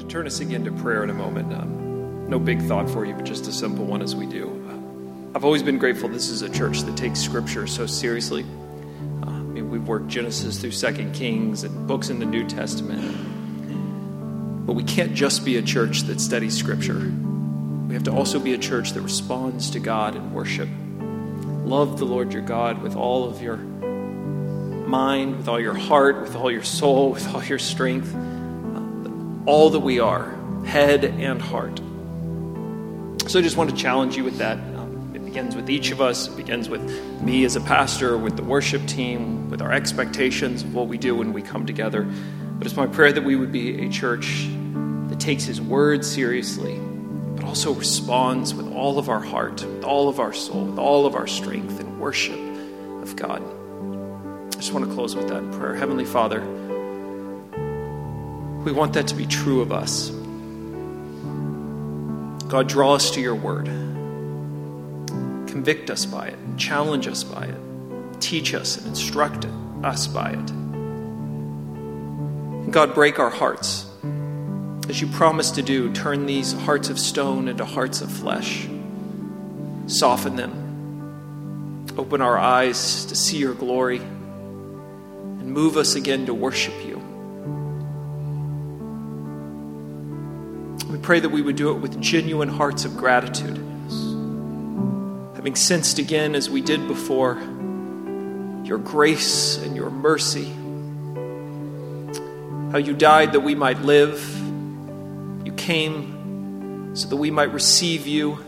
turn 0.08 0.28
us 0.28 0.40
again 0.40 0.64
to 0.66 0.72
prayer 0.72 1.04
in 1.04 1.10
a 1.10 1.14
moment. 1.14 1.54
Um, 1.54 2.30
no 2.30 2.40
big 2.40 2.62
thought 2.64 2.90
for 2.90 3.06
you, 3.06 3.14
but 3.14 3.24
just 3.24 3.48
a 3.48 3.52
simple 3.52 3.86
one 3.86 4.02
as 4.02 4.16
we 4.16 4.26
do. 4.26 4.50
Uh, 4.70 5.36
I've 5.36 5.46
always 5.46 5.64
been 5.64 5.78
grateful 5.78 6.10
this 6.10 6.30
is 6.30 6.42
a 6.42 6.50
church 6.50 6.82
that 6.82 6.96
takes 6.96 7.20
Scripture 7.20 7.68
so 7.68 7.86
seriously. 7.86 8.44
Uh, 9.24 9.30
I 9.30 9.40
mean, 9.40 9.70
we've 9.70 9.88
worked 9.88 10.08
Genesis 10.08 10.60
through 10.60 10.72
Second 10.72 11.14
Kings 11.14 11.64
and 11.64 11.88
books 11.88 12.10
in 12.10 12.20
the 12.20 12.26
New 12.26 12.48
Testament. 12.48 14.66
But 14.66 14.74
we 14.74 14.84
can't 14.84 15.14
just 15.14 15.46
be 15.46 15.58
a 15.58 15.62
church 15.62 16.04
that 16.04 16.20
studies 16.20 16.58
Scripture. 16.58 17.14
We 17.88 17.94
have 17.94 18.04
to 18.04 18.12
also 18.12 18.40
be 18.40 18.54
a 18.54 18.58
church 18.58 18.94
that 18.94 19.02
responds 19.02 19.70
to 19.72 19.80
God 19.80 20.16
in 20.16 20.34
worship. 20.34 20.70
Love 21.66 22.00
the 22.00 22.06
Lord 22.06 22.34
your 22.34 22.42
God 22.42 22.82
with 22.82 22.96
all 22.96 23.30
of 23.30 23.42
your 23.42 23.58
mind, 23.58 25.38
with 25.38 25.48
all 25.48 25.60
your 25.60 25.74
heart, 25.74 26.22
with 26.22 26.36
all 26.36 26.52
your 26.52 26.64
soul, 26.64 27.10
with 27.12 27.34
all 27.34 27.44
your 27.44 27.60
strength 27.60 28.14
all 29.46 29.70
that 29.70 29.80
we 29.80 30.00
are, 30.00 30.36
head 30.66 31.06
and 31.06 31.42
heart. 31.42 31.80
So 33.30 33.40
I 33.40 33.42
just 33.42 33.58
want 33.58 33.70
to 33.70 33.76
challenge 33.76 34.16
you 34.18 34.24
with 34.24 34.38
that. 34.38 34.58
Um, 34.58 35.12
it 35.16 35.24
begins 35.24 35.56
with 35.56 35.70
each 35.70 35.92
of 35.92 36.02
us, 36.02 36.28
it 36.28 36.36
begins 36.36 36.70
with 36.70 36.82
me 37.22 37.46
as 37.46 37.56
a 37.56 37.62
pastor, 37.62 38.18
with 38.18 38.38
the 38.38 38.44
worship 38.44 38.86
team, 38.88 39.50
with 39.50 39.62
our 39.62 39.72
expectations 39.72 40.64
of 40.64 40.74
what 40.74 40.88
we 40.88 40.98
do 40.98 41.16
when 41.16 41.34
we 41.34 41.42
come 41.42 41.66
together. 41.66 42.04
But 42.58 42.68
it's 42.68 42.76
my 42.76 42.88
prayer 42.88 43.12
that 43.12 43.24
we 43.24 43.36
would 43.36 43.52
be 43.52 43.86
a 43.86 43.90
church 43.90 44.48
that 45.10 45.20
takes 45.20 45.44
His 45.44 45.62
word 45.62 46.04
seriously, 46.04 46.80
but 47.36 47.46
also 47.46 47.74
responds 47.74 48.54
with 48.54 48.72
all 48.74 48.98
of 48.98 49.10
our 49.10 49.20
heart, 49.20 49.64
with 49.64 49.84
all 49.84 50.10
of 50.10 50.20
our 50.20 50.34
soul, 50.34 50.66
with 50.66 50.80
all 50.80 51.06
of 51.06 51.16
our 51.16 51.28
strength 51.28 51.80
in 51.80 52.00
worship 52.00 52.40
of 53.02 53.16
God. 53.16 53.44
I 53.44 54.58
just 54.58 54.74
want 54.74 54.88
to 54.88 54.94
close 54.94 55.16
with 55.16 55.28
that 55.28 55.40
in 55.40 55.52
prayer. 55.52 55.76
Heavenly 55.76 56.06
Father, 56.06 56.42
we 58.66 58.72
want 58.72 58.94
that 58.94 59.08
to 59.10 59.16
be 59.16 59.28
true 59.28 59.62
of 59.62 59.72
us. 59.72 60.10
God, 62.50 62.68
draw 62.68 62.96
us 62.96 63.12
to 63.12 63.22
your 63.22 63.36
word. 63.36 63.68
Convict 65.48 65.90
us 65.92 66.06
by 66.06 66.28
it, 66.28 66.38
challenge 66.58 67.08
us 67.08 67.24
by 67.24 67.46
it, 67.46 67.56
teach 68.20 68.54
us 68.54 68.78
and 68.78 68.88
instruct 68.88 69.46
us 69.84 70.08
by 70.08 70.32
it. 70.32 70.50
And 72.66 72.74
God, 72.74 72.94
break 72.96 73.20
our 73.20 73.30
hearts. 73.30 73.86
As 74.90 75.00
you 75.00 75.08
promised 75.08 75.56
to 75.56 75.62
do, 75.62 75.94
turn 75.94 76.26
these 76.26 76.54
hearts 76.54 76.90
of 76.90 77.00
stone 77.00 77.48
into 77.48 77.66
hearts 77.66 78.02
of 78.02 78.12
flesh. 78.12 78.68
Soften 79.88 80.36
them. 80.36 81.86
Open 81.98 82.20
our 82.22 82.38
eyes 82.38 83.06
to 83.06 83.16
see 83.16 83.38
your 83.38 83.54
glory. 83.54 84.00
And 84.00 85.52
move 85.52 85.78
us 85.78 85.96
again 85.96 86.26
to 86.26 86.34
worship 86.34 86.74
you. 86.86 86.95
Pray 91.06 91.20
that 91.20 91.30
we 91.30 91.40
would 91.40 91.56
do 91.56 91.70
it 91.70 91.76
with 91.76 92.02
genuine 92.02 92.50
hearts 92.50 92.84
of 92.84 92.98
gratitude. 92.98 93.58
Having 95.36 95.56
sensed 95.56 96.00
again, 96.00 96.34
as 96.34 96.50
we 96.50 96.62
did 96.62 96.88
before, 96.88 97.36
your 98.64 98.80
grace 98.80 99.58
and 99.58 99.76
your 99.76 99.92
mercy. 99.92 100.46
How 102.72 102.80
you 102.80 102.96
died 102.96 103.34
that 103.34 103.42
we 103.42 103.54
might 103.54 103.82
live. 103.82 104.20
You 105.46 105.54
came 105.56 106.96
so 106.96 107.08
that 107.08 107.18
we 107.18 107.30
might 107.30 107.54
receive 107.54 108.08
you. 108.08 108.40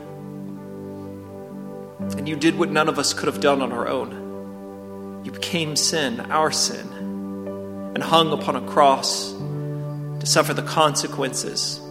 And 2.18 2.28
you 2.28 2.36
did 2.36 2.58
what 2.58 2.72
none 2.72 2.90
of 2.90 2.98
us 2.98 3.14
could 3.14 3.28
have 3.28 3.40
done 3.40 3.62
on 3.62 3.72
our 3.72 3.88
own. 3.88 5.22
You 5.24 5.32
became 5.32 5.76
sin, 5.76 6.20
our 6.32 6.52
sin, 6.52 6.88
and 7.94 8.02
hung 8.02 8.32
upon 8.32 8.56
a 8.56 8.62
cross 8.62 9.32
to 9.32 10.26
suffer 10.26 10.56
the 10.56 10.64
consequences 10.64 11.82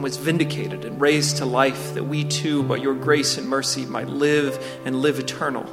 and 0.00 0.04
was 0.04 0.16
vindicated 0.16 0.86
and 0.86 0.98
raised 0.98 1.36
to 1.36 1.44
life 1.44 1.92
that 1.92 2.04
we 2.04 2.24
too, 2.24 2.62
by 2.62 2.76
your 2.76 2.94
grace 2.94 3.36
and 3.36 3.46
mercy, 3.46 3.84
might 3.84 4.08
live 4.08 4.58
and 4.86 5.02
live 5.02 5.18
eternal. 5.18 5.64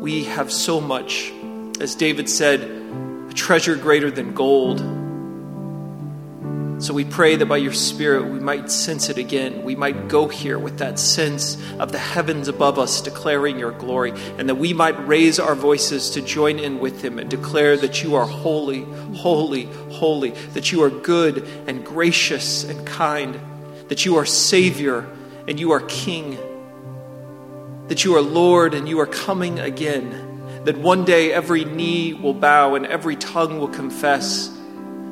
We 0.00 0.24
have 0.24 0.50
so 0.50 0.80
much, 0.80 1.32
as 1.78 1.94
David 1.94 2.28
said, 2.28 2.62
a 2.62 3.32
treasure 3.32 3.76
greater 3.76 4.10
than 4.10 4.34
gold. 4.34 4.80
So 6.80 6.94
we 6.94 7.04
pray 7.04 7.36
that 7.36 7.44
by 7.44 7.58
your 7.58 7.74
Spirit 7.74 8.32
we 8.32 8.40
might 8.40 8.70
sense 8.70 9.10
it 9.10 9.18
again. 9.18 9.64
We 9.64 9.76
might 9.76 10.08
go 10.08 10.28
here 10.28 10.58
with 10.58 10.78
that 10.78 10.98
sense 10.98 11.58
of 11.78 11.92
the 11.92 11.98
heavens 11.98 12.48
above 12.48 12.78
us 12.78 13.02
declaring 13.02 13.58
your 13.58 13.72
glory, 13.72 14.12
and 14.38 14.48
that 14.48 14.54
we 14.54 14.72
might 14.72 15.06
raise 15.06 15.38
our 15.38 15.54
voices 15.54 16.08
to 16.10 16.22
join 16.22 16.58
in 16.58 16.80
with 16.80 17.02
him 17.02 17.18
and 17.18 17.28
declare 17.28 17.76
that 17.76 18.02
you 18.02 18.14
are 18.14 18.24
holy, 18.24 18.84
holy, 19.14 19.64
holy, 19.90 20.30
that 20.54 20.72
you 20.72 20.82
are 20.82 20.88
good 20.88 21.46
and 21.66 21.84
gracious 21.84 22.64
and 22.64 22.86
kind, 22.86 23.38
that 23.88 24.06
you 24.06 24.16
are 24.16 24.24
Savior 24.24 25.06
and 25.46 25.60
you 25.60 25.72
are 25.72 25.80
King, 25.80 26.38
that 27.88 28.06
you 28.06 28.16
are 28.16 28.22
Lord 28.22 28.72
and 28.72 28.88
you 28.88 29.00
are 29.00 29.06
coming 29.06 29.60
again, 29.60 30.62
that 30.64 30.78
one 30.78 31.04
day 31.04 31.30
every 31.30 31.66
knee 31.66 32.14
will 32.14 32.32
bow 32.32 32.74
and 32.74 32.86
every 32.86 33.16
tongue 33.16 33.58
will 33.58 33.68
confess 33.68 34.50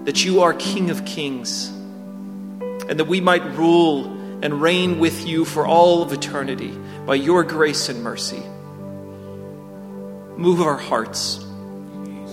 that 0.05 0.25
you 0.25 0.43
are 0.43 0.55
King 0.55 0.91
of 0.91 1.05
Kings, 1.05 1.69
and 1.69 2.99
that 2.99 3.07
we 3.07 3.21
might 3.21 3.45
rule 3.57 4.07
and 4.43 4.61
reign 4.61 4.99
with 4.99 5.27
you 5.27 5.45
for 5.45 5.67
all 5.67 6.03
of 6.03 6.13
eternity 6.13 6.73
by 7.07 7.15
your 7.17 7.43
grace 7.45 7.89
and 7.89 8.03
mercy. 8.03 8.43
Move 10.37 10.61
our 10.61 10.77
hearts. 10.77 11.45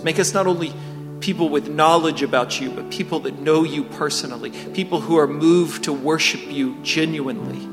Make 0.03 0.19
us 0.19 0.33
not 0.33 0.45
only 0.45 0.71
people 1.19 1.49
with 1.49 1.67
knowledge 1.67 2.21
about 2.21 2.61
you, 2.61 2.69
but 2.69 2.91
people 2.91 3.21
that 3.21 3.39
know 3.39 3.63
you 3.63 3.83
personally, 3.83 4.51
people 4.73 5.01
who 5.01 5.17
are 5.17 5.27
moved 5.27 5.85
to 5.85 5.93
worship 5.93 6.41
you 6.51 6.77
genuinely. 6.83 7.63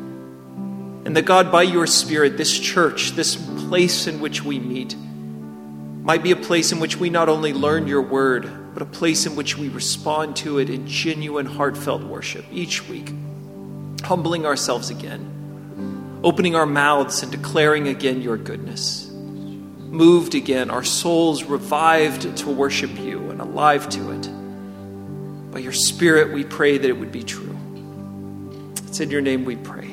And 1.05 1.17
that 1.17 1.23
God, 1.27 1.53
by 1.53 1.63
your 1.63 1.87
Spirit, 1.87 2.39
this 2.39 2.59
church, 2.59 3.11
this 3.11 3.37
place 3.37 4.07
in 4.07 4.21
which 4.21 4.43
we 4.43 4.59
meet, 4.59 4.97
might 4.97 6.23
be 6.23 6.31
a 6.31 6.37
place 6.37 6.73
in 6.73 6.81
which 6.81 6.97
we 6.97 7.11
not 7.11 7.29
only 7.29 7.53
learn 7.53 7.87
your 7.87 8.03
word, 8.03 8.51
but 8.73 8.83
a 8.83 8.87
place 8.87 9.27
in 9.27 9.37
which 9.37 9.59
we 9.59 9.69
respond 9.69 10.37
to 10.37 10.59
it 10.59 10.71
in 10.71 10.87
genuine, 10.87 11.47
heartfelt 11.47 12.03
worship 12.03 12.45
each 12.51 12.89
week, 12.89 13.13
humbling 14.03 14.47
ourselves 14.47 14.91
again, 14.91 16.21
opening 16.25 16.55
our 16.55 16.67
mouths 16.67 17.23
and 17.23 17.31
declaring 17.31 17.89
again 17.89 18.23
your 18.23 18.37
goodness. 18.37 19.09
Moved 19.11 20.35
again, 20.35 20.71
our 20.71 20.85
souls 20.85 21.45
revived 21.45 22.37
to 22.39 22.51
worship 22.51 22.99
you 22.99 23.31
and 23.31 23.41
alive 23.43 23.89
to 23.91 24.13
it. 24.13 25.53
By 25.53 25.59
your 25.59 25.73
Spirit, 25.73 26.33
we 26.33 26.45
pray 26.45 26.79
that 26.79 26.89
it 26.89 26.97
would 26.97 27.13
be 27.13 27.23
true. 27.23 27.59
It's 28.87 29.01
in 29.01 29.11
your 29.11 29.21
name 29.21 29.45
we 29.45 29.57
pray. 29.57 29.89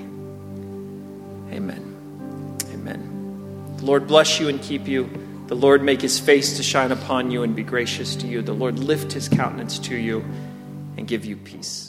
Amen. 1.51 2.57
Amen. 2.73 3.75
The 3.77 3.85
Lord 3.85 4.07
bless 4.07 4.39
you 4.39 4.47
and 4.47 4.61
keep 4.61 4.87
you. 4.87 5.09
The 5.49 5.55
Lord 5.55 5.81
make 5.81 5.99
his 5.99 6.19
face 6.19 6.57
to 6.57 6.63
shine 6.63 6.91
upon 6.91 7.31
you 7.31 7.41
and 7.41 7.55
be 7.55 7.63
gracious 7.63 8.15
to 8.17 8.27
you. 8.27 8.43
The 8.43 8.53
Lord 8.53 8.77
lift 8.77 9.11
his 9.11 9.27
countenance 9.27 9.79
to 9.79 9.95
you 9.95 10.19
and 10.95 11.07
give 11.07 11.25
you 11.25 11.37
peace. 11.37 11.88